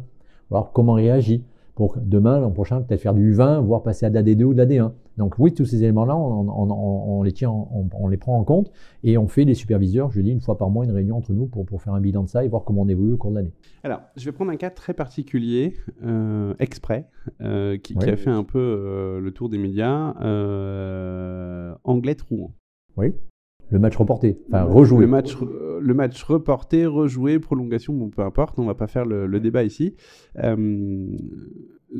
Alors 0.50 0.72
comment 0.72 0.98
il 0.98 1.02
réagit 1.02 1.44
pour 1.74 1.96
demain, 2.00 2.40
l'an 2.40 2.50
prochain, 2.50 2.82
peut-être 2.82 3.00
faire 3.00 3.14
du 3.14 3.34
U20, 3.34 3.60
voire 3.60 3.82
passer 3.82 4.06
à 4.06 4.10
de 4.10 4.14
la 4.14 4.22
D2 4.22 4.42
ou 4.44 4.52
de 4.52 4.58
la 4.58 4.66
D1. 4.66 4.92
Donc 5.20 5.34
oui, 5.38 5.52
tous 5.52 5.66
ces 5.66 5.82
éléments-là, 5.82 6.16
on, 6.16 7.22
les 7.22 7.32
tient, 7.32 7.50
on, 7.50 8.08
les 8.08 8.16
prend 8.16 8.38
en 8.38 8.44
compte 8.44 8.72
et 9.04 9.18
on 9.18 9.28
fait 9.28 9.44
les 9.44 9.52
superviseurs, 9.52 10.10
je 10.10 10.22
dis 10.22 10.30
une 10.30 10.40
fois 10.40 10.56
par 10.56 10.70
mois, 10.70 10.86
une 10.86 10.92
réunion 10.92 11.18
entre 11.18 11.34
nous 11.34 11.44
pour, 11.44 11.66
pour 11.66 11.82
faire 11.82 11.92
un 11.92 12.00
bilan 12.00 12.22
de 12.22 12.28
ça 12.30 12.42
et 12.42 12.48
voir 12.48 12.64
comment 12.64 12.80
on 12.80 12.88
évolue 12.88 13.12
au 13.12 13.16
cours 13.18 13.30
de 13.30 13.36
l'année. 13.36 13.52
Alors, 13.84 14.00
je 14.16 14.24
vais 14.24 14.32
prendre 14.32 14.50
un 14.50 14.56
cas 14.56 14.70
très 14.70 14.94
particulier, 14.94 15.74
euh, 16.02 16.54
exprès, 16.58 17.06
euh, 17.42 17.76
qui, 17.76 17.94
a 17.98 18.16
fait 18.16 18.30
un 18.30 18.44
peu 18.44 18.58
euh, 18.58 19.20
le 19.20 19.30
tour 19.30 19.50
des 19.50 19.58
médias, 19.58 20.14
Anglais-Rouen. 21.84 22.54
Oui. 22.96 23.12
Le 23.68 23.78
match 23.78 23.96
reporté, 23.96 24.40
enfin 24.48 24.64
rejoué. 24.64 25.02
Le 25.02 25.06
match, 25.06 25.36
le 25.38 25.94
match 25.94 26.22
reporté, 26.24 26.86
rejoué, 26.86 27.38
prolongation, 27.38 27.92
bon, 27.92 28.08
peu 28.08 28.22
importe, 28.22 28.58
on 28.58 28.64
va 28.64 28.74
pas 28.74 28.86
faire 28.86 29.04
le, 29.04 29.38
débat 29.38 29.64
ici. 29.64 29.94
Euh, 30.42 31.06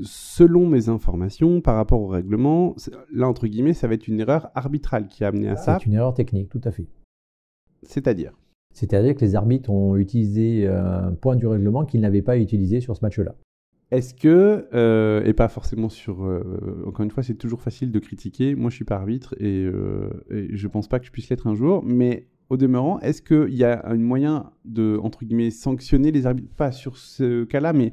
selon 0.02 0.66
mes 0.66 0.88
informations, 0.88 1.60
par 1.60 1.76
rapport 1.76 2.00
au 2.00 2.08
règlement, 2.08 2.76
là, 3.12 3.28
entre 3.28 3.46
guillemets, 3.46 3.74
ça 3.74 3.88
va 3.88 3.94
être 3.94 4.08
une 4.08 4.20
erreur 4.20 4.50
arbitrale 4.54 5.08
qui 5.08 5.24
a 5.24 5.28
amené 5.28 5.48
à 5.48 5.56
ça. 5.56 5.78
C'est 5.78 5.86
une 5.86 5.94
erreur 5.94 6.14
technique, 6.14 6.48
tout 6.48 6.60
à 6.64 6.70
fait. 6.70 6.86
C'est-à-dire? 7.82 8.32
C'est-à-dire 8.72 9.14
que 9.16 9.24
les 9.24 9.34
arbitres 9.34 9.70
ont 9.70 9.96
utilisé 9.96 10.66
un 10.68 11.12
point 11.12 11.34
du 11.34 11.46
règlement 11.46 11.84
qu'ils 11.84 12.00
n'avaient 12.00 12.22
pas 12.22 12.38
utilisé 12.38 12.80
sur 12.80 12.96
ce 12.96 13.04
match-là. 13.04 13.34
Est-ce 13.90 14.14
que, 14.14 14.68
euh, 14.72 15.24
et 15.24 15.32
pas 15.32 15.48
forcément 15.48 15.88
sur. 15.88 16.24
Euh, 16.24 16.84
encore 16.86 17.04
une 17.04 17.10
fois, 17.10 17.24
c'est 17.24 17.34
toujours 17.34 17.60
facile 17.60 17.90
de 17.90 17.98
critiquer. 17.98 18.54
Moi, 18.54 18.70
je 18.70 18.76
suis 18.76 18.84
pas 18.84 18.94
arbitre 18.94 19.34
et, 19.40 19.64
euh, 19.64 20.10
et 20.30 20.56
je 20.56 20.68
pense 20.68 20.86
pas 20.86 21.00
que 21.00 21.06
je 21.06 21.10
puisse 21.10 21.28
l'être 21.28 21.48
un 21.48 21.56
jour. 21.56 21.82
Mais 21.84 22.28
au 22.50 22.56
demeurant, 22.56 23.00
est-ce 23.00 23.20
qu'il 23.20 23.54
y 23.54 23.64
a 23.64 23.84
un 23.84 23.96
moyen 23.96 24.52
de, 24.64 24.98
entre 25.02 25.24
guillemets, 25.24 25.50
sanctionner 25.50 26.12
les 26.12 26.26
arbitres? 26.26 26.54
Pas 26.54 26.70
sur 26.70 26.96
ce 26.96 27.42
cas-là, 27.44 27.72
mais 27.72 27.92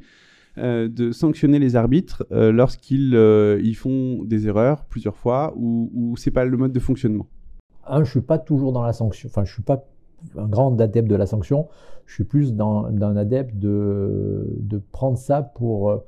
euh, 0.58 0.88
de 0.88 1.12
sanctionner 1.12 1.60
les 1.60 1.76
arbitres 1.76 2.26
lorsqu'ils 2.32 3.14
ils 3.64 3.76
font 3.76 4.24
des 4.24 4.48
erreurs 4.48 4.86
plusieurs 4.86 5.16
fois 5.16 5.54
ou, 5.56 5.90
ou 5.94 6.18
c'est 6.18 6.32
pas 6.32 6.46
le 6.46 6.58
mode 6.58 6.72
de 6.72 6.80
fonctionnement? 6.80 7.28
Un, 7.86 8.04
je 8.04 8.12
suis 8.12 8.22
pas 8.22 8.38
toujours 8.38 8.74
dans 8.74 8.84
la 8.84 8.94
sanction. 8.94 9.30
Enfin, 9.30 9.46
je 9.46 9.54
suis 9.54 9.64
pas 9.64 9.86
un 10.38 10.48
grand 10.48 10.80
adepte 10.80 11.10
de 11.10 11.16
la 11.16 11.26
sanction. 11.26 11.68
Je 12.06 12.14
suis 12.14 12.24
plus 12.24 12.54
d'un 12.54 13.18
adepte 13.18 13.56
de, 13.58 14.48
de, 14.60 14.82
prendre 14.92 15.18
ça 15.18 15.42
pour 15.42 16.04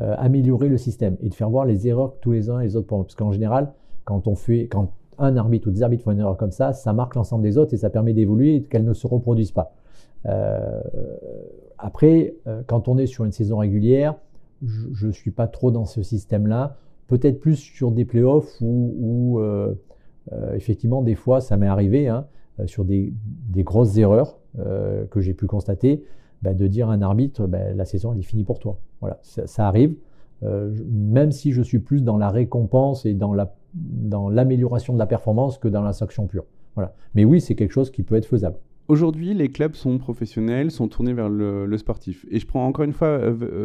euh, 0.00 0.14
améliorer 0.16 0.68
le 0.68 0.76
système 0.76 1.16
et 1.20 1.28
de 1.28 1.34
faire 1.34 1.50
voir 1.50 1.64
les 1.64 1.88
erreurs 1.88 2.12
que 2.12 2.20
tous 2.20 2.30
les 2.30 2.50
uns 2.50 2.60
et 2.60 2.64
les 2.64 2.76
autres 2.76 2.86
font. 2.86 3.02
Parce 3.02 3.16
qu'en 3.16 3.32
général, 3.32 3.72
quand 4.04 4.28
on 4.28 4.34
quand 4.70 4.92
un 5.18 5.36
arbitre 5.36 5.66
ou 5.66 5.70
des 5.72 5.82
arbitres 5.82 6.04
font 6.04 6.12
une 6.12 6.20
erreur 6.20 6.36
comme 6.36 6.52
ça, 6.52 6.72
ça 6.72 6.92
marque 6.92 7.16
l'ensemble 7.16 7.42
des 7.42 7.58
autres 7.58 7.74
et 7.74 7.78
ça 7.78 7.90
permet 7.90 8.12
d'évoluer 8.12 8.56
et 8.56 8.62
qu'elles 8.62 8.84
ne 8.84 8.94
se 8.94 9.08
reproduisent 9.08 9.50
pas. 9.50 9.72
Euh, 10.26 10.80
après, 11.78 12.34
euh, 12.46 12.62
quand 12.66 12.88
on 12.88 12.98
est 12.98 13.06
sur 13.06 13.24
une 13.24 13.32
saison 13.32 13.58
régulière, 13.58 14.16
je 14.62 15.06
ne 15.06 15.12
suis 15.12 15.30
pas 15.30 15.46
trop 15.46 15.70
dans 15.70 15.84
ce 15.84 16.02
système-là. 16.02 16.76
Peut-être 17.06 17.40
plus 17.40 17.56
sur 17.56 17.92
des 17.92 18.04
playoffs 18.04 18.60
où, 18.60 18.94
où 18.98 19.40
effectivement, 20.52 21.00
des 21.00 21.14
fois, 21.14 21.40
ça 21.40 21.56
m'est 21.56 21.68
arrivé. 21.68 22.08
Hein, 22.08 22.26
euh, 22.60 22.66
sur 22.66 22.84
des, 22.84 23.12
grosses 23.58 23.96
erreurs 23.98 24.38
euh, 24.58 25.04
que 25.06 25.20
j'ai 25.20 25.34
pu 25.34 25.46
constater, 25.46 26.04
bah, 26.42 26.54
de 26.54 26.66
dire 26.66 26.90
à 26.90 26.92
un 26.92 27.02
arbitre, 27.02 27.46
bah, 27.46 27.72
la 27.74 27.84
saison 27.84 28.12
elle 28.12 28.20
est 28.20 28.22
finie 28.22 28.44
pour 28.44 28.58
toi. 28.58 28.78
Voilà, 29.00 29.18
ça, 29.22 29.66
arrive. 29.66 29.94
Euh, 30.44 30.72
même 30.90 31.32
si 31.32 31.52
je 31.52 31.62
suis 31.62 31.80
plus 31.80 32.02
dans 32.02 32.16
la 32.16 32.30
récompense 32.30 33.04
et 33.06 33.14
dans 33.14 34.28
l'amélioration 34.28 34.94
de 34.94 34.98
la 34.98 35.06
performance 35.06 35.58
que 35.58 35.68
dans 35.68 35.82
la 35.82 35.92
sanction 35.92 36.26
pure. 36.26 36.44
Voilà. 36.74 36.94
Mais 37.14 37.24
oui, 37.24 37.40
c'est 37.40 37.54
quelque 37.54 37.72
chose 37.72 37.90
qui 37.90 38.02
peut 38.02 38.16
être 38.16 38.26
faisable. 38.26 38.56
Aujourd'hui, 38.88 39.34
les 39.34 39.50
clubs 39.50 39.74
sont 39.74 39.98
professionnels, 39.98 40.70
sont 40.70 40.88
tournés 40.88 41.12
vers 41.12 41.28
le, 41.28 41.76
sportif. 41.76 42.24
Et 42.30 42.40
je 42.40 42.46
prends 42.46 42.66
encore 42.66 42.86
une 42.86 42.94
fois 42.94 43.20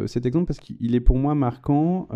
cet 0.06 0.26
exemple 0.26 0.46
parce 0.46 0.60
qu'il 0.60 0.94
est 0.94 1.00
pour 1.00 1.16
moi 1.16 1.34
marquant 1.34 2.06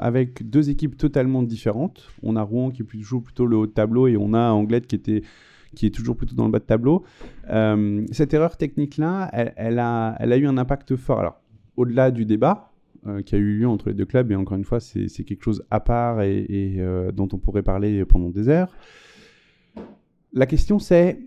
avec 0.00 0.48
deux 0.48 0.70
équipes 0.70 0.96
totalement 0.96 1.42
différentes. 1.42 2.08
On 2.22 2.36
a 2.36 2.42
Rouen 2.42 2.70
qui 2.70 2.84
joue 3.00 3.20
plutôt 3.20 3.46
le 3.46 3.56
haut 3.56 3.66
de 3.66 3.72
tableau 3.72 4.06
et 4.06 4.16
on 4.16 4.34
a 4.34 4.52
Anglette 4.52 4.86
qui 4.86 4.94
était 4.94 5.22
qui 5.74 5.86
est 5.86 5.90
toujours 5.90 6.16
plutôt 6.16 6.34
dans 6.34 6.46
le 6.46 6.50
bas 6.50 6.58
de 6.58 6.64
tableau. 6.64 7.04
Euh, 7.50 8.06
cette 8.12 8.32
erreur 8.32 8.56
technique-là, 8.56 9.28
elle, 9.32 9.78
a, 9.78 10.16
elle 10.18 10.32
a 10.32 10.36
eu 10.36 10.46
un 10.46 10.56
impact 10.56 10.96
fort. 10.96 11.20
Alors, 11.20 11.40
au-delà 11.76 12.10
du 12.10 12.24
débat 12.24 12.72
euh, 13.06 13.22
qui 13.22 13.34
a 13.34 13.38
eu 13.38 13.58
lieu 13.58 13.68
entre 13.68 13.88
les 13.88 13.94
deux 13.94 14.06
clubs, 14.06 14.30
et 14.30 14.36
encore 14.36 14.56
une 14.56 14.64
fois, 14.64 14.80
c'est 14.80 15.08
quelque 15.24 15.42
chose 15.42 15.64
à 15.70 15.80
part 15.80 16.22
et, 16.22 16.46
euh, 16.78 17.12
dont 17.12 17.28
on 17.32 17.38
pourrait 17.38 17.62
parler 17.62 18.04
pendant 18.04 18.30
des 18.30 18.48
heures. 18.48 18.74
La 20.32 20.46
question, 20.46 20.78
c'est 20.78 21.18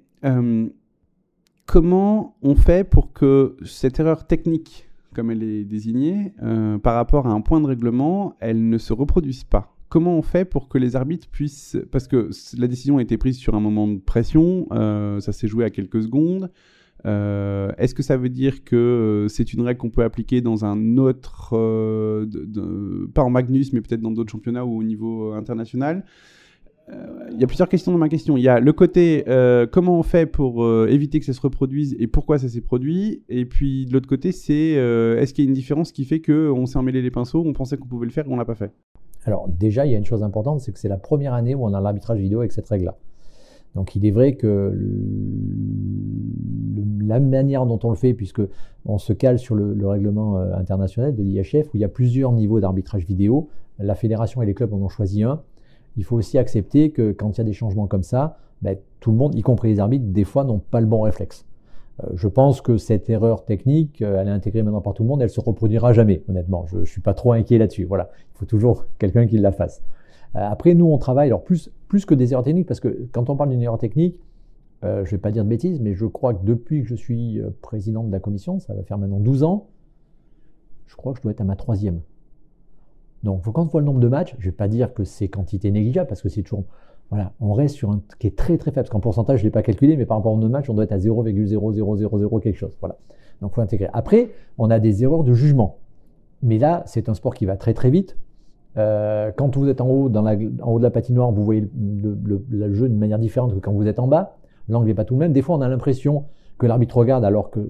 comment 1.67 2.36
on 2.41 2.56
fait 2.56 2.89
pour 2.89 3.13
que 3.13 3.56
cette 3.63 3.99
erreur 3.99 4.25
technique, 4.25 4.89
comme 5.13 5.30
elle 5.30 5.43
est 5.43 5.65
désignée, 5.65 6.34
par 6.82 6.95
rapport 6.95 7.27
à 7.27 7.32
un 7.32 7.41
point 7.41 7.62
de 7.62 7.67
règlement, 7.67 8.36
elle 8.39 8.67
ne 8.67 8.80
se 8.80 8.93
reproduise 8.93 9.43
pas? 9.43 9.77
Comment 9.89 10.17
on 10.17 10.21
fait 10.21 10.43
pour 10.43 10.67
que 10.67 10.77
les 10.77 10.95
arbitres 10.95 11.27
puissent... 11.30 11.77
Parce 11.91 12.08
que 12.08 12.30
la 12.58 12.67
décision 12.67 12.97
a 12.97 13.01
été 13.01 13.17
prise 13.17 13.38
sur 13.38 13.56
un 13.56 13.60
moment 13.60 13.88
de 13.88 13.99
pression, 13.99 14.67
euh, 14.71 15.19
ça 15.21 15.32
s'est 15.32 15.47
joué 15.47 15.63
à 15.63 15.69
quelques 15.69 16.01
secondes. 16.03 16.51
Euh, 17.06 17.71
est-ce 17.77 17.95
que 17.95 18.03
ça 18.03 18.17
veut 18.17 18.30
dire 18.30 18.63
que 18.65 18.75
euh, 18.75 19.27
c'est 19.27 19.53
une 19.53 19.62
règle 19.62 19.80
qu'on 19.80 19.89
peut 19.89 20.03
appliquer 20.03 20.41
dans 20.41 20.65
un 20.65 20.97
autre, 20.97 21.51
pas 23.13 23.23
en 23.23 23.30
Magnus, 23.30 23.71
mais 23.71 23.82
peut-être 23.82 24.01
dans 24.01 24.12
d'autres 24.12 24.32
championnats 24.32 24.65
ou 24.65 24.80
au 24.80 24.84
niveau 24.84 25.32
international? 25.34 26.03
Il 27.32 27.39
y 27.39 27.43
a 27.43 27.47
plusieurs 27.47 27.67
questions 27.67 27.91
dans 27.91 27.97
ma 27.97 28.10
question. 28.10 28.38
Il 28.38 28.43
y 28.43 28.47
a 28.47 28.60
le 28.60 28.73
côté 28.73 29.23
comment 29.71 30.00
on 30.00 30.04
fait 30.04 30.26
pour 30.26 30.65
éviter 30.88 31.19
que 31.19 31.26
ça 31.26 31.34
se 31.34 31.41
reproduise 31.41 31.95
et 32.00 32.08
pourquoi 32.08 32.39
ça 32.39 32.47
s'est 32.47 32.62
produit. 32.62 33.23
Et 33.30 33.45
puis 33.45 33.86
de 33.86 33.93
l'autre 33.93 34.08
côté, 34.08 34.32
c'est 34.32 34.71
est-ce 34.71 35.34
qu'il 35.34 35.43
y 35.43 35.47
a 35.47 35.50
une 35.50 35.56
différence 35.56 35.91
qui 35.91 36.06
fait 36.06 36.21
qu'on 36.21 36.65
s'est 36.65 36.78
emmêlé 36.78 37.02
les 37.02 37.12
pinceaux, 37.12 37.43
on 37.45 37.54
pensait 37.54 37.78
qu'on 37.78 37.88
pouvait 37.88 38.06
le 38.06 38.12
faire 38.12 38.26
et 38.26 38.32
on 38.32 38.38
l'a 38.38 38.45
pas 38.45 38.56
fait? 38.56 38.71
Alors 39.26 39.50
déjà, 39.50 39.86
il 39.86 39.91
y 39.91 39.95
a 39.95 39.97
une 39.97 40.06
chose 40.06 40.23
importante, 40.23 40.62
c'est 40.62 40.71
que 40.71 40.80
c'est 40.80 40.88
la 40.88 40.97
première 40.97 41.34
année 41.34 41.54
où 41.54 41.65
on 41.65 41.73
a 41.73 41.82
l'arbitrage 41.82 42.19
vidéo 42.19 42.39
avec 42.39 42.54
cette 42.54 42.67
règle-là. 42.69 42.95
Donc 43.76 43.95
il 43.95 44.06
est 44.06 44.12
vrai 44.12 44.36
que 44.36 44.73
la 47.06 47.19
manière 47.19 47.65
dont 47.65 47.80
on 47.84 47.89
le 47.89 47.95
fait, 47.95 48.13
puisque 48.13 48.41
on 48.86 48.97
se 48.97 49.13
cale 49.13 49.38
sur 49.38 49.54
le, 49.54 49.88
règlement 49.88 50.39
euh, 50.39 50.56
international 50.56 51.15
de 51.15 51.21
l'IHF, 51.21 51.67
où 51.73 51.78
il 51.78 51.82
y 51.82 51.84
a 51.84 51.89
plusieurs 51.89 52.32
niveaux 52.32 52.60
d'arbitrage 52.60 53.06
vidéo, 53.06 53.50
la 53.80 53.95
fédération 53.95 54.41
et 54.41 54.45
les 54.45 54.54
clubs 54.54 54.73
en 54.73 54.78
ont 54.78 54.89
choisi 54.89 55.23
un. 55.23 55.41
Il 55.97 56.03
faut 56.03 56.15
aussi 56.15 56.38
accepter 56.38 56.91
que 56.91 57.12
quand 57.12 57.38
il 57.38 57.38
y 57.39 57.41
a 57.41 57.43
des 57.43 57.53
changements 57.53 57.88
comme 57.88 58.03
ça, 58.03 58.38
ben, 58.62 58.77
tout 58.99 59.12
le 59.12 59.17
monde, 59.17 59.36
y 59.36 59.41
compris 59.41 59.69
les 59.69 59.79
arbitres, 59.79 60.05
des 60.05 60.23
fois 60.23 60.43
n'ont 60.43 60.60
pas 60.60 60.79
le 60.79 60.88
bon 60.88 61.01
réflexe. 61.01 61.45
Euh, 62.03 62.10
je 62.15 62.27
pense 62.27 62.62
que 62.62 62.77
cette 62.77 63.10
erreur 63.10 63.45
technique, 63.45 64.01
euh, 64.01 64.19
elle 64.19 64.27
est 64.27 64.31
intégrée 64.31 64.63
maintenant 64.63 64.81
par 64.81 64.93
tout 64.93 65.03
le 65.03 65.10
monde, 65.10 65.21
elle 65.21 65.29
se 65.29 65.39
reproduira 65.39 65.93
jamais, 65.93 66.23
honnêtement. 66.29 66.65
Je, 66.67 66.77
ne 66.77 66.86
suis 66.86 67.01
pas 67.01 67.13
trop 67.13 67.31
inquiet 67.31 67.57
là-dessus. 67.57 67.86
Voilà, 67.86 68.12
il 68.36 68.38
faut 68.39 68.45
toujours 68.45 68.86
quelqu'un 68.99 69.25
qui 69.27 69.38
la 69.38 69.51
fasse. 69.51 69.81
Euh, 70.36 70.39
après, 70.39 70.73
nous, 70.73 70.86
on 70.86 70.97
travaille 70.97 71.33
plus 71.45 71.71
plus 71.88 72.05
que 72.05 72.13
des 72.13 72.33
erreurs 72.33 72.43
techniques, 72.43 72.67
parce 72.67 72.81
que 72.81 73.07
quand 73.13 73.29
on 73.29 73.38
parle 73.38 73.49
d'une 73.49 73.62
erreur 73.62 73.77
technique, 73.77 74.19
je 74.83 75.10
vais 75.10 75.17
pas 75.17 75.31
dire 75.31 75.43
de 75.43 75.49
bêtises, 75.49 75.79
mais 75.79 75.93
je 75.93 76.05
crois 76.05 76.33
que 76.33 76.45
depuis 76.45 76.83
que 76.83 76.88
je 76.88 76.95
suis 76.95 77.41
président 77.62 78.03
de 78.03 78.12
la 78.12 78.19
commission, 78.19 78.60
ça 78.60 78.73
va 78.73 78.83
faire 78.83 78.97
maintenant 78.97 79.19
12 79.19 79.43
ans, 79.43 79.67
je 80.86 80.95
crois 80.95 81.13
que 81.13 81.19
je 81.19 81.23
dois 81.23 81.31
être 81.31 81.41
à 81.41 81.45
ma 81.45 81.55
troisième. 81.55 82.01
Donc, 83.23 83.43
quand 83.43 83.63
on 83.63 83.65
voit 83.65 83.82
le 83.82 83.86
nombre 83.86 83.99
de 83.99 84.08
matchs, 84.08 84.36
je 84.39 84.45
vais 84.45 84.56
pas 84.56 84.67
dire 84.67 84.93
que 84.93 85.03
c'est 85.03 85.27
quantité 85.27 85.71
négligeable, 85.71 86.08
parce 86.08 86.21
que 86.21 86.30
c'est 86.30 86.43
toujours 86.43 86.63
voilà, 87.10 87.32
on 87.39 87.53
reste 87.53 87.75
sur 87.75 87.89
un 87.91 88.01
qui 88.19 88.27
est 88.27 88.36
très 88.36 88.58
très 88.58 88.71
faible. 88.71 88.84
Parce 88.84 88.89
qu'en 88.89 88.99
pourcentage, 88.99 89.39
je 89.39 89.43
ne 89.43 89.47
l'ai 89.47 89.51
pas 89.51 89.62
calculé, 89.63 89.95
mais 89.95 90.06
par 90.06 90.17
rapport 90.17 90.34
au 90.34 90.36
nombre 90.36 90.47
de 90.47 90.51
matchs, 90.51 90.69
on 90.69 90.73
doit 90.73 90.84
être 90.84 90.91
à 90.91 90.97
0,0000 90.97 92.39
quelque 92.41 92.58
chose. 92.58 92.75
Voilà. 92.80 92.97
Donc, 93.41 93.53
faut 93.53 93.62
intégrer. 93.62 93.89
Après, 93.93 94.32
on 94.58 94.69
a 94.69 94.80
des 94.80 95.03
erreurs 95.03 95.23
de 95.23 95.34
jugement. 95.34 95.77
Mais 96.43 96.58
là, 96.58 96.84
c'est 96.86 97.10
un 97.10 97.13
sport 97.13 97.34
qui 97.34 97.45
va 97.45 97.56
très 97.56 97.73
très 97.73 97.89
vite. 97.89 98.17
Euh, 98.77 99.32
quand 99.36 99.56
vous 99.56 99.69
êtes 99.69 99.82
en 99.82 99.89
haut, 99.89 100.12
en 100.13 100.71
haut 100.71 100.77
de 100.77 100.84
la 100.84 100.91
patinoire, 100.91 101.32
vous 101.32 101.43
voyez 101.43 101.62
le, 101.62 102.73
jeu 102.73 102.89
d'une 102.89 102.99
manière 102.99 103.19
différente 103.19 103.53
que 103.53 103.60
quand 103.60 103.71
vous 103.71 103.88
êtes 103.88 103.99
en 103.99 104.08
bas. 104.08 104.36
L'angle 104.69 104.88
n'est 104.88 104.93
pas 104.93 105.06
tout 105.06 105.13
le 105.13 105.19
même. 105.19 105.32
Des 105.32 105.41
fois, 105.41 105.56
on 105.56 105.62
a 105.62 105.69
l'impression 105.69 106.25
que 106.58 106.65
l'arbitre 106.65 106.98
regarde 106.98 107.24
alors 107.24 107.52
qu'il 107.52 107.70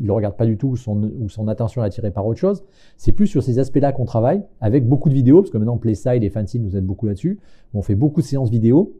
ne 0.00 0.10
regarde 0.12 0.36
pas 0.36 0.46
du 0.46 0.56
tout 0.56 0.68
ou 0.68 0.76
son, 0.76 1.48
attention 1.48 1.82
est 1.82 1.86
attirée 1.86 2.10
par 2.10 2.26
autre 2.26 2.38
chose. 2.38 2.64
C'est 2.96 3.12
plus 3.12 3.26
sur 3.26 3.42
ces 3.42 3.58
aspects-là 3.58 3.92
qu'on 3.92 4.04
travaille 4.04 4.42
avec 4.60 4.88
beaucoup 4.88 5.08
de 5.08 5.14
vidéos, 5.14 5.40
parce 5.40 5.50
que 5.50 5.58
maintenant 5.58 5.78
Playside 5.78 6.22
et 6.22 6.30
Fancy 6.30 6.60
nous 6.60 6.76
aident 6.76 6.86
beaucoup 6.86 7.06
là-dessus. 7.06 7.38
On 7.74 7.82
fait 7.82 7.96
beaucoup 7.96 8.20
de 8.20 8.26
séances 8.26 8.50
vidéo 8.50 8.94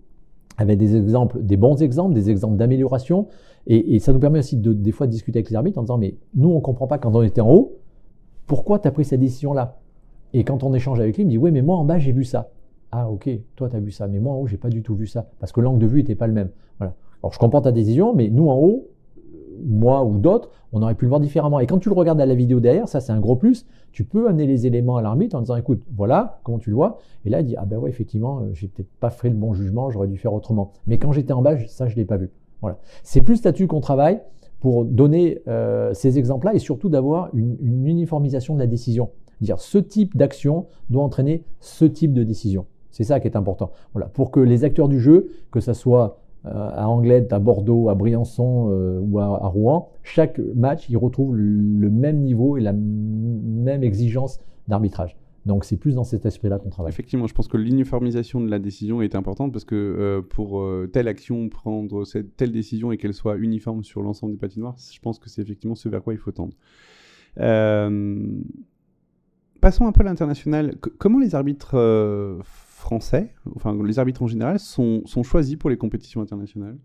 avec 0.57 0.79
des 0.79 0.97
exemples, 0.97 1.43
des 1.43 1.57
bons 1.57 1.81
exemples, 1.81 2.14
des 2.14 2.29
exemples 2.29 2.57
d'amélioration. 2.57 3.29
Et, 3.66 3.99
ça 3.99 4.12
nous 4.12 4.19
permet 4.19 4.40
aussi 4.40 4.57
de, 4.57 4.73
des 4.73 4.90
fois 4.90 5.07
de 5.07 5.12
discuter 5.12 5.38
avec 5.38 5.51
les 5.51 5.57
arbitres 5.57 5.79
en 5.79 5.83
disant 5.83 5.99
mais 5.99 6.16
nous 6.35 6.51
on 6.51 6.61
comprend 6.61 6.87
pas 6.87 6.99
quand 6.99 7.14
on 7.14 7.23
était 7.23 7.40
en 7.40 7.51
haut, 7.51 7.77
pourquoi 8.47 8.79
tu 8.79 8.88
as 8.88 8.90
pris 8.90 9.05
cette 9.05 9.21
décision-là? 9.21 9.79
Et 10.33 10.45
quand 10.45 10.64
on 10.64 10.73
échange 10.75 10.99
avec 10.99 11.16
lui, 11.16 11.23
il 11.23 11.27
me 11.27 11.31
dit 11.31 11.38
oui 11.38 11.53
mais 11.53 11.62
moi 11.62 11.77
en 11.77 11.85
bas 11.85 11.99
j'ai 11.99 12.12
vu 12.12 12.25
ça. 12.25 12.51
Ah 12.90 13.09
ok, 13.09 13.29
toi 13.55 13.69
tu 13.69 13.77
as 13.77 13.81
vu 13.81 13.93
ça, 13.93 14.09
mais 14.09 14.19
moi 14.19 14.33
en 14.33 14.38
haut 14.38 14.47
j'ai 14.47 14.57
pas 14.57 14.71
du 14.71 14.83
tout 14.83 14.97
vu 14.97 15.07
ça 15.07 15.29
parce 15.38 15.53
que 15.53 15.61
l'angle 15.61 15.79
de 15.79 15.87
vue 15.87 15.99
n'était 15.99 16.14
pas 16.16 16.27
le 16.27 16.33
même. 16.33 16.51
Voilà. 16.79 16.95
Alors 17.23 17.33
je 17.33 17.38
comprends 17.38 17.61
ta 17.61 17.71
décision, 17.71 18.14
mais 18.14 18.29
nous 18.29 18.49
en 18.49 18.57
haut, 18.57 18.88
moi 19.64 20.05
ou 20.05 20.18
d'autres, 20.18 20.51
on 20.73 20.83
aurait 20.83 20.94
pu 20.94 21.05
le 21.05 21.09
voir 21.09 21.20
différemment. 21.20 21.61
Et 21.61 21.66
quand 21.66 21.79
tu 21.79 21.88
le 21.88 21.94
regardes 21.94 22.20
à 22.20 22.27
la 22.27 22.35
vidéo 22.35 22.61
derrière, 22.61 22.88
ça 22.88 23.01
c'est 23.01 23.12
un 23.12 23.20
gros 23.20 23.37
plus, 23.37 23.66
tu 23.92 24.05
peux 24.05 24.29
amener 24.29 24.46
les 24.46 24.66
éléments 24.66 24.96
à 24.96 25.03
l'arbitre 25.03 25.37
en 25.37 25.40
disant 25.40 25.57
écoute, 25.57 25.83
voilà 25.96 26.40
comment 26.44 26.59
tu 26.59 26.70
le 26.70 26.77
vois. 26.77 26.99
Et 27.25 27.31
là, 27.31 27.40
il 27.40 27.46
dit 27.46 27.57
ah 27.57 27.66
ben 27.66 27.79
ouais, 27.79 27.90
effectivement, 27.90 28.40
euh, 28.40 28.51
j'ai 28.53 28.68
peut-être 28.68 28.90
pas 29.01 29.11
fait 29.11 29.29
le 29.29 29.37
bon 29.37 29.53
jugement, 29.53 29.90
j'aurais 29.90 30.09
dû 30.09 30.16
faire 30.16 30.33
autrement. 30.33 30.73
Mais 30.87 30.99
quand 30.99 31.12
j'étais 31.12 31.33
en 31.33 31.42
bas, 31.42 31.57
ça 31.66 31.88
je 31.88 31.96
l'ai 31.96 32.05
pas 32.05 32.16
vu. 32.16 32.31
Voilà. 32.61 32.79
C'est 33.03 33.23
plus 33.23 33.37
statut 33.37 33.66
qu'on 33.66 33.81
travaille 33.81 34.20
pour 34.61 34.85
donner 34.85 35.40
euh, 35.49 35.94
ces 35.94 36.18
exemples-là 36.18 36.55
et 36.55 36.59
surtout 36.59 36.88
d'avoir 36.88 37.31
une, 37.35 37.87
uniformisation 37.87 38.55
de 38.55 38.61
la 38.61 38.66
décision. 38.66 39.11
dire 39.40 39.59
ce 39.59 39.79
type 39.79 40.16
d'action 40.16 40.66
doit 40.90 41.03
entraîner 41.03 41.44
ce 41.61 41.87
type 41.87 42.12
de 42.12 42.23
décision. 42.23 42.66
C'est 42.90 43.05
ça 43.05 43.20
qui 43.20 43.29
est 43.29 43.37
important. 43.37 43.70
Voilà, 43.94 44.09
pour 44.09 44.31
que 44.31 44.40
les 44.40 44.64
acteurs 44.64 44.88
du 44.88 45.01
jeu, 45.01 45.31
que 45.51 45.61
ce 45.61 45.73
soit 45.73 46.19
à 46.44 46.88
Anglette, 46.88 47.33
à 47.33 47.38
Bordeaux, 47.38 47.88
à 47.90 47.94
Briançon 47.94 48.68
euh, 48.70 48.98
ou 49.00 49.18
à, 49.18 49.46
Rouen, 49.48 49.90
chaque 50.03 50.38
match, 50.38 50.88
ils 50.88 50.96
retrouvent 50.96 51.37
le 51.37 51.90
même 51.90 52.20
niveau 52.20 52.57
et 52.57 52.61
la 52.61 52.72
même 52.72 53.83
exigence 53.83 54.40
d'arbitrage. 54.66 55.16
Donc 55.46 55.64
c'est 55.64 55.76
plus 55.76 55.94
dans 55.94 56.05
cet 56.05 56.26
aspect-là 56.26 56.59
qu'on 56.59 56.68
travaille. 56.68 56.92
Effectivement, 56.92 57.26
je 57.26 57.35
pense 57.35 57.48
que 57.48 57.57
l'uniformisation 57.57 58.40
de 58.40 58.50
la 58.50 58.59
décision 58.59 59.00
est 59.03 59.14
importante 59.14 59.53
parce 59.53 59.64
que 59.64 59.74
euh, 59.74 60.22
pour 60.22 60.64
telle 60.92 61.09
action, 61.09 61.48
prendre 61.48 62.05
telle 62.37 62.53
décision 62.53 62.92
et 62.92 62.98
qu'elle 62.98 63.14
soit 63.14 63.37
uniforme 63.37 63.83
sur 63.83 64.03
l'ensemble 64.03 64.33
des 64.33 64.38
patinoires, 64.38 64.76
je 64.79 65.00
pense 65.00 65.18
que 65.18 65.29
c'est 65.29 65.42
effectivement 65.42 65.74
ce 65.74 65.88
vers 65.88 66.03
quoi 66.03 66.14
il 66.14 66.18
faut 66.18 66.33
tendre. 66.33 66.55
passons 69.61 69.87
un 69.87 69.92
peu 69.92 70.03
à 70.03 70.05
l'international. 70.05 70.74
comment 70.98 71.18
les 71.18 71.35
arbitres 71.35 71.76
français, 72.81 73.33
enfin 73.55 73.77
les 73.85 73.99
arbitres 73.99 74.23
en 74.23 74.27
général, 74.27 74.59
sont, 74.59 75.03
choisis 75.23 75.57
pour 75.57 75.71
les 75.71 75.77
compétitions 75.77 76.21
internationales 76.21 76.77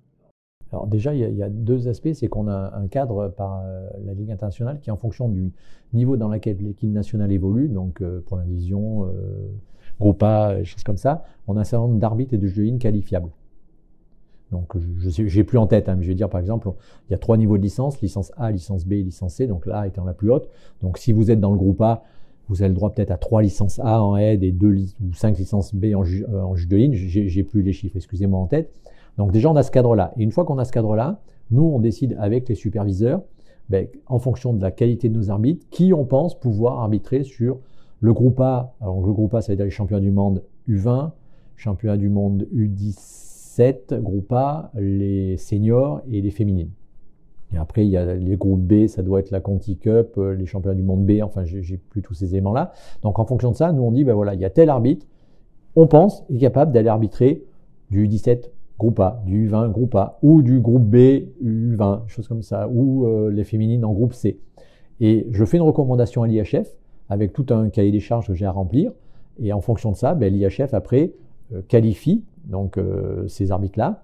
alors 0.71 0.87
déjà, 0.87 1.13
il 1.13 1.37
y, 1.37 1.43
a, 1.43 1.49
deux 1.49 1.87
aspects. 1.87 2.11
C'est 2.13 2.27
qu'on 2.27 2.47
a 2.49 2.75
un 2.75 2.87
cadre 2.87 3.29
par 3.29 3.61
euh, 3.63 3.87
la 4.03 4.13
Ligue 4.13 4.31
internationale 4.31 4.79
qui, 4.81 4.91
en 4.91 4.97
fonction 4.97 5.29
du 5.29 5.53
niveau 5.93 6.17
dans 6.17 6.27
lequel 6.27 6.57
l'équipe 6.59 6.91
nationale 6.91 7.31
évolue, 7.31 7.69
donc 7.69 8.01
euh, 8.01 8.21
première 8.25 8.45
division, 8.45 9.05
euh, 9.05 9.11
groupe 9.99 10.21
A, 10.23 10.63
choses 10.63 10.83
comme 10.83 10.97
ça, 10.97 11.23
on 11.47 11.55
a 11.55 11.61
un 11.61 11.63
certain 11.63 11.87
nombre 11.87 11.99
d'arbitres 11.99 12.33
et 12.33 12.37
de 12.37 12.47
juges 12.47 12.71
de 12.71 12.77
qualifiables. 12.77 13.29
Donc 14.51 14.73
je 14.77 15.37
n'ai 15.37 15.43
plus 15.43 15.57
en 15.57 15.67
tête, 15.67 15.87
hein, 15.87 15.97
je 16.01 16.07
vais 16.07 16.15
dire 16.15 16.29
par 16.29 16.39
exemple, 16.39 16.69
il 17.07 17.11
y 17.11 17.15
a 17.15 17.17
trois 17.17 17.37
niveaux 17.37 17.57
de 17.57 17.63
licence, 17.63 18.01
licence 18.01 18.31
A, 18.37 18.51
licence 18.51 18.85
B, 18.85 18.93
licence 18.93 19.35
C, 19.35 19.47
donc 19.47 19.65
là 19.65 19.87
étant 19.87 20.03
la 20.03 20.13
plus 20.13 20.31
haute. 20.31 20.49
Donc 20.81 20.97
si 20.97 21.13
vous 21.13 21.31
êtes 21.31 21.39
dans 21.39 21.51
le 21.51 21.57
groupe 21.57 21.81
A, 21.81 22.03
vous 22.47 22.61
avez 22.61 22.69
le 22.69 22.75
droit 22.75 22.91
peut-être 22.91 23.11
à 23.11 23.17
trois 23.17 23.41
licences 23.41 23.79
A 23.79 24.01
en 24.01 24.17
aide 24.17 24.43
et 24.43 24.51
deux 24.51 24.75
ou 25.01 25.13
cinq 25.13 25.37
licences 25.37 25.73
B 25.73 25.95
en, 25.95 26.03
juge 26.03 26.67
de 26.67 26.75
ligne. 26.75 26.93
J'ai 26.93 27.43
plus 27.43 27.61
les 27.61 27.73
chiffres, 27.73 27.95
excusez-moi 27.95 28.39
en 28.39 28.47
tête. 28.47 28.71
Donc 29.17 29.31
déjà, 29.31 29.49
on 29.49 29.55
a 29.55 29.63
ce 29.63 29.71
cadre-là. 29.71 30.13
Et 30.17 30.23
une 30.23 30.31
fois 30.31 30.45
qu'on 30.45 30.57
a 30.57 30.65
ce 30.65 30.71
cadre-là, 30.71 31.21
nous, 31.51 31.63
on 31.63 31.79
décide 31.79 32.15
avec 32.19 32.49
les 32.49 32.55
superviseurs, 32.55 33.21
ben, 33.69 33.87
en 34.07 34.19
fonction 34.19 34.53
de 34.53 34.61
la 34.61 34.71
qualité 34.71 35.09
de 35.09 35.15
nos 35.15 35.31
arbitres, 35.31 35.65
qui 35.71 35.93
on 35.93 36.05
pense 36.05 36.39
pouvoir 36.39 36.79
arbitrer 36.79 37.23
sur 37.23 37.59
le 37.99 38.13
groupe 38.13 38.39
A. 38.39 38.75
Alors 38.81 39.01
le 39.05 39.13
groupe 39.13 39.33
A, 39.33 39.41
ça 39.41 39.51
veut 39.51 39.55
dire 39.55 39.65
les 39.65 39.71
championnats 39.71 40.01
du 40.01 40.11
monde 40.11 40.43
U20, 40.69 41.11
championnat 41.55 41.97
du 41.97 42.09
monde 42.09 42.47
U17, 42.53 43.99
groupe 44.01 44.31
A, 44.33 44.71
les 44.75 45.37
seniors 45.37 46.01
et 46.11 46.21
les 46.21 46.31
féminines. 46.31 46.69
Après, 47.57 47.85
il 47.85 47.89
y 47.89 47.97
a 47.97 48.15
les 48.15 48.35
groupes 48.35 48.61
B, 48.61 48.87
ça 48.87 49.01
doit 49.01 49.19
être 49.19 49.31
la 49.31 49.39
Conti 49.39 49.77
Cup, 49.77 50.13
euh, 50.17 50.33
les 50.33 50.45
championnats 50.45 50.75
du 50.75 50.83
monde 50.83 51.05
B, 51.05 51.21
enfin, 51.23 51.43
j'ai 51.45 51.77
plus 51.77 52.01
tous 52.01 52.13
ces 52.13 52.33
éléments-là. 52.33 52.73
Donc, 53.01 53.19
en 53.19 53.25
fonction 53.25 53.51
de 53.51 53.55
ça, 53.55 53.71
nous, 53.71 53.83
on 53.83 53.91
dit, 53.91 54.03
ben 54.03 54.13
voilà, 54.13 54.33
il 54.33 54.39
y 54.39 54.45
a 54.45 54.49
tel 54.49 54.69
arbitre, 54.69 55.05
on 55.75 55.87
pense, 55.87 56.23
est 56.33 56.37
capable 56.37 56.71
d'aller 56.71 56.89
arbitrer 56.89 57.43
du 57.91 58.07
17 58.07 58.51
groupe 58.77 58.99
A, 58.99 59.21
du 59.25 59.47
20 59.47 59.69
groupe 59.69 59.95
A, 59.95 60.19
ou 60.21 60.41
du 60.41 60.59
groupe 60.59 60.83
B, 60.83 60.95
U20, 61.43 62.07
choses 62.07 62.27
comme 62.27 62.41
ça, 62.41 62.67
ou 62.69 63.05
euh, 63.05 63.29
les 63.31 63.43
féminines 63.43 63.85
en 63.85 63.93
groupe 63.93 64.13
C. 64.13 64.39
Et 64.99 65.27
je 65.31 65.45
fais 65.45 65.57
une 65.57 65.63
recommandation 65.63 66.23
à 66.23 66.27
l'IHF 66.27 66.77
avec 67.09 67.33
tout 67.33 67.45
un 67.49 67.69
cahier 67.69 67.91
des 67.91 67.99
charges 67.99 68.27
que 68.27 68.33
j'ai 68.33 68.45
à 68.45 68.51
remplir. 68.51 68.91
Et 69.41 69.51
en 69.53 69.61
fonction 69.61 69.91
de 69.91 69.97
ça, 69.97 70.13
ben, 70.13 70.33
l'IHF, 70.33 70.73
après, 70.73 71.13
euh, 71.53 71.61
qualifie 71.67 72.23
donc 72.45 72.79
ces 73.27 73.51
arbitres-là, 73.51 74.03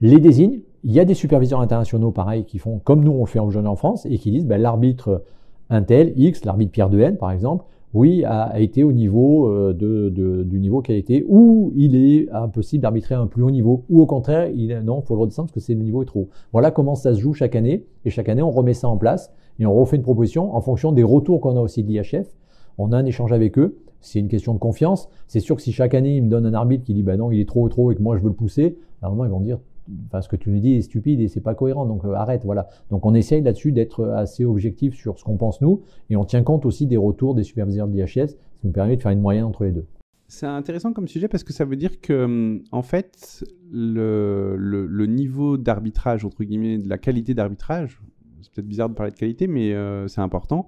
les 0.00 0.18
désigne 0.18 0.60
il 0.84 0.92
y 0.92 1.00
a 1.00 1.04
des 1.04 1.14
superviseurs 1.14 1.60
internationaux, 1.60 2.10
pareil, 2.10 2.44
qui 2.44 2.58
font 2.58 2.78
comme 2.78 3.02
nous 3.02 3.12
on 3.12 3.26
fait 3.26 3.38
aujourd'hui 3.38 3.68
en 3.68 3.76
France 3.76 4.06
et 4.06 4.18
qui 4.18 4.30
disent 4.30 4.46
ben, 4.46 4.60
l'arbitre 4.60 5.24
Intel, 5.70 6.12
X, 6.16 6.44
l'arbitre 6.44 6.72
Pierre 6.72 6.90
Dehaene, 6.90 7.16
par 7.16 7.30
exemple, 7.30 7.64
oui, 7.94 8.22
a, 8.24 8.60
été 8.60 8.84
au 8.84 8.92
niveau 8.92 9.48
euh, 9.48 9.72
de, 9.72 10.10
du 10.42 10.60
niveau 10.60 10.82
qui 10.82 10.92
a 10.92 10.94
été, 10.94 11.24
ou 11.26 11.72
il 11.74 11.96
est 11.96 12.30
impossible 12.30 12.82
d'arbitrer 12.82 13.14
à 13.14 13.20
un 13.20 13.26
plus 13.26 13.42
haut 13.42 13.50
niveau, 13.50 13.84
ou 13.88 14.02
au 14.02 14.06
contraire, 14.06 14.50
il 14.54 14.78
non, 14.84 15.00
faut 15.00 15.14
le 15.14 15.22
redescendre 15.22 15.46
parce 15.46 15.54
que 15.54 15.60
c'est 15.60 15.74
le 15.74 15.82
niveau 15.82 16.02
est 16.02 16.06
trop. 16.06 16.28
Voilà 16.52 16.70
comment 16.70 16.94
ça 16.94 17.14
se 17.14 17.20
joue 17.20 17.32
chaque 17.32 17.56
année, 17.56 17.86
et 18.04 18.10
chaque 18.10 18.28
année 18.28 18.42
on 18.42 18.50
remet 18.50 18.74
ça 18.74 18.88
en 18.88 18.98
place, 18.98 19.32
et 19.58 19.66
on 19.66 19.74
refait 19.74 19.96
une 19.96 20.02
proposition 20.02 20.54
en 20.54 20.60
fonction 20.60 20.92
des 20.92 21.02
retours 21.02 21.40
qu'on 21.40 21.56
a 21.56 21.60
aussi 21.60 21.82
de 21.82 21.88
l'IHF. 21.88 22.36
On 22.76 22.92
a 22.92 22.98
un 22.98 23.06
échange 23.06 23.32
avec 23.32 23.58
eux, 23.58 23.78
c'est 24.00 24.20
une 24.20 24.28
question 24.28 24.54
de 24.54 24.58
confiance. 24.58 25.08
C'est 25.26 25.40
sûr 25.40 25.56
que 25.56 25.62
si 25.62 25.72
chaque 25.72 25.94
année 25.94 26.16
ils 26.16 26.22
me 26.22 26.28
donnent 26.28 26.46
un 26.46 26.54
arbitre 26.54 26.84
qui 26.84 26.94
dit 26.94 27.02
ben 27.02 27.16
non, 27.16 27.32
il 27.32 27.40
est 27.40 27.48
trop 27.48 27.64
haut, 27.64 27.68
trop 27.68 27.90
et 27.90 27.94
que 27.94 28.02
moi 28.02 28.16
je 28.16 28.22
veux 28.22 28.28
le 28.28 28.34
pousser, 28.34 28.78
à 29.02 29.06
un 29.06 29.10
moment 29.10 29.24
ils 29.24 29.30
vont 29.30 29.40
dire 29.40 29.58
enfin, 30.06 30.20
ce 30.20 30.28
que 30.28 30.36
tu 30.36 30.50
nous 30.50 30.60
dis 30.60 30.74
est 30.74 30.82
stupide 30.82 31.20
et 31.20 31.28
c'est 31.28 31.40
pas 31.40 31.54
cohérent, 31.54 31.86
donc 31.86 32.04
euh, 32.04 32.12
arrête, 32.12 32.44
voilà. 32.44 32.68
Donc 32.90 33.06
on 33.06 33.14
essaye 33.14 33.42
là-dessus 33.42 33.72
d'être 33.72 34.06
assez 34.08 34.44
objectif 34.44 34.94
sur 34.94 35.18
ce 35.18 35.24
qu'on 35.24 35.36
pense 35.36 35.60
nous, 35.60 35.82
et 36.10 36.16
on 36.16 36.24
tient 36.24 36.42
compte 36.42 36.66
aussi 36.66 36.86
des 36.86 36.96
retours 36.96 37.34
des 37.34 37.42
superviseurs 37.42 37.88
de 37.88 37.92
l'IHS, 37.94 38.28
ce 38.28 38.60
qui 38.60 38.66
nous 38.66 38.72
permet 38.72 38.96
de 38.96 39.02
faire 39.02 39.12
une 39.12 39.20
moyenne 39.20 39.44
entre 39.44 39.64
les 39.64 39.72
deux. 39.72 39.86
C'est 40.30 40.46
intéressant 40.46 40.92
comme 40.92 41.08
sujet 41.08 41.26
parce 41.26 41.42
que 41.42 41.54
ça 41.54 41.64
veut 41.64 41.76
dire 41.76 42.02
que, 42.02 42.24
hum, 42.24 42.62
en 42.70 42.82
fait, 42.82 43.44
le, 43.72 44.56
le, 44.56 45.06
niveau 45.06 45.56
d'arbitrage, 45.56 46.24
entre 46.26 46.44
guillemets, 46.44 46.76
de 46.76 46.88
la 46.88 46.98
qualité 46.98 47.32
d'arbitrage, 47.32 48.02
c'est 48.42 48.52
peut-être 48.52 48.68
bizarre 48.68 48.90
de 48.90 48.94
parler 48.94 49.10
de 49.10 49.16
qualité, 49.16 49.46
mais 49.46 49.72
euh, 49.72 50.06
c'est 50.06 50.20
important, 50.20 50.66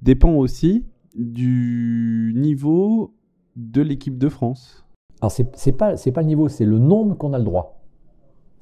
dépend 0.00 0.32
aussi 0.32 0.86
du 1.14 2.32
niveau 2.36 3.14
de 3.56 3.82
l'équipe 3.82 4.16
de 4.16 4.30
France. 4.30 4.86
Alors, 5.20 5.30
c'est 5.30 5.72
pas, 5.72 5.94
pas 5.94 6.20
le 6.22 6.26
niveau, 6.26 6.48
c'est 6.48 6.64
le 6.64 6.78
nombre 6.78 7.16
qu'on 7.16 7.34
a 7.34 7.38
le 7.38 7.44
droit. 7.44 7.81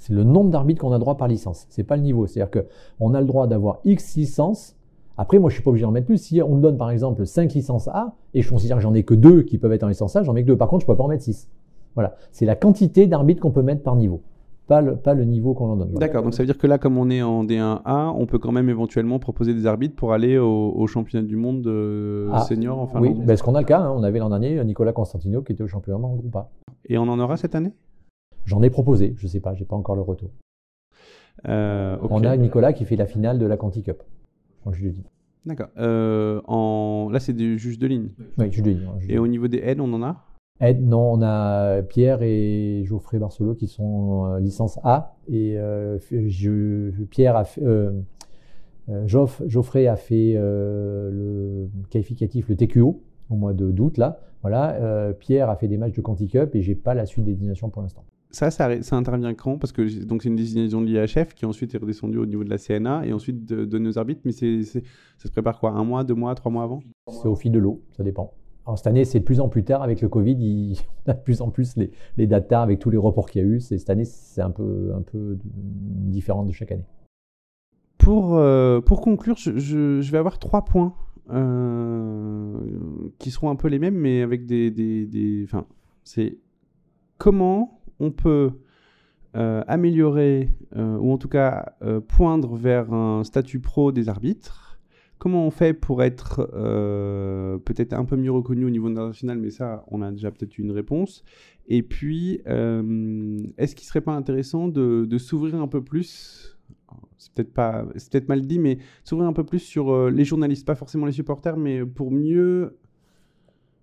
C'est 0.01 0.15
le 0.15 0.25
nombre 0.25 0.51
d'arbitres 0.51 0.81
qu'on 0.81 0.93
a 0.93 0.99
droit 0.99 1.19
par 1.19 1.29
licence. 1.29 1.67
C'est 1.69 1.85
pas 1.85 1.97
le 1.97 2.03
niveau. 2.03 2.27
C'est-à-dire 2.27 2.65
qu'on 2.99 3.13
a 3.13 3.21
le 3.21 3.27
droit 3.27 3.47
d'avoir 3.47 3.81
X 3.85 4.17
licences. 4.17 4.75
Après, 5.19 5.39
moi, 5.39 5.51
je 5.51 5.55
suis 5.57 5.63
pas 5.63 5.69
obligé 5.69 5.85
d'en 5.85 5.93
mettre 5.93 6.07
plus. 6.07 6.17
Si 6.17 6.41
on 6.41 6.57
me 6.57 6.63
donne, 6.63 6.79
par 6.79 6.91
exemple, 6.91 7.27
5 7.27 7.53
licences 7.53 7.87
A, 7.89 8.15
et 8.33 8.41
je 8.41 8.49
considère 8.49 8.79
que 8.79 8.83
j'en 8.83 8.95
ai 8.95 9.03
que 9.03 9.13
2 9.13 9.43
qui 9.43 9.59
peuvent 9.59 9.73
être 9.75 9.83
en 9.83 9.89
licence 9.89 10.17
A, 10.17 10.23
j'en 10.23 10.33
mets 10.33 10.43
que 10.43 10.49
2. 10.49 10.57
Par 10.57 10.69
contre, 10.69 10.83
je 10.83 10.87
peux 10.87 10.97
pas 10.97 11.05
en 11.05 11.09
mettre 11.09 11.25
6. 11.25 11.51
Voilà. 11.95 12.15
C'est 12.33 12.47
la 12.47 12.57
quantité 12.57 13.07
d'arbitres 13.07 13.43
qu'on 13.43 13.51
peut 13.51 13.61
mettre 13.61 13.83
par 13.83 13.95
niveau. 13.95 14.23
Pas 14.69 14.81
le, 14.81 14.97
pas 14.97 15.13
le 15.13 15.25
niveau 15.25 15.53
qu'on 15.53 15.67
en 15.67 15.77
donne. 15.77 15.93
D'accord. 15.93 16.23
Donc, 16.23 16.33
ça 16.33 16.43
veut 16.43 16.47
dire 16.47 16.57
que 16.57 16.67
là, 16.67 16.79
comme 16.79 16.97
on 16.97 17.11
est 17.11 17.21
en 17.21 17.45
D1A, 17.45 18.15
on 18.17 18.25
peut 18.25 18.39
quand 18.39 18.53
même 18.53 18.71
éventuellement 18.71 19.19
proposer 19.19 19.53
des 19.53 19.67
arbitres 19.67 19.97
pour 19.97 20.15
aller 20.15 20.39
au, 20.39 20.87
championnat 20.87 21.27
du 21.27 21.37
monde 21.37 21.61
de 21.61 22.31
ah, 22.33 22.41
senior 22.41 22.79
en 22.79 22.89
Oui, 23.01 23.13
parce 23.13 23.27
ben, 23.27 23.37
qu'on 23.37 23.55
a 23.55 23.61
le 23.61 23.67
cas. 23.67 23.81
Hein. 23.81 23.93
On 23.95 24.03
avait 24.03 24.19
l'an 24.21 24.31
dernier 24.31 24.65
Nicolas 24.65 24.95
Constantino 24.95 25.43
qui 25.43 25.53
était 25.53 25.63
au 25.63 25.69
championnat 25.69 25.99
en 25.99 26.15
groupe 26.15 26.37
A. 26.37 26.49
Et 26.89 26.97
on 26.97 27.03
en 27.03 27.19
aura 27.19 27.37
cette 27.37 27.55
année? 27.55 27.75
J'en 28.46 28.62
ai 28.62 28.70
proposé, 28.70 29.14
je 29.16 29.26
ne 29.26 29.29
sais 29.29 29.40
pas, 29.40 29.55
j'ai 29.55 29.64
pas 29.64 29.76
encore 29.76 29.96
le 29.96 30.03
retour. 30.03 30.31
Euh, 31.48 31.96
On 32.03 32.24
a 32.24 32.37
Nicolas 32.37 32.72
qui 32.72 32.85
fait 32.85 32.96
la 32.96 33.07
finale 33.07 33.38
de 33.38 33.46
la 33.46 33.57
Conti 33.57 33.83
Cup 33.83 34.03
en 34.64 34.72
jeudi. 34.72 35.05
D'accord. 35.46 35.68
Euh, 35.79 36.40
en... 36.46 37.09
Là, 37.11 37.20
c'est 37.20 37.33
des 37.33 37.57
juges 37.57 37.79
de 37.79 37.87
ligne. 37.87 38.11
Oui, 38.38 38.50
juges 38.50 38.62
de 38.62 38.70
ligne. 38.70 38.88
Et 39.09 39.18
au 39.18 39.26
niveau 39.26 39.48
des 39.48 39.59
aides, 39.59 39.81
on 39.81 39.92
en 39.94 40.03
a? 40.03 40.24
Aides, 40.61 40.87
non, 40.87 41.12
on 41.12 41.22
a 41.22 41.81
Pierre 41.83 42.22
et 42.22 42.83
Geoffrey 42.85 43.18
Barcelot 43.18 43.55
qui 43.55 43.66
sont 43.66 44.26
euh, 44.26 44.40
licence 44.40 44.79
A. 44.85 45.16
Et 45.29 45.57
je, 46.11 46.90
Pierre 47.05 47.37
a 47.37 47.44
fait, 47.44 47.62
Geoffrey 49.07 49.87
a 49.87 49.96
fait 49.96 50.35
le 50.35 51.68
qualificatif, 51.88 52.48
le 52.50 52.57
TQO, 52.57 53.00
au 53.31 53.35
mois 53.35 53.55
d'août, 53.55 53.96
là. 53.96 54.20
Voilà. 54.42 55.14
Pierre 55.18 55.48
a 55.48 55.57
fait 55.57 55.68
des 55.68 55.79
matchs 55.79 55.94
de 55.94 56.03
Conti 56.03 56.29
Cup 56.29 56.55
et 56.55 56.61
j'ai 56.61 56.74
pas 56.74 56.92
la 56.92 57.07
suite 57.07 57.24
des 57.24 57.33
désignations 57.33 57.70
pour 57.70 57.81
l'instant 57.81 58.05
ça, 58.31 58.51
ça, 58.51 58.97
intervient 58.97 59.35
quand? 59.35 59.59
Parce 59.59 59.73
que 59.73 60.05
donc 60.05 60.23
c'est 60.23 60.29
une 60.29 60.37
désignation 60.37 60.81
de 60.81 60.87
l'IHF 60.87 61.35
qui 61.35 61.47
ensuite 61.47 61.75
est 61.75 61.79
redescendue 61.79 62.19
au 62.19 62.27
niveau 62.27 62.45
de 62.45 62.51
la 62.51 62.59
CNA 62.59 63.07
et 63.07 63.12
ensuite 63.12 63.45
de, 63.45 63.79
nos 63.79 63.99
arbitres. 63.99 64.21
Mais 64.25 64.33
c'est, 64.33 64.62
ça 64.62 64.81
se 65.25 65.31
prépare 65.31 65.59
quoi? 65.59 65.73
Un 65.73 65.85
mois, 65.85 66.05
deux 66.05 66.14
mois, 66.14 66.35
trois 66.35 66.53
mois 66.53 66.64
avant? 66.64 66.81
C'est 67.09 67.29
au 67.29 67.35
fil 67.35 67.53
de 67.53 67.59
l'eau, 67.59 67.83
ça 67.97 68.03
dépend. 68.03 68.33
Alors, 68.66 68.79
cette 68.79 68.87
année, 68.87 69.05
c'est 69.05 69.21
de 69.21 69.25
plus 69.25 69.40
en 69.40 69.49
plus 69.49 69.64
tard 69.64 69.83
avec 69.83 70.01
le 70.01 70.09
Covid. 70.09 70.37
Il, 70.38 70.77
on 71.07 71.11
a 71.11 71.14
de 71.14 71.21
plus 71.21 71.40
en 71.40 71.51
plus 71.51 71.77
les, 71.77 71.90
les 72.16 72.29
tard 72.29 72.62
avec 72.62 72.79
tous 72.79 72.90
les 72.90 72.99
reports 72.99 73.29
qu'il 73.29 73.43
y 73.43 73.45
a 73.45 73.49
eu. 73.49 73.61
C'est, 73.61 73.79
cette 73.79 73.90
année, 73.90 74.05
c'est 74.05 74.43
un 74.43 74.51
peu, 74.51 74.93
un 74.95 75.03
peu 75.03 75.38
différent 75.45 76.45
de 76.45 76.53
chaque 76.53 76.73
année. 76.73 76.87
Pour, 77.99 78.37
euh, 78.37 78.81
pour 78.81 79.01
conclure, 79.01 79.37
je, 79.37 79.59
je, 79.59 80.12
vais 80.12 80.19
avoir 80.19 80.38
trois 80.38 80.64
points 80.64 80.95
euh, 81.31 82.59
qui 83.19 83.31
seront 83.31 83.51
un 83.51 83.57
peu 83.57 83.69
les 83.69 83.79
mêmes, 83.79 83.97
mais 83.97 84.23
avec 84.23 84.47
des. 84.47 84.71
des, 84.71 85.07
des 85.07 85.43
enfin, 85.45 85.66
c'est 86.05 86.38
comment 87.19 87.79
on 88.01 88.11
peut 88.11 88.51
euh, 89.37 89.63
améliorer, 89.69 90.51
euh, 90.75 90.96
ou 90.96 91.13
en 91.13 91.17
tout 91.17 91.29
cas 91.29 91.77
euh, 91.83 92.01
poindre 92.01 92.57
vers 92.57 92.92
un 92.92 93.23
statut 93.23 93.61
pro 93.61 93.92
des 93.92 94.09
arbitres 94.09 94.67
Comment 95.19 95.46
on 95.46 95.51
fait 95.51 95.75
pour 95.75 96.03
être 96.03 96.48
peut-être 97.67 97.92
un 97.92 98.07
peu 98.07 98.17
mieux 98.17 98.31
reconnu 98.31 98.65
au 98.65 98.71
niveau 98.71 98.87
international, 98.87 99.38
mais 99.38 99.51
ça, 99.51 99.85
on 99.88 100.01
a 100.01 100.11
déjà 100.11 100.31
peut-être 100.31 100.57
une 100.57 100.71
réponse. 100.71 101.25
Et 101.69 101.83
puis, 101.83 102.40
est-ce 102.46 103.75
qu'il 103.75 103.85
ne 103.85 103.88
serait 103.88 104.01
pas 104.01 104.15
intéressant 104.15 104.67
de, 104.69 105.19
s'ouvrir 105.19 105.57
un 105.57 105.69
peu 105.69 105.85
plus 105.85 106.57
c'est 107.19 107.35
peut-être 107.35 108.29
mal 108.31 108.46
dit, 108.46 108.59
mais 108.59 108.79
s'ouvrir 109.05 109.29
un 109.29 109.35
peu 109.35 109.44
plus 109.44 109.59
sur 109.59 110.09
les 110.09 110.25
journalistes, 110.25 110.67
pas 110.67 110.75
forcément 110.75 111.05
les 111.05 111.13
supporters, 111.13 111.59
mais 111.59 111.85
pour 111.85 112.11
mieux 112.11 112.79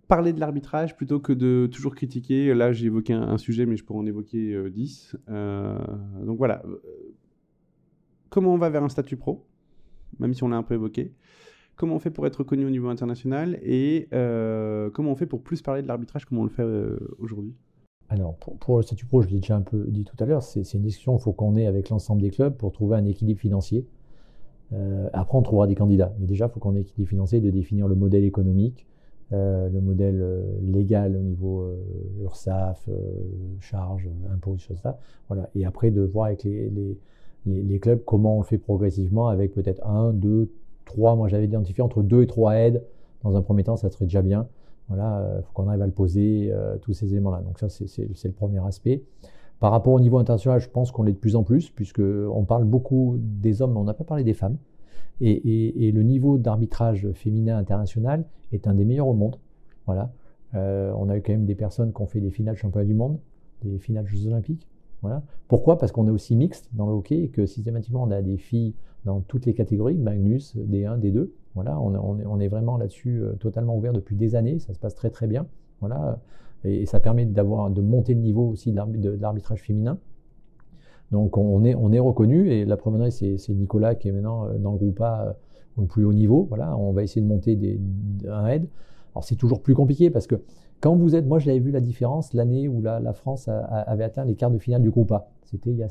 parler 0.07 0.33
de 0.33 0.39
l'arbitrage 0.39 0.95
plutôt 0.95 1.19
que 1.19 1.33
de 1.33 1.67
toujours 1.71 1.95
critiquer. 1.95 2.53
Là, 2.53 2.71
j'ai 2.71 2.87
évoqué 2.87 3.13
un, 3.13 3.37
sujet, 3.37 3.65
mais 3.65 3.77
je 3.77 3.83
pourrais 3.83 3.99
en 3.99 4.05
évoquer 4.05 4.69
10. 4.69 5.15
Euh, 5.29 5.33
euh, 5.33 6.25
donc 6.25 6.37
voilà. 6.37 6.63
Comment 8.29 8.53
on 8.53 8.57
va 8.57 8.69
vers 8.69 8.83
un 8.83 8.89
statut 8.89 9.17
pro, 9.17 9.45
même 10.19 10.33
si 10.33 10.43
on 10.43 10.49
l'a 10.49 10.57
un 10.57 10.63
peu 10.63 10.73
évoqué? 10.73 11.13
Comment 11.77 11.95
on 11.95 11.99
fait 11.99 12.09
pour 12.09 12.25
être 12.25 12.37
reconnu 12.37 12.65
au 12.65 12.71
niveau 12.71 12.89
international? 12.89 13.59
Et 13.61 14.07
euh, 14.11 14.89
comment 14.89 15.11
on 15.11 15.15
fait 15.15 15.27
pour 15.27 15.43
plus 15.43 15.61
parler 15.61 15.83
de 15.83 15.87
l'arbitrage 15.87 16.25
comme 16.25 16.39
on 16.39 16.43
le 16.43 16.49
fait 16.49 16.63
euh, 16.63 16.97
aujourd'hui? 17.19 17.53
Alors, 18.09 18.35
pour, 18.35 18.77
le 18.77 18.83
statut 18.83 19.05
pro, 19.05 19.21
je 19.21 19.27
l'ai 19.27 19.39
déjà 19.39 19.55
un 19.55 19.61
peu 19.61 19.85
dit 19.87 20.03
tout 20.03 20.15
à 20.19 20.25
l'heure, 20.25 20.41
c'est 20.41 20.61
une 20.73 20.81
discussion 20.81 21.15
qu'il 21.15 21.23
faut 21.23 21.33
qu'on 21.33 21.55
ait 21.55 21.67
avec 21.67 21.89
l'ensemble 21.89 22.21
des 22.21 22.31
clubs 22.31 22.55
pour 22.55 22.71
trouver 22.71 22.95
un 22.95 23.05
équilibre 23.05 23.39
financier. 23.39 23.85
Euh, 24.73 25.07
après, 25.13 25.37
on 25.37 25.43
trouvera 25.43 25.67
des 25.67 25.75
candidats. 25.75 26.15
Mais 26.19 26.25
déjà, 26.25 26.47
il 26.47 26.51
faut 26.51 26.59
qu'on 26.59 26.73
ait 26.73 26.79
un 26.79 26.81
équilibre 26.81 27.09
financier 27.09 27.41
de 27.41 27.51
définir 27.51 27.87
le 27.87 27.95
modèle 27.95 28.23
économique, 28.23 28.87
euh, 29.33 29.67
le 29.67 29.81
modèle 29.81 30.21
euh, 30.21 30.41
légal 30.61 31.17
au 31.17 31.19
niveau 31.19 31.63
euh, 31.63 32.23
URSAF, 32.23 32.89
charges, 33.59 34.09
impôts, 34.33 34.53
des 34.53 34.59
choses 34.59 34.81
là. 34.85 34.97
Voilà. 35.27 35.49
Et 35.53 35.65
après, 35.65 35.91
de 35.91 36.01
voir 36.01 36.27
avec 36.27 36.43
les, 36.45 37.79
clubs 37.79 38.01
comment 38.05 38.35
on 38.35 38.39
le 38.39 38.45
fait 38.45 38.57
progressivement 38.57 39.27
avec 39.27 39.53
peut-être 39.53 39.85
un, 39.85 40.13
deux, 40.13 40.49
trois. 40.85 41.15
Moi, 41.15 41.27
j'avais 41.27 41.45
identifié 41.45 41.83
entre 41.83 42.03
deux 42.03 42.23
et 42.23 42.27
trois 42.27 42.55
aides. 42.55 42.83
Dans 43.23 43.35
un 43.35 43.41
premier 43.41 43.63
temps, 43.63 43.75
ça 43.75 43.89
serait 43.89 44.05
déjà 44.05 44.21
bien. 44.21 44.47
Voilà, 44.87 45.39
il 45.39 45.43
faut 45.43 45.51
qu'on 45.53 45.67
arrive 45.67 45.81
à 45.81 45.85
le 45.85 45.91
poser, 45.91 46.53
tous 46.81 46.93
ces 46.93 47.11
éléments-là. 47.11 47.41
Donc 47.41 47.59
ça, 47.59 47.67
c'est 47.67 48.07
le 48.23 48.31
premier 48.31 48.65
aspect. 48.65 49.03
Par 49.59 49.71
rapport 49.71 49.93
au 49.93 49.99
niveau 49.99 50.17
international, 50.17 50.61
je 50.61 50.69
pense 50.69 50.91
qu'on 50.91 51.03
l'est 51.03 51.11
de 51.13 51.17
plus 51.17 51.35
en 51.35 51.43
plus, 51.43 51.69
puisqu'on 51.69 52.45
parle 52.45 52.63
beaucoup 52.63 53.17
des 53.19 53.61
hommes, 53.61 53.73
mais 53.73 53.79
on 53.79 53.83
n'a 53.83 53.93
pas 53.93 54.05
parlé 54.05 54.23
des 54.23 54.33
femmes. 54.33 54.57
Et, 55.21 55.91
le 55.91 56.03
niveau 56.03 56.37
d'arbitrage 56.37 57.07
féminin 57.13 57.57
international 57.57 58.25
est 58.51 58.67
un 58.67 58.73
des 58.73 58.85
meilleurs 58.85 59.07
au 59.07 59.13
monde. 59.13 59.37
Voilà. 59.85 60.11
Euh, 60.55 60.93
on 60.97 61.09
a 61.09 61.17
eu 61.17 61.21
quand 61.21 61.33
même 61.33 61.45
des 61.45 61.55
personnes 61.55 61.91
qui 61.91 62.01
ont 62.01 62.07
fait 62.07 62.21
des 62.21 62.31
finales 62.31 62.55
championnats 62.55 62.85
du 62.85 62.93
monde, 62.93 63.17
des 63.63 63.79
finales 63.79 64.07
Jeux 64.07 64.27
olympiques. 64.27 64.67
Voilà. 65.01 65.23
Pourquoi? 65.47 65.77
Parce 65.77 65.91
qu'on 65.91 66.07
est 66.07 66.11
aussi 66.11 66.35
mixte 66.35 66.69
dans 66.73 66.87
le 66.87 66.93
hockey 66.93 67.23
et 67.23 67.29
que 67.29 67.45
systématiquement 67.45 68.03
on 68.03 68.11
a 68.11 68.21
des 68.21 68.37
filles 68.37 68.73
dans 69.05 69.21
toutes 69.21 69.45
les 69.45 69.53
catégories, 69.53 69.97
Magnus, 69.97 70.55
D1, 70.55 70.99
D2. 70.99 71.29
Voilà, 71.55 71.79
on, 71.79 72.39
est- 72.39 72.47
vraiment 72.47 72.77
là-dessus 72.77 73.19
euh, 73.23 73.33
totalement 73.33 73.75
ouvert 73.75 73.93
depuis 73.93 74.15
des 74.15 74.35
années, 74.35 74.59
ça 74.59 74.73
se 74.73 74.79
passe 74.79 74.93
très 74.93 75.09
très 75.09 75.25
bien. 75.25 75.47
Voilà, 75.79 76.19
et, 76.63 76.81
et 76.81 76.85
ça 76.85 76.99
permet 76.99 77.25
d'avoir 77.25 77.71
de 77.71 77.81
monter 77.81 78.13
le 78.13 78.21
niveau 78.21 78.47
aussi 78.47 78.71
de 78.71 79.09
l'arbitrage 79.19 79.61
féminin. 79.63 79.97
Donc 81.11 81.37
on 81.37 81.63
est, 81.63 81.75
on 81.75 81.91
est 81.91 81.99
reconnu 81.99 82.49
et 82.51 82.65
la 82.65 82.77
preuve 82.77 83.09
c'est 83.09 83.37
Nicolas 83.49 83.95
qui 83.95 84.09
est 84.09 84.11
maintenant 84.11 84.45
euh, 84.45 84.57
dans 84.57 84.73
le 84.73 84.77
groupe 84.77 84.99
A 85.01 85.21
euh, 85.21 85.33
au 85.77 85.85
plus 85.85 86.03
haut 86.03 86.13
niveau. 86.13 86.45
Voilà, 86.49 86.75
on 86.77 86.91
va 86.91 87.03
essayer 87.03 87.21
de 87.21 87.27
monter 87.27 87.55
des, 87.55 87.79
un 88.27 88.47
aide. 88.47 88.67
Alors 89.13 89.23
c'est 89.23 89.35
toujours 89.35 89.61
plus 89.61 89.73
compliqué 89.73 90.09
parce 90.09 90.27
que 90.27 90.35
quand 90.81 90.95
vous 90.95 91.15
êtes, 91.15 91.25
moi 91.25 91.39
je 91.39 91.47
l'avais 91.47 91.59
vu 91.59 91.71
la 91.71 91.79
différence 91.79 92.33
l'année 92.33 92.67
où 92.67 92.81
la, 92.81 93.13
France 93.13 93.47
avait 93.47 94.03
atteint 94.03 94.25
les 94.25 94.35
quarts 94.35 94.51
de 94.51 94.59
finale 94.59 94.81
du 94.81 94.91
groupe 94.91 95.11
A. 95.11 95.29
C'était 95.45 95.71
il 95.71 95.77
y 95.77 95.83
a 95.83 95.89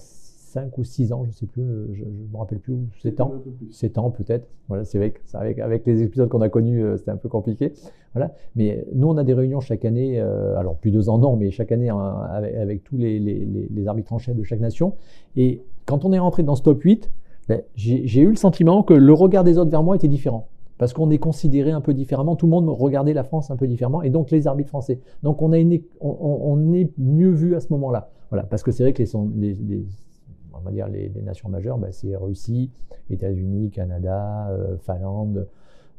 5 0.57 0.79
ou 0.79 0.85
6 0.85 1.13
ans, 1.13 1.25
je 1.27 1.33
sais 1.33 1.45
plus, 1.45 1.63
euh, 1.63 1.89
je 1.93 2.03
ne 2.05 2.33
me 2.33 2.37
rappelle 2.39 2.61
plus, 2.61 2.75
7 3.03 3.21
ans. 3.21 3.33
7 3.71 3.99
ans 3.99 4.11
peut-être. 4.11 4.49
Voilà, 4.69 4.85
c'est 4.85 4.97
vrai 4.97 5.11
que 5.11 5.21
c'est 5.25 5.37
avec, 5.37 5.59
avec 5.59 5.85
les 5.87 6.03
épisodes 6.03 6.31
qu'on 6.31 6.41
a 6.41 6.49
connus, 6.49 6.83
euh, 6.83 6.97
c'était 6.97 7.11
un 7.11 7.19
peu 7.19 7.29
compliqué. 7.29 7.75
Voilà. 8.15 8.33
Mais 8.55 8.87
nous, 8.95 9.07
on 9.07 9.19
a 9.19 9.25
des 9.25 9.35
réunions 9.35 9.61
chaque 9.61 9.85
année, 9.85 10.19
euh, 10.19 10.57
alors 10.57 10.77
plus 10.77 10.91
deux 10.91 11.11
ans, 11.11 11.19
non, 11.19 11.37
mais 11.37 11.51
chaque 11.51 11.73
année 11.73 11.91
hein, 11.91 12.23
avec, 12.31 12.55
avec 12.55 12.85
tous 12.85 12.97
les, 12.97 13.19
les, 13.19 13.45
les, 13.45 13.69
les 13.71 13.87
arbitres 13.87 14.15
en 14.15 14.19
chef 14.19 14.35
de 14.35 14.43
chaque 14.45 14.61
nation. 14.61 14.95
Et 15.37 15.61
quand 15.85 16.07
on 16.07 16.13
est 16.15 16.19
rentré 16.19 16.43
dans 16.43 16.55
ce 16.55 16.63
top 16.63 16.81
8, 16.81 17.11
ben, 17.49 17.61
j'ai 17.75 18.21
eu 18.23 18.31
le 18.31 18.37
sentiment 18.37 18.83
que 18.83 18.95
le 18.95 19.13
regard 19.13 19.45
des 19.45 19.59
autres 19.59 19.71
vers 19.71 19.83
moi 19.83 19.95
était 19.95 20.09
différent. 20.09 20.49
Parce 20.79 20.95
qu'on 20.95 21.11
est 21.11 21.19
considéré 21.19 21.71
un 21.71 21.81
peu 21.83 21.93
différemment, 21.93 22.35
tout 22.35 22.47
le 22.47 22.51
monde 22.51 22.69
regardait 22.71 23.15
la 23.15 23.25
France 23.25 23.51
un 23.51 23.57
peu 23.57 23.67
différemment, 23.67 24.03
et 24.03 24.11
donc 24.11 24.31
les 24.31 24.47
arbitres 24.47 24.71
français. 24.71 25.01
Donc 25.23 25.43
on, 25.43 25.53
a 25.53 25.59
une, 25.59 25.79
on, 26.01 26.73
est 26.73 26.91
mieux 26.99 27.31
vu 27.31 27.55
à 27.55 27.61
ce 27.61 27.73
moment-là. 27.75 28.11
Voilà, 28.31 28.45
parce 28.45 28.63
que 28.63 28.73
c'est 28.73 28.83
vrai 28.83 28.93
que 28.93 28.99
les, 28.99 29.07
son- 29.07 29.31
les, 29.37 29.55
les- 29.55 29.85
on 30.61 30.65
va 30.65 30.71
dire 30.71 30.89
les, 30.89 31.11
nations 31.23 31.49
majeures, 31.49 31.79
ben, 31.79 31.93
c'est 31.93 32.17
Russie, 32.17 32.71
États-Unis, 33.11 33.71
Canada, 33.71 34.49
euh, 34.51 34.77
Finlande, 34.79 35.47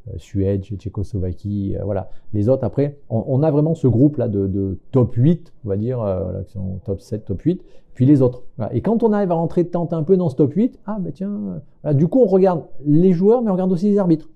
euh, 0.07 0.11
Suède, 0.17 0.63
Tchécoslovaquie, 0.63 1.75
euh, 1.77 1.83
voilà. 1.83 2.09
Les 2.33 2.49
autres, 2.49 2.63
après, 2.63 2.97
on, 3.09 3.43
a 3.43 3.51
vraiment 3.51 3.75
ce 3.75 3.87
groupe-là 3.87 4.27
de, 4.27 4.47
de 4.47 4.77
top 4.91 5.13
8, 5.15 5.53
on 5.65 5.69
va 5.69 5.77
dire, 5.77 5.99
qui 6.47 6.53
sont 6.53 6.79
top 6.85 7.01
7, 7.01 7.25
top 7.25 7.41
8, 7.41 7.63
puis 7.93 8.05
les 8.05 8.21
autres. 8.21 8.43
Et 8.71 8.81
quand 8.81 9.03
on 9.03 9.11
arrive 9.11 9.31
à 9.31 9.35
rentrer 9.35 9.63
de 9.63 9.93
un 9.93 10.03
peu 10.03 10.17
dans 10.17 10.29
ce 10.29 10.35
top 10.35 10.53
8, 10.53 10.79
ah 10.85 10.97
ben 10.99 11.11
tiens, 11.11 11.61
du 11.93 12.07
coup 12.07 12.21
on 12.21 12.27
regarde 12.27 12.63
les 12.85 13.11
joueurs, 13.11 13.41
mais 13.41 13.49
on 13.49 13.53
regarde 13.53 13.71
aussi 13.71 13.89
les 13.89 13.97
arbitres. 13.97 14.29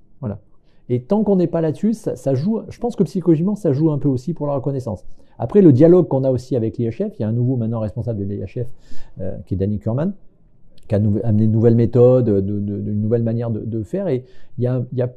Et 0.93 1.03
tant 1.03 1.23
qu'on 1.23 1.37
n'est 1.37 1.47
pas 1.47 1.61
là-dessus, 1.61 1.93
ça, 1.93 2.33
joue, 2.33 2.59
je 2.67 2.77
pense 2.77 2.97
que 2.97 3.03
psychologiquement, 3.03 3.55
ça 3.55 3.71
joue 3.71 3.91
un 3.91 3.97
peu 3.97 4.09
aussi 4.09 4.33
pour 4.33 4.45
la 4.45 4.55
reconnaissance. 4.55 5.05
Après, 5.39 5.61
le 5.61 5.71
dialogue 5.71 6.09
qu'on 6.09 6.25
a 6.25 6.31
aussi 6.31 6.57
avec 6.57 6.77
l'IHF, 6.77 7.13
il 7.17 7.21
y 7.21 7.23
a 7.23 7.29
un 7.29 7.31
nouveau 7.31 7.55
maintenant 7.55 7.79
responsable 7.79 8.19
de 8.19 8.25
l'IHF, 8.25 8.67
euh, 9.21 9.37
qui 9.45 9.53
est 9.53 9.57
Danny 9.57 9.79
Kurman, 9.79 10.11
qui 10.89 10.95
a 10.95 10.97
amené 10.97 11.47
de 11.47 11.51
nouvelles 11.53 11.77
méthodes, 11.77 12.25
de, 12.25 12.41
de, 12.41 12.59
de- 12.59 12.91
une 12.91 12.99
nouvelle 12.99 13.23
manière 13.23 13.51
de, 13.51 13.83
faire. 13.83 14.09
Et 14.09 14.25
il 14.57 14.65
y 14.65 14.67
a, 14.67 14.83
il 14.91 14.97
y 14.97 15.01
a 15.01 15.09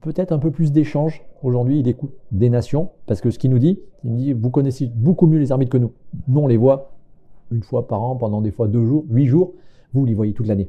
peut-être 0.00 0.32
un 0.32 0.40
peu 0.40 0.50
plus 0.50 0.72
d'échanges 0.72 1.22
aujourd'hui. 1.44 1.78
Il 1.78 1.86
écoute 1.86 2.10
des 2.32 2.50
nations, 2.50 2.88
parce 3.06 3.20
que 3.20 3.30
ce 3.30 3.38
qu'il 3.38 3.52
nous 3.52 3.60
dit, 3.60 3.78
il 4.02 4.10
me 4.10 4.16
dit, 4.18 4.32
vous 4.32 4.50
connaissez 4.50 4.90
beaucoup 4.92 5.28
mieux 5.28 5.38
les 5.38 5.52
arbitres 5.52 5.70
que 5.70 5.78
nous. 5.78 5.92
Nous, 6.26 6.40
on 6.40 6.48
les 6.48 6.56
voit 6.56 6.90
une 7.52 7.62
fois 7.62 7.86
par 7.86 8.02
an, 8.02 8.16
pendant 8.16 8.40
des 8.40 8.50
fois 8.50 8.66
deux 8.66 8.84
jours, 8.84 9.04
huit 9.08 9.26
jours. 9.26 9.52
Vous, 9.94 10.00
vous 10.00 10.06
les 10.06 10.14
voyez 10.14 10.32
toute 10.32 10.48
l'année. 10.48 10.68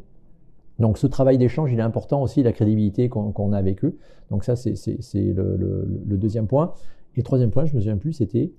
Donc 0.80 0.98
ce 0.98 1.08
travail 1.08 1.38
d'échange, 1.38 1.72
il 1.72 1.80
est 1.80 1.84
important 1.84 2.22
aussi, 2.22 2.42
la 2.44 2.52
crédibilité 2.52 3.10
qu'on 3.10 3.54
a 3.54 3.58
avec 3.58 3.84
eux. 3.86 3.96
Donc 4.32 4.44
ça, 4.44 4.56
c'est 4.56 4.74
le, 5.16 5.56
le- 5.58 5.88
le 6.08 6.18
deuxième 6.18 6.48
point. 6.48 6.74
Et 7.16 7.22
troisième 7.24 7.52
point, 7.52 7.66
je 7.66 7.76
me 7.76 7.80
souviens 7.80 7.98
plus, 7.98 8.14
c'était? 8.14 8.52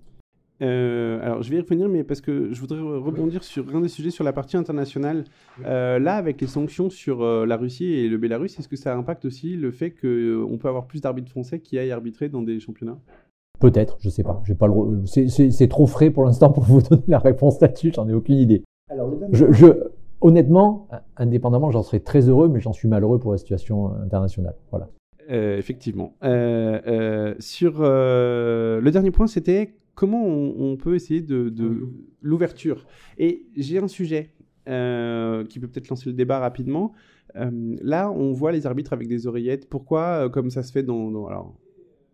Euh, 0.62 1.18
alors, 1.20 1.42
je 1.42 1.50
vais 1.50 1.56
y 1.56 1.60
revenir, 1.60 1.88
mais 1.88 2.04
parce 2.04 2.20
que 2.20 2.52
je 2.52 2.60
voudrais 2.60 2.78
rebondir 2.80 3.42
sur 3.42 3.74
un 3.74 3.80
des 3.80 3.88
sujets 3.88 4.10
sur 4.10 4.22
la 4.22 4.32
partie 4.32 4.56
internationale. 4.56 5.24
Euh, 5.66 5.98
là, 5.98 6.14
avec 6.14 6.40
les 6.40 6.46
sanctions 6.46 6.90
sur 6.90 7.22
euh, 7.22 7.44
la 7.44 7.56
Russie 7.56 7.86
et 7.92 8.08
le 8.08 8.16
Bélarus, 8.18 8.56
est-ce 8.58 8.68
que 8.68 8.76
ça 8.76 8.94
impacte 8.96 9.24
aussi 9.24 9.56
le 9.56 9.72
fait 9.72 9.90
qu'on 9.90 10.56
peut 10.56 10.68
avoir 10.68 10.86
plus 10.86 11.00
d'arbitres 11.00 11.30
français 11.30 11.58
qui 11.58 11.76
aillent 11.78 11.90
arbitrer 11.90 12.28
dans 12.28 12.42
des 12.42 12.60
championnats? 12.60 12.98
Peut-être, 13.58 13.96
je 14.00 14.08
sais 14.08 14.22
pas. 14.22 14.40
J'ai 14.46 14.54
pas 14.54 14.68
le. 14.68 15.04
c'est- 15.06 15.68
trop 15.68 15.86
frais 15.86 16.10
pour 16.10 16.24
l'instant 16.24 16.50
pour 16.52 16.62
vous 16.62 16.80
donner 16.88 17.02
la 17.08 17.18
réponse 17.18 17.60
là-dessus. 17.60 17.90
J'en 17.92 18.08
ai 18.08 18.12
aucune 18.14 18.36
idée. 18.36 18.62
Je, 19.32 19.50
je, 19.50 19.66
honnêtement, 20.20 20.86
indépendamment, 21.16 21.70
j'en 21.70 21.82
serais 21.82 22.00
très 22.00 22.28
heureux, 22.28 22.48
mais 22.48 22.60
j'en 22.60 22.72
suis 22.72 22.88
malheureux 22.88 23.18
pour 23.18 23.32
la 23.32 23.38
situation 23.38 23.92
internationale. 24.02 24.54
Voilà. 24.70 24.88
Euh, 25.30 25.56
effectivement. 25.58 26.16
Euh, 26.22 26.80
euh, 26.86 27.34
sur 27.38 27.76
euh, 27.80 28.80
le 28.80 28.90
dernier 28.90 29.10
point, 29.10 29.26
c'était 29.26 29.74
comment 29.94 30.24
on, 30.26 30.54
on 30.72 30.76
peut 30.76 30.94
essayer 30.94 31.20
de, 31.22 31.48
de 31.48 31.88
l'ouverture. 32.20 32.86
Et 33.18 33.46
j'ai 33.56 33.78
un 33.78 33.88
sujet 33.88 34.30
euh, 34.68 35.44
qui 35.44 35.60
peut 35.60 35.68
peut-être 35.68 35.88
lancer 35.88 36.08
le 36.08 36.14
débat 36.14 36.38
rapidement. 36.40 36.92
Euh, 37.36 37.76
là, 37.82 38.10
on 38.10 38.32
voit 38.32 38.52
les 38.52 38.66
arbitres 38.66 38.92
avec 38.92 39.08
des 39.08 39.26
oreillettes. 39.26 39.68
Pourquoi, 39.68 40.26
euh, 40.26 40.28
comme 40.28 40.50
ça 40.50 40.62
se 40.62 40.72
fait 40.72 40.82
dans, 40.82 41.10
dans- 41.10 41.26
alors, 41.26 41.54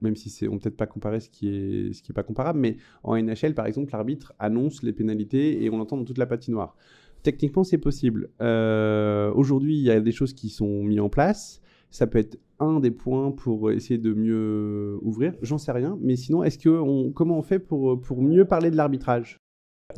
même 0.03 0.17
si 0.17 0.31
c'est, 0.31 0.49
on 0.49 0.53
peut 0.53 0.61
peut-être 0.61 0.77
pas 0.77 0.87
comparer 0.87 1.21
ce 1.21 1.29
qui 1.29 1.49
est, 1.49 1.93
ce 1.93 2.03
qui 2.03 2.13
est 2.13 2.15
pas 2.15 2.23
comparable, 2.23 2.59
mais 2.59 2.77
en 3.03 3.17
NHL, 3.17 3.55
par 3.55 3.67
exemple, 3.67 3.91
l'arbitre 3.93 4.33
annonce 4.39 4.83
les 4.83 4.93
pénalités 4.93 5.63
et 5.63 5.71
on 5.71 5.77
l'entend 5.79 5.97
dans 5.99 6.05
toute 6.05 6.17
la 6.19 6.27
patinoire. 6.27 6.75
Techniquement, 7.23 7.65
c'est 7.65 7.79
possible. 7.79 8.31
Euh, 8.41 9.31
aujourd'hui, 9.35 9.77
il 9.77 9.83
y 9.85 9.91
a 9.91 10.01
des 10.01 10.13
choses 10.13 10.33
qui 10.33 10.49
sont 10.49 10.83
mises 10.85 11.01
en 11.01 11.09
place. 11.09 11.61
Ça 11.91 12.07
peut 12.07 12.19
être 12.19 12.39
un 12.61 12.81
des 12.81 12.91
points 12.91 13.31
pour 13.31 13.71
essayer 13.73 13.99
de 13.99 14.15
mieux 14.15 14.97
ouvrir. 15.03 15.35
J'en 15.43 15.59
sais 15.59 15.73
rien, 15.73 15.99
mais 16.01 16.17
sinon, 16.17 16.43
est-ce 16.45 16.59
que 16.59 16.69
on, 16.71 17.11
comment 17.11 17.39
on 17.39 17.43
fait 17.43 17.59
pour, 17.59 18.01
pour 18.01 18.23
mieux 18.23 18.45
parler 18.45 18.71
de 18.71 18.77
l'arbitrage? 18.77 19.39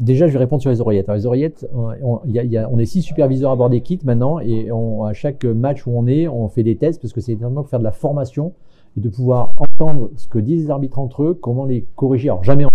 Déjà, 0.01 0.27
je 0.27 0.33
vais 0.33 0.39
répondre 0.39 0.62
sur 0.62 0.70
les 0.70 0.81
oreillettes. 0.81 1.09
Alors, 1.11 1.18
les 1.18 1.27
oreillettes, 1.27 1.68
on, 1.75 1.91
on- 2.03 2.20
on 2.25 2.79
est 2.79 2.87
six 2.87 3.03
superviseurs 3.03 3.51
à 3.51 3.57
bord 3.57 3.68
des 3.68 3.83
kits 3.83 3.99
maintenant, 4.05 4.41
et 4.41 4.73
on- 4.73 5.05
à 5.05 5.12
chaque 5.12 5.45
match 5.45 5.87
où 5.87 5.91
on 5.91 6.07
est, 6.07 6.29
on 6.29 6.49
fait 6.49 6.62
des 6.62 6.77
tests 6.77 7.01
parce 7.03 7.12
que 7.12 7.20
c'est 7.20 7.35
vraiment 7.35 7.62
faire 7.62 7.79
de 7.79 7.85
la 7.85 7.93
formation 7.93 8.55
et 8.97 9.01
de 9.01 9.09
pouvoir 9.11 9.53
entendre 9.57 10.11
ce 10.16 10.29
que 10.29 10.39
disent 10.39 10.64
les 10.64 10.70
arbitres 10.70 10.99
entre 10.99 11.25
eux, 11.25 11.35
comment 11.35 11.66
les 11.66 11.87
corriger. 11.95 12.31
Alors, 12.31 12.43
jamais 12.43 12.64
en 12.64 12.68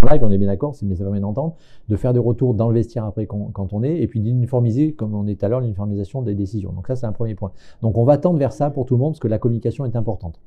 en 0.00 0.12
live, 0.12 0.22
on 0.24 0.30
est 0.30 0.38
bien 0.38 0.48
d'accord, 0.48 0.74
mais 0.82 0.94
ça 0.94 1.04
permet 1.04 1.20
d'entendre, 1.20 1.54
de 1.88 1.96
faire 1.96 2.12
des 2.12 2.18
retours 2.18 2.54
dans 2.54 2.68
le 2.68 2.74
vestiaire 2.74 3.04
après 3.04 3.26
quand, 3.26 3.72
on 3.72 3.82
est, 3.82 3.98
et 3.98 4.06
puis 4.06 4.20
d'uniformiser, 4.20 4.92
comme 4.92 5.14
on 5.14 5.26
est 5.26 5.42
à 5.44 5.48
l'heure, 5.48 5.60
l'uniformisation 5.60 6.22
des 6.22 6.34
décisions. 6.34 6.72
Donc 6.72 6.86
ça, 6.86 6.96
c'est 6.96 7.06
un 7.06 7.12
premier 7.12 7.34
point. 7.34 7.52
Donc 7.82 7.98
on 7.98 8.04
va 8.04 8.18
tendre 8.18 8.38
vers 8.38 8.52
ça 8.52 8.70
pour 8.70 8.86
tout 8.86 8.94
le 8.94 9.00
monde, 9.00 9.12
parce 9.12 9.20
que 9.20 9.28
la 9.28 9.38
communication 9.38 9.84
est 9.84 9.96
importante. 9.96 10.40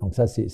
Donc 0.00 0.14
ça, 0.14 0.26
c'est 0.26 0.48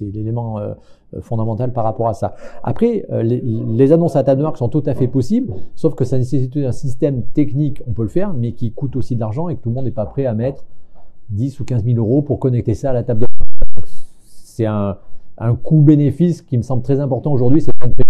l'élément 0.00 0.58
euh, 0.58 0.74
euh, 1.14 1.20
fondamental 1.20 1.72
par 1.72 1.82
rapport 1.82 2.08
à 2.08 2.14
ça. 2.14 2.36
Après, 2.62 3.04
euh, 3.10 3.22
les, 3.22 3.92
annonces 3.92 4.14
à 4.14 4.22
table 4.22 4.40
noire 4.40 4.56
sont 4.56 4.68
tout 4.68 4.84
à 4.86 4.94
fait 4.94 5.08
possibles, 5.08 5.52
sauf 5.74 5.94
que 5.96 6.04
ça 6.04 6.16
nécessite 6.16 6.56
un 6.56 6.72
système 6.72 7.24
technique, 7.24 7.82
on 7.88 7.92
peut 7.92 8.02
le 8.02 8.08
faire, 8.08 8.32
mais 8.32 8.52
qui 8.52 8.70
coûte 8.72 8.94
aussi 8.94 9.16
de 9.16 9.20
l'argent 9.20 9.48
et 9.48 9.56
que 9.56 9.60
tout 9.62 9.70
le 9.70 9.74
monde 9.74 9.86
n'est 9.86 9.90
pas 9.90 10.06
prêt 10.06 10.26
à 10.26 10.34
mettre 10.34 10.64
10 11.30 11.58
ou 11.58 11.64
15 11.64 11.84
000 11.84 11.98
euros 11.98 12.22
pour 12.22 12.38
connecter 12.38 12.74
ça 12.74 12.90
à 12.90 12.92
la 12.92 13.02
table 13.02 13.22
de 13.22 13.26
C'est 14.24 14.66
un, 14.66 14.96
un 15.38 15.54
coût-bénéfice 15.54 16.42
qui 16.42 16.56
me 16.56 16.62
semble 16.62 16.82
très 16.82 17.00
important 17.00 17.32
aujourd'hui. 17.32 17.60
C'est 17.60 17.72
priorité. 17.72 18.04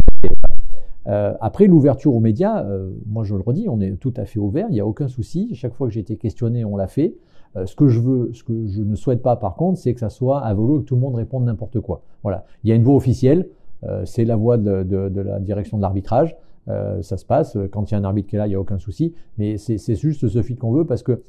Euh, 1.09 1.35
après 1.41 1.66
l'ouverture 1.66 2.14
aux 2.14 2.20
médias, 2.20 2.64
euh, 2.64 2.91
moi 3.07 3.25
je 3.25 3.35
le 3.35 3.41
redis, 3.41 3.68
on 3.68 3.81
est 3.81 3.93
tout 3.97 4.14
à 4.16 4.25
fait 4.25 4.39
ouvert, 4.39 4.66
il 4.70 4.75
n'y 4.75 4.81
a 4.81 4.87
aucun 4.87 5.09
souci. 5.09 5.53
Chaque 5.55 5.75
fois 5.75 5.89
que 5.89 5.93
j'ai 5.93 6.01
été 6.01 6.16
questionné, 6.16 6.64
on 6.64 6.77
l'a 6.77 6.87
fait. 6.87 7.14
Euh, 7.57 7.66
ce 7.66 7.75
que 7.75 7.89
je 7.89 8.01
veux, 8.01 8.31
ce 8.33 8.45
que 8.45 8.66
je 8.68 8.83
ne 8.83 8.95
souhaite 8.95 9.20
pas 9.20 9.35
par 9.37 9.57
contre, 9.57 9.79
c'est 9.79 9.93
que 9.95 10.01
ça 10.01 10.11
soit 10.11 10.41
à 10.41 10.55
volo 10.55 10.79
et 10.79 10.83
que 10.83 10.87
tout 10.87 10.95
le 10.95 11.01
monde 11.01 11.16
réponde 11.16 11.45
n'importe 11.45 11.81
quoi. 11.81 12.03
Voilà. 12.23 12.45
Il 12.62 12.70
y 12.70 12.73
a 12.73 12.77
une 12.77 12.85
voix 12.85 12.95
officielle, 12.95 13.49
euh, 13.85 14.05
c'est 14.05 14.25
la 14.25 14.37
voix 14.37 14.59
de, 14.59 14.85
de- 14.85 15.09
de 15.09 15.20
la 15.20 15.41
direction 15.41 15.77
de 15.77 15.83
l'arbitrage. 15.83 16.37
Ça 16.68 17.16
se 17.16 17.25
passe. 17.25 17.59
Quand 17.73 17.91
il 17.91 17.95
y 17.95 17.97
a 17.97 17.99
un 17.99 18.05
arbitre 18.05 18.29
qui 18.29 18.37
est 18.37 18.39
là, 18.39 18.47
il 18.47 18.51
n'y 18.51 18.55
a 18.55 18.61
aucun 18.61 18.79
souci. 18.79 19.12
Mais 19.37 19.57
c'est 19.59 19.97
juste 19.97 20.29
ce 20.29 20.43
feed 20.43 20.61
qu'on 20.61 20.70
veut 20.70 20.85
parce 20.85 21.03
que 21.03 21.20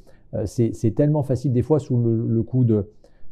c'est 0.44 0.94
tellement 0.94 1.24
facile 1.24 1.52
des 1.52 1.62
fois 1.62 1.80
sous 1.80 1.96
le, 1.96 2.42
coup 2.44 2.62
de, 2.64 2.86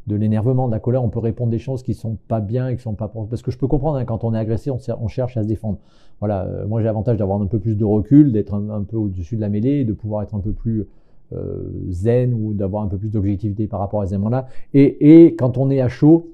de 0.07 0.17
l'énervement, 0.17 0.67
de 0.67 0.73
la 0.73 0.81
colère, 0.81 1.05
on 1.05 1.09
peut 1.09 1.21
répondre 1.21 1.51
des 1.51 1.59
choses 1.59 1.83
qui 1.83 1.95
sont 1.95 2.17
pas 2.29 2.41
bien 2.41 2.69
et 2.69 2.77
qui 2.77 2.83
sont 2.83 2.95
pas 2.95 3.09
parce 3.09 3.43
que 3.43 3.51
je 3.51 3.59
peux 3.59 3.69
comprendre 3.69 3.99
hein, 3.99 4.05
quand 4.05 4.25
on 4.25 4.35
est 4.35 4.39
agressé, 4.39 4.71
on, 4.71 5.09
cherche 5.09 5.37
à 5.37 5.43
se 5.43 5.49
défendre. 5.49 5.79
Voilà, 6.19 6.45
euh, 6.45 6.67
moi 6.67 6.81
j'ai 6.81 6.87
l'avantage 6.87 7.17
d'avoir 7.17 7.41
un 7.41 7.47
peu 7.47 7.59
plus 7.59 7.77
de 7.77 7.85
recul, 7.85 8.33
d'être 8.33 8.55
un, 8.55 8.83
peu 8.83 8.97
au-dessus 8.97 9.37
de 9.37 9.41
la 9.41 9.49
mêlée, 9.49 9.85
de 9.85 9.93
pouvoir 9.93 10.23
être 10.23 10.35
un 10.35 10.41
peu 10.41 10.53
plus 10.53 10.87
euh, 11.33 11.71
zen 11.89 12.35
ou 12.35 12.53
d'avoir 12.53 12.83
un 12.83 12.89
peu 12.89 12.99
plus 12.99 13.11
d'objectivité 13.11 13.67
par 13.69 13.79
rapport 13.81 14.01
à 14.01 14.07
ces 14.07 14.15
éléments-là. 14.15 14.47
Et, 14.75 15.37
quand 15.39 15.57
on 15.57 15.71
est 15.71 15.81
à 15.81 15.89
chaud, 15.89 16.31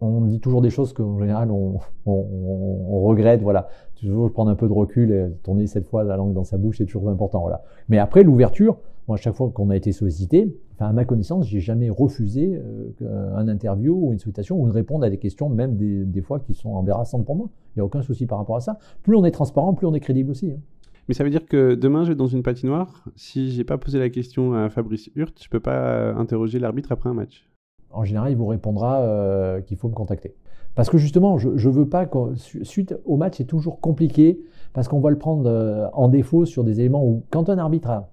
on 0.00 0.22
dit 0.22 0.40
toujours 0.40 0.60
des 0.60 0.70
choses 0.70 0.92
qu'en 0.92 1.20
général 1.20 1.50
on, 1.52 1.78
regrette. 2.04 3.40
Voilà, 3.40 3.68
toujours 3.94 4.32
prendre 4.32 4.50
un 4.50 4.56
peu 4.56 4.66
de 4.66 4.72
recul 4.72 5.12
et 5.12 5.30
tourner 5.44 5.68
cette 5.68 5.86
fois 5.86 6.02
la 6.02 6.16
langue 6.16 6.32
dans 6.32 6.44
sa 6.44 6.56
bouche, 6.56 6.78
c'est 6.78 6.86
toujours 6.86 7.08
important. 7.08 7.40
Voilà. 7.40 7.62
Mais 7.88 7.98
après 7.98 8.24
l'ouverture, 8.24 8.78
moi, 9.12 9.18
à 9.18 9.20
chaque 9.20 9.34
fois 9.34 9.50
qu'on 9.50 9.68
a 9.68 9.76
été 9.76 9.92
sollicité, 9.92 10.56
enfin, 10.74 10.86
à 10.86 10.92
ma 10.94 11.04
connaissance, 11.04 11.46
j'ai 11.46 11.60
jamais 11.60 11.90
refusé 11.90 12.58
euh, 13.02 13.36
un 13.36 13.46
interview 13.46 13.94
ou 13.94 14.12
une 14.12 14.18
sollicitation 14.18 14.58
ou 14.58 14.66
une 14.66 14.72
réponse 14.72 15.02
à 15.02 15.10
des 15.10 15.18
questions, 15.18 15.50
même 15.50 15.76
des, 15.76 16.06
des 16.06 16.22
fois 16.22 16.40
qui 16.40 16.54
sont 16.54 16.70
embarrassantes 16.70 17.26
pour 17.26 17.36
moi. 17.36 17.50
Il 17.74 17.78
n'y 17.78 17.82
a 17.82 17.84
aucun 17.84 18.00
souci 18.00 18.24
par 18.24 18.38
rapport 18.38 18.56
à 18.56 18.60
ça. 18.60 18.78
Plus 19.02 19.14
on 19.14 19.24
est 19.26 19.30
transparent, 19.30 19.74
plus 19.74 19.86
on 19.86 19.94
est 19.94 20.00
crédible 20.00 20.30
aussi. 20.30 20.52
Hein. 20.52 20.60
Mais 21.08 21.14
ça 21.14 21.24
veut 21.24 21.30
dire 21.30 21.46
que 21.46 21.74
demain, 21.74 22.04
je 22.04 22.10
vais 22.10 22.14
dans 22.14 22.26
une 22.26 22.42
patinoire. 22.42 23.04
Si 23.16 23.50
j'ai 23.50 23.64
pas 23.64 23.76
posé 23.76 23.98
la 23.98 24.08
question 24.08 24.54
à 24.54 24.70
Fabrice 24.70 25.10
Hurt, 25.14 25.42
je 25.42 25.50
peux 25.50 25.60
pas 25.60 26.14
interroger 26.14 26.58
l'arbitre 26.58 26.90
après 26.92 27.10
un 27.10 27.14
match. 27.14 27.46
En 27.90 28.04
général, 28.04 28.32
il 28.32 28.36
vous 28.38 28.46
répondra 28.46 29.00
euh, 29.00 29.60
qu'il 29.60 29.76
faut 29.76 29.88
me 29.88 29.94
contacter. 29.94 30.34
Parce 30.74 30.88
que 30.88 30.96
justement, 30.96 31.36
je 31.36 31.48
ne 31.50 31.72
veux 31.72 31.88
pas 31.88 32.06
que, 32.06 32.34
suite 32.34 32.94
au 33.04 33.18
match, 33.18 33.34
c'est 33.36 33.44
toujours 33.44 33.80
compliqué 33.80 34.40
parce 34.72 34.88
qu'on 34.88 35.00
va 35.00 35.10
le 35.10 35.18
prendre 35.18 35.46
euh, 35.46 35.86
en 35.92 36.08
défaut 36.08 36.46
sur 36.46 36.64
des 36.64 36.80
éléments 36.80 37.04
où, 37.04 37.24
quand 37.30 37.50
un 37.50 37.58
arbitre 37.58 37.90
a 37.90 38.11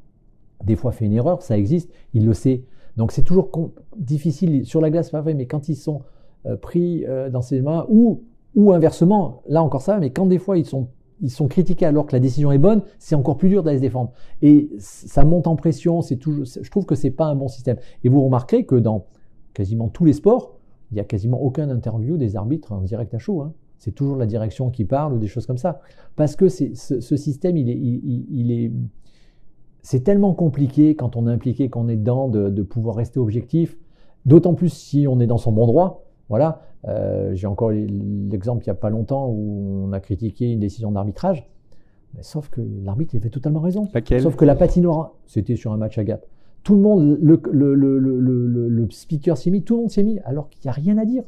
des 0.64 0.76
fois 0.76 0.92
fait 0.92 1.06
une 1.06 1.14
erreur, 1.14 1.42
ça 1.42 1.58
existe, 1.58 1.92
il 2.14 2.26
le 2.26 2.34
sait. 2.34 2.64
Donc 2.98 3.12
c'est 3.12 3.24
toujours 3.24 3.50
difficile 3.98 4.66
sur 4.66 4.82
la 4.82 4.90
glace, 4.90 5.12
pas 5.12 5.22
vrai, 5.22 5.34
mais 5.34 5.46
quand 5.46 5.70
ils 5.70 5.76
sont 5.76 6.02
euh, 6.46 6.56
pris 6.56 7.06
dans 7.32 7.42
ces 7.42 7.56
éléments 7.56 7.86
ou 7.90 8.24
ou 8.56 8.74
inversement, 8.74 9.44
là 9.48 9.62
encore 9.62 9.82
ça, 9.82 10.00
mais 10.00 10.10
quand 10.10 10.26
des 10.26 10.40
fois 10.40 10.58
ils 10.58 10.66
sont 10.66 10.88
ils 11.22 11.30
sont 11.30 11.48
critiqués 11.48 11.86
alors 11.86 12.06
que 12.06 12.14
la 12.14 12.20
décision 12.20 12.52
est 12.52 12.58
bonne, 12.58 12.82
c'est 12.98 13.16
encore 13.16 13.38
plus 13.38 13.50
dur 13.50 13.64
d'aller 13.64 13.78
se 13.78 13.82
défendre. 13.82 14.12
Et 14.42 14.70
ça 14.80 15.24
monte 15.26 15.48
en 15.48 15.56
pression, 15.56 16.02
c'est 16.02 16.18
toujours, 16.18 16.46
je 16.46 16.70
trouve 16.70 16.86
que 16.86 16.96
c'est 16.96 17.12
pas 17.12 17.26
un 17.26 17.36
bon 17.36 17.48
système. 17.48 17.78
Et 18.04 18.10
vous 18.10 18.24
remarquerez 18.24 18.66
que 18.66 18.76
dans 18.76 19.06
quasiment 19.54 19.90
tous 19.90 20.06
les 20.06 20.14
sports, 20.14 20.56
il 20.92 20.98
y 20.98 21.00
a 21.00 21.04
quasiment 21.04 21.42
aucun 21.42 21.70
interview 21.70 22.18
des 22.18 22.36
arbitres 22.36 22.72
en 22.72 22.82
direct 22.82 23.14
à 23.14 23.20
chaud. 23.20 23.42
Hein. 23.42 23.54
C'est 23.78 23.92
toujours 23.92 24.18
la 24.18 24.26
direction 24.26 24.70
qui 24.70 24.86
parle 24.86 25.14
ou 25.14 25.18
des 25.20 25.28
choses 25.28 25.46
comme 25.46 25.58
ça. 25.58 25.80
Parce 26.16 26.36
que 26.36 26.50
ce, 26.50 26.74
ce, 26.74 27.16
système, 27.16 27.56
il 27.58 27.70
est, 27.70 27.78
il, 27.78 28.52
est, 28.52 28.72
c'est 29.82 30.04
tellement 30.04 30.34
compliqué 30.34 30.96
quand 30.96 31.16
on 31.16 31.28
est 31.28 31.32
impliqué, 31.32 31.70
qu'on 31.70 31.88
est 31.88 31.96
dedans, 31.96 32.28
de, 32.28 32.50
de 32.50 32.64
pouvoir 32.64 32.96
rester 32.96 33.20
objectif. 33.20 33.78
D'autant 34.26 34.54
plus 34.54 34.70
si 34.70 35.08
on 35.08 35.20
est 35.20 35.28
dans 35.28 35.38
son 35.38 35.52
bon 35.52 35.66
droit. 35.66 36.06
Voilà. 36.28 36.62
Euh, 36.88 37.34
j'ai 37.34 37.48
encore 37.48 37.72
l'exemple 37.72 38.64
il 38.64 38.70
n'y 38.70 38.72
a 38.72 38.76
pas 38.76 38.90
longtemps 38.90 39.28
où 39.28 39.84
on 39.86 39.92
a 39.92 40.00
critiqué 40.00 40.52
une 40.52 40.60
décision 40.60 40.92
d'arbitrage. 40.92 41.50
sauf 42.22 42.50
que 42.50 42.62
l'arbitre 42.84 43.16
avait 43.16 43.30
totalement 43.30 43.60
raison. 43.60 43.88
Sauf 44.20 44.36
que 44.36 44.46
la 44.46 44.56
patinoire, 44.56 45.14
c'était 45.26 45.56
sur 45.56 45.72
un 45.72 45.78
match 45.78 45.98
à 45.98 46.04
Gap. 46.04 46.26
Tout 46.64 46.76
le 46.76 46.82
monde, 46.82 47.18
le, 47.22 47.42
le, 47.52 47.74
le, 47.74 48.68
le 48.68 48.90
speaker 48.92 49.38
s'est 49.38 49.50
mis, 49.50 49.64
tout 49.64 49.76
le 49.76 49.82
monde 49.82 49.92
s'est 49.92 50.04
mis, 50.04 50.20
alors 50.20 50.50
qu'il 50.50 50.62
n'y 50.66 50.70
a 50.70 50.74
rien 50.74 50.98
à 50.98 51.06
dire. 51.06 51.24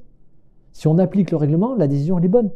Si 0.74 0.88
on 0.88 0.98
applique 0.98 1.32
le 1.32 1.38
règlement, 1.38 1.76
la 1.76 1.88
décision, 1.88 2.18
elle 2.18 2.26
est 2.26 2.30
bonne. 2.30 2.50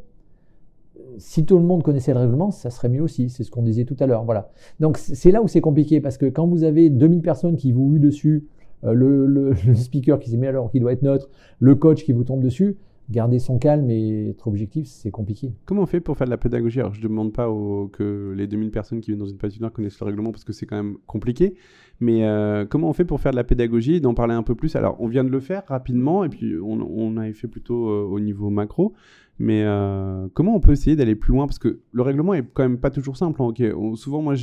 Si 1.17 1.45
tout 1.45 1.57
le 1.57 1.63
monde 1.63 1.83
connaissait 1.83 2.13
le 2.13 2.19
règlement, 2.19 2.51
ça 2.51 2.69
serait 2.69 2.89
mieux 2.89 3.01
aussi. 3.01 3.29
C'est 3.29 3.43
ce 3.43 3.51
qu'on 3.51 3.63
disait 3.63 3.85
tout 3.85 3.95
à 3.99 4.05
l'heure. 4.05 4.23
Voilà. 4.23 4.51
Donc 4.79 4.97
c'est 4.97 5.31
là 5.31 5.41
où 5.41 5.47
c'est 5.47 5.61
compliqué 5.61 6.01
parce 6.01 6.17
que 6.17 6.25
quand 6.25 6.47
vous 6.47 6.63
avez 6.63 6.89
2000 6.89 7.21
personnes 7.21 7.55
qui 7.55 7.71
vous 7.71 7.89
huent 7.91 7.99
dessus, 7.99 8.45
euh, 8.83 8.93
le, 8.93 9.53
speaker 9.75 10.19
qui 10.19 10.29
s'est 10.29 10.37
mis 10.37 10.47
alors 10.47 10.71
qu'il 10.71 10.81
doit 10.81 10.93
être 10.93 11.01
neutre, 11.01 11.29
le 11.59 11.75
coach 11.75 12.03
qui 12.03 12.13
vous 12.13 12.23
tombe 12.23 12.41
dessus, 12.41 12.77
garder 13.09 13.39
son 13.39 13.57
calme 13.57 13.89
et 13.89 14.29
être 14.29 14.47
objectif, 14.47 14.87
c'est 14.87 15.11
compliqué. 15.11 15.53
Comment 15.65 15.83
on 15.83 15.85
fait 15.85 15.99
pour 15.99 16.17
faire 16.17 16.25
de 16.25 16.31
la 16.31 16.37
pédagogie? 16.37 16.81
Je 16.91 16.99
ne 16.99 17.03
demande 17.03 17.33
pas 17.33 17.47
que 17.91 18.33
les 18.35 18.47
2000 18.47 18.71
personnes 18.71 19.01
qui 19.01 19.11
viennent 19.11 19.19
dans 19.19 19.27
une 19.27 19.37
patinoire 19.37 19.71
connaissent 19.71 19.99
le 19.99 20.05
règlement 20.05 20.31
parce 20.31 20.43
que 20.43 20.53
c'est 20.53 20.65
quand 20.65 20.77
même 20.77 20.97
compliqué. 21.05 21.55
Mais 21.99 22.25
euh, 22.25 22.65
comment 22.65 22.89
on 22.89 22.93
fait 22.93 23.05
pour 23.05 23.21
faire 23.21 23.31
de 23.31 23.37
la 23.37 23.43
pédagogie, 23.43 24.01
d'en 24.01 24.13
parler 24.13 24.33
un 24.33 24.43
peu 24.43 24.55
plus? 24.55 24.75
Alors, 24.75 24.97
on 24.99 25.07
vient 25.07 25.23
de 25.23 25.29
le 25.29 25.39
faire 25.39 25.63
rapidement 25.67 26.23
et 26.23 26.29
puis 26.29 26.55
on, 26.61 26.79
on 26.81 27.17
avait 27.17 27.33
fait 27.33 27.47
plutôt 27.47 27.89
euh, 27.89 28.03
au 28.03 28.19
niveau 28.19 28.49
macro. 28.49 28.93
Mais 29.37 29.63
euh, 29.65 30.27
comment 30.33 30.55
on 30.55 30.61
peut 30.61 30.71
essayer 30.71 30.95
d'aller 30.95 31.15
plus 31.15 31.33
loin? 31.33 31.45
Parce 31.45 31.59
que 31.59 31.79
le 31.91 32.01
règlement 32.01 32.33
est 32.33 32.43
quand 32.53 32.63
même 32.63 32.77
pas 32.77 32.89
toujours 32.89 33.17
simple. 33.17 33.41
Hein, 33.41 33.51
souvent, 33.95 34.21
moi, 34.21 34.35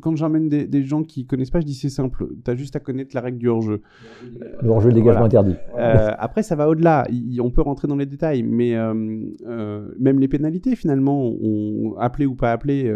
quand, 0.00 0.16
j'emmène 0.16 0.48
des, 0.48 0.84
gens 0.84 1.02
qui 1.02 1.26
connaissent 1.26 1.50
pas, 1.50 1.60
je 1.60 1.66
dis 1.66 1.74
c'est 1.74 1.90
simple. 1.90 2.26
Tu 2.42 2.50
as 2.50 2.54
juste 2.54 2.74
à 2.74 2.80
connaître 2.80 3.14
la 3.14 3.20
règle 3.20 3.36
du 3.36 3.48
hors-jeu. 3.48 3.82
Le 4.62 4.68
hors-jeu, 4.70 4.88
le 4.88 4.94
dégagement 4.94 5.24
interdit. 5.24 5.54
Euh, 5.78 6.12
après, 6.18 6.42
ça 6.42 6.56
va 6.56 6.68
au-delà. 6.68 7.06
On 7.40 7.50
peut 7.50 7.60
rentrer 7.60 7.88
dans 7.88 7.96
les 7.96 8.06
détails, 8.06 8.42
mais 8.42 8.74
euh, 8.74 8.94
même 9.98 10.18
les 10.18 10.28
pénalités, 10.28 10.76
finalement, 10.76 11.22
on, 11.22 11.94
appelé 11.98 12.24
ou 12.24 12.34
pas 12.34 12.52
appelé. 12.52 12.90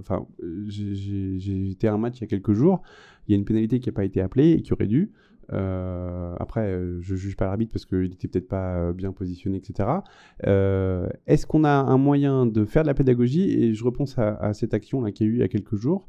Enfin, 0.00 0.26
j'ai 0.68 1.70
été 1.70 1.86
à 1.86 1.92
un 1.92 1.98
match 1.98 2.18
il 2.18 2.20
y 2.22 2.24
a 2.24 2.28
quelques 2.28 2.52
jours. 2.52 2.80
Il 3.30 3.34
y 3.34 3.36
a 3.36 3.38
une 3.38 3.44
pénalité 3.44 3.78
qui 3.78 3.88
n'a 3.88 3.92
pas 3.92 4.04
été 4.04 4.20
appelée 4.20 4.50
et 4.50 4.62
qui 4.62 4.72
aurait 4.72 4.88
dû. 4.88 5.12
Euh, 5.52 6.34
après, 6.40 6.66
euh, 6.66 7.00
je 7.00 7.14
juge 7.14 7.36
pas 7.36 7.44
l'arbitre 7.44 7.70
parce 7.70 7.86
qu'il 7.86 8.12
était 8.12 8.26
peut-être 8.26 8.48
pas 8.48 8.74
euh, 8.74 8.92
bien 8.92 9.12
positionné, 9.12 9.58
etc. 9.58 9.88
Est-ce 11.28 11.46
qu'on 11.46 11.62
a 11.62 11.70
un 11.70 11.96
moyen 11.96 12.44
de 12.44 12.64
faire 12.64 12.82
de 12.82 12.88
la 12.88 12.94
pédagogie? 12.94 13.52
Et 13.52 13.72
je 13.72 13.84
repense 13.84 14.18
à, 14.18 14.52
cette 14.52 14.74
action 14.74 15.00
là 15.00 15.12
qu'il 15.12 15.28
y 15.28 15.30
a 15.30 15.32
eu 15.32 15.36
il 15.36 15.40
y 15.40 15.44
a 15.44 15.48
quelques 15.48 15.76
jours. 15.76 16.08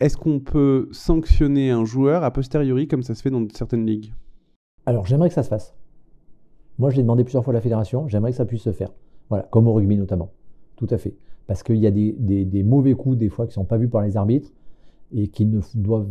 Est-ce 0.00 0.16
qu'on 0.16 0.40
peut 0.40 0.88
sanctionner 0.90 1.70
un 1.70 1.84
joueur 1.84 2.24
a 2.24 2.32
posteriori 2.32 2.88
comme 2.88 3.04
ça 3.04 3.14
se 3.14 3.22
fait 3.22 3.30
dans 3.30 3.46
certaines 3.52 3.86
ligues? 3.86 4.12
Alors 4.84 5.06
j'aimerais 5.06 5.28
que 5.28 5.34
ça 5.34 5.44
se 5.44 5.48
fasse. 5.48 5.76
Moi, 6.78 6.90
je 6.90 6.96
l'ai 6.96 7.02
demandé 7.02 7.22
plusieurs 7.22 7.44
fois 7.44 7.52
à 7.52 7.54
la 7.54 7.60
fédération. 7.60 8.08
J'aimerais 8.08 8.32
que 8.32 8.36
ça 8.36 8.46
puisse 8.46 8.62
se 8.62 8.72
faire. 8.72 8.90
Voilà, 9.28 9.44
comme 9.44 9.68
au 9.68 9.74
rugby 9.74 9.96
notamment. 9.96 10.32
Tout 10.74 10.88
à 10.90 10.98
fait. 10.98 11.14
Parce 11.46 11.62
qu'il 11.62 11.76
y 11.76 11.86
a 11.86 11.90
des, 11.90 12.62
mauvais 12.62 12.94
coups 12.94 13.18
des 13.18 13.28
fois 13.28 13.46
qui 13.46 13.50
ne 13.50 13.54
sont 13.54 13.64
pas 13.64 13.76
vus 13.76 13.88
par 13.88 14.02
les 14.02 14.16
arbitres 14.16 14.50
et 15.14 15.28
qui 15.28 15.44
ne 15.44 15.60
doivent 15.74 16.08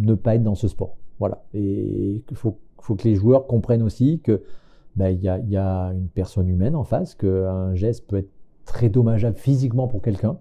ne 0.00 0.14
pas 0.14 0.34
être 0.34 0.42
dans 0.42 0.54
ce 0.54 0.68
sport. 0.68 0.96
Voilà. 1.18 1.44
Et 1.54 2.22
il 2.28 2.36
faut, 2.36 2.58
que 2.78 3.04
les 3.04 3.14
joueurs 3.14 3.46
comprennent 3.46 3.82
aussi 3.82 4.20
que 4.20 4.42
ben, 4.96 5.08
il 5.08 5.22
y, 5.22 5.56
a, 5.56 5.92
une 5.92 6.08
personne 6.08 6.48
humaine 6.48 6.74
en 6.74 6.84
face, 6.84 7.14
qu'un 7.14 7.74
geste 7.74 8.06
peut 8.08 8.16
être 8.16 8.30
très 8.64 8.88
dommageable 8.88 9.36
physiquement 9.36 9.86
pour 9.86 10.02
quelqu'un. 10.02 10.38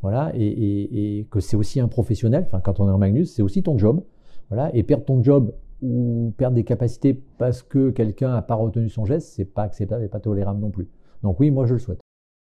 Voilà, 0.00 0.32
et 0.34 1.28
que 1.30 1.38
c'est 1.38 1.56
aussi 1.56 1.78
un 1.78 1.86
professionnel. 1.86 2.42
Enfin, 2.46 2.58
quand 2.58 2.80
on 2.80 2.88
est 2.88 2.92
en 2.92 2.98
Magnus, 2.98 3.32
c'est 3.32 3.42
aussi 3.42 3.62
ton 3.62 3.78
job. 3.78 4.02
Voilà, 4.48 4.74
et 4.74 4.82
perdre 4.82 5.04
ton 5.04 5.22
job 5.22 5.52
ou 5.80 6.32
perdre 6.36 6.54
des 6.54 6.64
capacités 6.64 7.20
parce 7.38 7.62
que 7.62 7.90
quelqu'un 7.90 8.30
n'a 8.30 8.42
pas 8.42 8.54
retenu 8.54 8.88
son 8.88 9.04
geste, 9.04 9.28
c'est 9.28 9.44
pas 9.44 9.62
acceptable 9.62 10.04
et 10.04 10.08
pas 10.08 10.20
tolérable 10.20 10.60
non 10.60 10.70
plus. 10.70 10.88
Donc 11.22 11.40
oui, 11.40 11.50
moi 11.50 11.66
je 11.66 11.74
le 11.74 11.78
souhaite. 11.78 12.00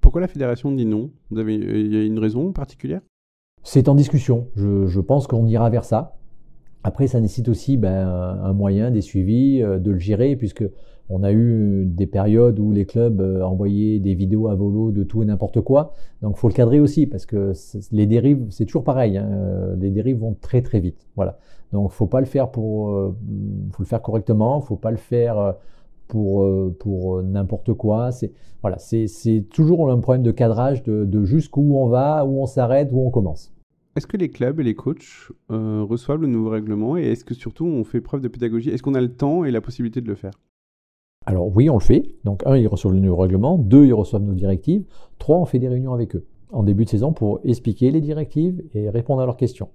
Pourquoi 0.09 0.23
la 0.23 0.29
fédération 0.29 0.73
dit 0.73 0.87
non? 0.87 1.11
Vous 1.31 1.39
avez, 1.39 1.55
Il 1.57 1.95
y 1.95 1.99
a 1.99 2.03
une 2.03 2.19
raison 2.19 2.51
particulière? 2.51 3.03
C'est 3.63 3.91
en 3.91 3.95
discussion. 3.95 4.47
Je, 4.57 5.01
pense 5.01 5.27
qu'on 5.27 5.47
ira 5.47 5.69
vers 5.69 5.85
ça. 5.85 6.17
Après, 6.83 7.09
ça 7.09 7.21
nécessite 7.21 7.51
aussi 7.51 7.77
ben, 7.77 8.09
un 8.09 8.55
moyen, 8.55 8.91
des 8.91 9.03
suivis, 9.03 9.63
euh, 9.63 9.79
de 9.79 9.91
le 9.91 9.99
gérer, 9.99 10.35
puisque 10.35 10.65
on 11.11 11.23
a 11.23 11.31
eu 11.31 11.85
des 11.85 12.07
périodes 12.07 12.59
où 12.59 12.73
les 12.73 12.87
clubs 12.87 13.21
euh, 13.21 13.43
envoyaient 13.43 13.99
des 13.99 14.15
vidéos 14.15 14.49
à 14.49 14.55
volo 14.55 14.93
de 14.93 15.05
tout 15.05 15.23
et 15.23 15.27
n'importe 15.27 15.61
quoi. 15.61 15.93
Donc, 16.23 16.39
faut 16.39 16.49
le 16.49 16.55
cadrer 16.55 16.81
aussi, 16.81 17.07
parce 17.07 17.27
que 17.27 17.53
les 17.93 18.07
dérives, 18.07 18.47
c'est 18.49 18.65
toujours 18.65 18.85
pareil. 18.85 19.19
Hein. 19.19 19.77
Les 19.79 19.91
dérives 19.91 20.21
vont 20.21 20.35
très 20.41 20.63
très 20.63 20.81
vite. 20.81 21.07
Voilà. 21.17 21.37
Donc, 21.75 21.91
faut 21.91 22.07
pas 22.07 22.21
le 22.21 22.27
faire 22.27 22.51
pour, 22.51 22.93
euh, 22.93 23.15
faut 23.73 23.83
le 23.83 23.87
faire 23.87 24.01
correctement. 24.01 24.63
Faut 24.63 24.77
pas 24.77 24.91
le 24.91 24.97
faire 24.97 25.57
pour, 26.09 26.51
pour 26.79 27.23
n'importe 27.23 27.73
quoi. 27.75 28.11
C'est 28.11 28.33
voilà, 28.63 28.79
c'est 28.79 29.45
toujours 29.51 29.91
un 29.91 29.99
problème 29.99 30.25
de 30.25 30.33
cadrage 30.33 30.83
de, 30.83 31.05
de 31.05 31.25
jusqu'où 31.25 31.77
on 31.77 31.87
va, 31.87 32.25
où 32.25 32.41
on 32.43 32.47
s'arrête, 32.47 32.89
où 32.91 33.07
on 33.07 33.11
commence. 33.11 33.53
Est-ce 33.95 34.07
que 34.07 34.17
les 34.17 34.29
clubs 34.29 34.61
et 34.61 34.63
les 34.63 34.75
coachs 34.75 35.31
euh, 35.51 35.83
reçoivent 35.83 36.21
le 36.21 36.29
nouveau 36.29 36.51
règlement 36.51 36.97
et 36.97 37.03
est-ce 37.03 37.25
que 37.25 37.35
surtout 37.35 37.67
on 37.67 37.85
fait 37.85 38.01
preuve 38.01 38.21
de 38.21 38.29
pédagogie? 38.29 38.71
Est-ce 38.71 38.83
qu'on 38.83 38.95
a 38.95 39.01
le 39.01 39.13
temps 39.13 39.45
et 39.45 39.51
la 39.51 39.61
possibilité 39.61 40.01
de 40.01 40.09
le 40.09 40.15
faire? 40.15 40.33
Alors 41.27 41.55
oui, 41.55 41.69
on 41.69 41.75
le 41.75 41.81
fait. 41.81 42.15
Donc 42.25 42.43
un, 42.47 42.57
ils 42.57 42.69
reçoivent 42.69 42.95
le 42.95 43.01
nouveau 43.01 43.17
règlement. 43.17 43.59
Deux, 43.59 43.87
ils 43.87 43.95
reçoivent 43.95 44.23
nos 44.23 44.35
directives. 44.35 44.85
Trois, 45.19 45.39
on 45.39 45.45
fait 45.45 45.59
des 45.59 45.69
réunions 45.69 45.95
avec 45.95 46.17
eux 46.17 46.27
en 46.51 46.63
début 46.63 46.85
de 46.85 46.91
saison 46.91 47.13
pour 47.13 47.41
expliquer 47.45 47.91
les 47.91 48.01
directives 48.01 48.63
et 48.73 48.89
répondre 48.89 49.21
à 49.21 49.27
leurs 49.27 49.37
questions. 49.37 49.69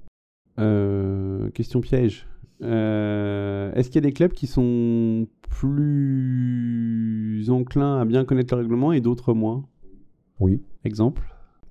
Euh, 0.60 1.50
question 1.52 1.82
piège. 1.82 2.28
Euh, 2.64 3.72
est-ce 3.74 3.90
qu'il 3.90 3.96
y 3.96 4.06
a 4.06 4.08
des 4.08 4.14
clubs 4.14 4.32
qui 4.32 4.48
sont 4.48 5.28
plus 5.50 7.50
enclins 7.50 8.00
à 8.00 8.06
bien 8.06 8.26
connaître 8.26 8.56
le 8.56 8.62
règlement 8.62 8.94
et 8.94 9.02
d'autres 9.02 9.34
moins? 9.34 9.64
Oui. 10.40 10.62
Exemple? 10.86 11.24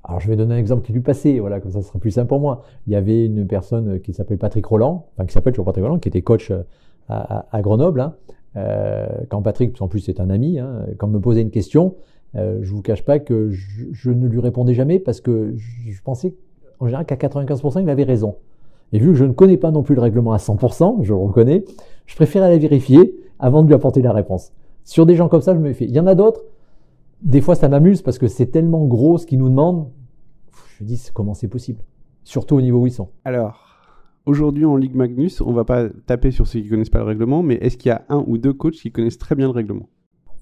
Alors 0.05 0.21
je 0.21 0.29
vais 0.29 0.37
donner 0.37 0.55
un 0.55 0.59
exemple 0.59 0.85
qui 0.85 0.93
est 0.93 0.95
du 0.95 1.01
passé, 1.01 1.39
voilà, 1.39 1.61
comme 1.61 1.71
ça 1.71 1.81
ce 1.81 1.89
sera 1.89 1.99
plus 1.99 2.11
simple 2.11 2.29
pour 2.29 2.41
moi. 2.41 2.63
Il 2.87 2.93
y 2.93 2.97
avait 2.97 3.27
une 3.27 3.47
personne 3.47 4.01
qui 4.01 4.13
s'appelle 4.13 4.39
Patrick 4.39 4.67
Roland, 4.67 5.07
enfin 5.13 5.27
qui 5.27 5.33
s'appelle 5.33 5.53
toujours 5.53 5.67
Patrick 5.67 5.85
Roland, 5.85 5.99
qui 5.99 6.09
était 6.09 6.23
coach 6.23 6.51
euh, 6.51 6.63
à, 7.09 7.63
Grenoble. 7.63 8.01
Hein. 8.01 8.15
Euh, 8.57 9.07
quand 9.29 9.43
Patrick, 9.43 9.81
en 9.81 9.89
plus 9.89 10.01
c'est 10.01 10.19
un 10.19 10.29
ami, 10.29 10.59
hein, 10.59 10.87
quand 10.99 11.07
me 11.07 11.21
posait 11.21 11.43
une 11.43 11.51
question, 11.51 11.95
euh, 12.35 12.59
je 12.63 12.73
vous 12.73 12.83
cache 12.83 13.05
pas 13.05 13.19
que 13.19 13.51
je, 13.51 14.11
ne 14.11 14.27
lui 14.27 14.41
répondais 14.41 14.75
jamais 14.75 14.99
parce 14.99 15.21
que 15.21 15.55
je, 15.57 16.03
pensais 16.03 16.35
en 16.81 16.87
général 16.87 17.07
qu'à 17.07 17.17
95% 17.17 17.83
il 17.83 17.91
avait 17.91 18.05
raison. 18.05 18.37
Et 18.93 18.99
vu 18.99 19.09
que 19.09 19.15
je 19.15 19.25
ne 19.25 19.33
connais 19.33 19.57
pas 19.57 19.71
non 19.71 19.83
plus 19.83 19.95
le 19.95 20.01
règlement 20.01 20.33
à 20.33 20.37
100%, 20.39 21.03
je 21.03 21.13
le 21.13 21.19
reconnais, 21.19 21.65
je 22.07 22.15
préfère 22.15 22.43
aller 22.43 22.59
vérifier 22.59 23.15
avant 23.39 23.63
de 23.63 23.69
lui 23.69 23.75
apporter 23.75 24.03
la 24.03 24.13
réponse. 24.13 24.53
Sur 24.85 25.07
des 25.07 25.15
gens 25.17 25.29
comme 25.29 25.41
ça, 25.41 25.55
je 25.55 25.61
me 25.61 25.73
fais. 25.73 25.85
Il 25.87 25.93
y 25.93 26.01
en 26.01 26.07
a 26.07 26.15
d'autres, 26.15 26.43
des 27.23 27.41
fois 27.41 27.55
ça 27.55 27.69
m'amuse 27.69 28.03
parce 28.03 28.19
que 28.19 28.29
c'est 28.29 28.47
tellement 28.47 28.85
gros 28.87 29.19
ce 29.19 29.27
qu'ils 29.27 29.39
nous 29.39 29.49
demandent. 29.49 29.89
Je 30.79 30.85
me 30.85 30.89
dis 30.89 31.03
comment 31.15 31.35
c'est 31.35 31.49
possible? 31.49 31.81
Surtout 32.25 32.57
au 32.57 32.61
niveau 32.61 32.81
où 32.81 32.87
ils 32.87 32.93
sont. 32.93 33.09
Alors, 33.25 33.79
aujourd'hui 34.27 34.65
en 34.65 34.77
Ligue 34.77 34.95
Magnus, 34.95 35.41
on 35.41 35.53
va 35.53 35.65
pas 35.65 35.89
taper 36.07 36.31
sur 36.31 36.47
ceux 36.47 36.61
qui 36.61 36.69
connaissent 36.69 36.91
pas 36.91 36.99
le 36.99 37.05
règlement, 37.05 37.43
mais 37.43 37.55
est-ce 37.55 37.77
qu'il 37.77 37.89
y 37.89 37.93
a 37.93 38.05
un 38.09 38.23
ou 38.27 38.39
deux 38.39 38.53
coachs 38.53 38.75
qui 38.75 38.93
connaissent 38.93 39.19
très 39.19 39.35
bien 39.35 39.47
le 39.47 39.53
règlement? 39.53 39.89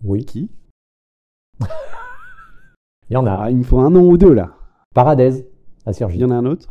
Oui. 0.03 0.25
Qui? 0.25 0.51
Il 3.11 3.15
y 3.15 3.17
en 3.17 3.27
a. 3.27 3.33
Ah, 3.33 3.51
il 3.51 3.57
me 3.59 3.63
faut 3.65 3.79
un 3.81 3.91
nom 3.91 4.09
ou 4.09 4.17
deux 4.17 4.33
là. 4.33 4.55
Paradise, 4.95 5.45
à 5.85 5.91
Il 5.91 5.95
Sergi. 5.95 6.19
y 6.19 6.25
en 6.25 6.31
a 6.31 6.35
un 6.35 6.47
autre? 6.47 6.69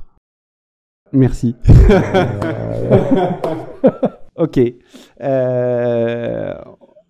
Merci. 1.13 1.55
Euh, 3.81 4.43
ok. 4.43 4.59
Euh, 5.21 6.53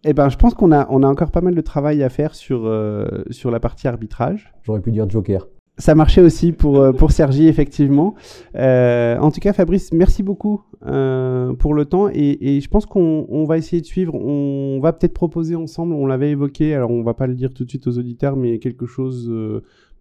Eh 0.03 0.13
ben, 0.13 0.29
je 0.29 0.37
pense 0.37 0.53
qu'on 0.53 0.71
a, 0.71 0.87
on 0.89 1.03
a 1.03 1.07
encore 1.07 1.31
pas 1.31 1.41
mal 1.41 1.55
de 1.55 1.61
travail 1.61 2.03
à 2.03 2.09
faire 2.09 2.33
sur, 2.35 2.65
euh, 2.65 3.05
sur 3.31 3.51
la 3.51 3.59
partie 3.59 3.87
arbitrage. 3.87 4.53
J'aurais 4.63 4.79
pu 4.81 4.91
dire 4.91 5.09
Joker. 5.09 5.47
Ça 5.77 5.95
marchait 5.95 6.21
aussi 6.21 6.51
pour, 6.51 6.93
pour 6.93 7.11
Sergi, 7.11 7.47
effectivement. 7.47 8.15
Euh, 8.55 9.17
en 9.17 9.31
tout 9.31 9.39
cas, 9.39 9.53
Fabrice, 9.53 9.91
merci 9.93 10.23
beaucoup 10.23 10.61
euh, 10.85 11.53
pour 11.53 11.73
le 11.73 11.85
temps. 11.85 12.09
Et, 12.09 12.37
et 12.57 12.61
je 12.61 12.69
pense 12.69 12.85
qu'on 12.85 13.25
on 13.29 13.45
va 13.45 13.57
essayer 13.57 13.81
de 13.81 13.85
suivre. 13.85 14.15
On 14.15 14.79
va 14.81 14.93
peut-être 14.93 15.13
proposer 15.13 15.55
ensemble, 15.55 15.93
on 15.93 16.05
l'avait 16.05 16.31
évoqué, 16.31 16.75
alors 16.75 16.91
on 16.91 17.03
va 17.03 17.13
pas 17.13 17.27
le 17.27 17.35
dire 17.35 17.53
tout 17.53 17.63
de 17.63 17.69
suite 17.69 17.87
aux 17.87 17.97
auditeurs, 17.97 18.35
mais 18.35 18.59
quelque 18.59 18.85
chose 18.85 19.31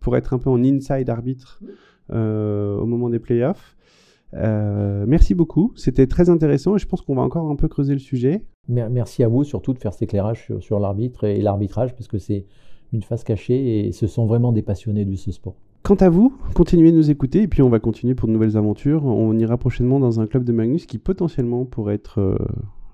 pour 0.01 0.17
être 0.17 0.35
un 0.35 0.39
peu 0.39 0.51
en 0.51 0.63
inside 0.65 1.11
arbitre 1.11 1.61
au 2.11 2.87
moment 2.87 3.09
des 3.11 3.21
playoffs. 3.21 3.77
Euh, 4.35 5.05
merci 5.09 5.35
beaucoup, 5.35 5.73
c'était 5.75 6.07
très 6.07 6.29
intéressant 6.29 6.77
et 6.77 6.79
je 6.79 6.87
pense 6.87 7.01
qu'on 7.03 7.15
va 7.15 7.23
encore 7.23 7.51
un 7.51 7.57
peu 7.57 7.67
creuser 7.69 7.95
le 7.95 7.99
sujet. 7.99 8.43
Mer- 8.69 8.91
Merci 8.91 9.23
à 9.25 9.29
vous 9.29 9.43
surtout 9.45 9.73
de 9.73 9.79
faire 9.79 9.93
cet 9.93 10.03
éclairage 10.03 10.45
sur, 10.45 10.63
sur 10.63 10.79
l'arbitre 10.81 11.25
et 11.25 11.41
l'arbitrage 11.41 11.95
parce 11.95 12.09
que 12.09 12.19
c'est 12.19 12.45
une 12.93 13.03
face 13.03 13.25
cachée 13.25 13.87
et 13.87 13.93
ce 13.93 14.07
sont 14.07 14.27
vraiment 14.27 14.53
des 14.53 14.63
passionnés 14.63 15.05
de 15.07 15.15
ce 15.17 15.33
sport. 15.33 15.55
Quant 15.83 15.95
à 15.95 16.11
vous, 16.11 16.35
continuez 16.55 16.93
de 16.93 16.97
nous 16.97 17.11
écouter 17.11 17.43
et 17.43 17.49
puis 17.49 17.63
on 17.63 17.71
va 17.71 17.79
continuer 17.79 18.15
pour 18.15 18.29
de 18.29 18.33
nouvelles 18.35 18.57
aventures. 18.59 19.05
On 19.07 19.37
ira 19.39 19.57
prochainement 19.57 19.99
dans 20.01 20.21
un 20.21 20.27
club 20.27 20.45
de 20.45 20.53
Magnus 20.53 20.85
qui 20.85 20.99
potentiellement 20.99 21.65
pourrait 21.65 21.95
être 21.95 22.21
euh, 22.21 22.37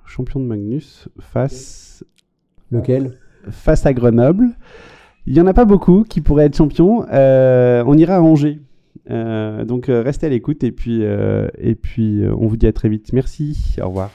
champion 0.05 0.39
de 0.39 0.45
Magnus 0.45 1.09
face, 1.18 2.05
Lequel? 2.70 3.14
Face 3.51 3.87
à 3.87 3.93
Grenoble. 3.93 4.51
Il 5.26 5.32
n'y 5.32 5.41
en 5.41 5.47
a 5.47 5.55
pas 5.55 5.64
beaucoup 5.64 6.05
qui 6.05 6.20
pourraient 6.20 6.45
être 6.47 6.57
champions. 6.57 7.07
Euh, 7.12 7.82
on 7.87 7.97
ira 7.97 8.16
à 8.16 8.20
Angers. 8.20 8.61
Euh, 9.11 9.64
donc 9.64 9.88
euh, 9.88 10.02
restez 10.02 10.26
à 10.26 10.30
l'écoute 10.30 10.64
et 10.64 10.72
puis, 10.72 11.05
euh, 11.05 11.48
et 11.59 11.74
puis 11.74 12.22
on 12.26 12.46
vous 12.46 12.57
dit 12.57 12.66
à 12.66 12.72
très 12.72 12.88
vite. 12.88 13.12
Merci, 13.12 13.76
au 13.80 13.88
revoir. 13.88 14.11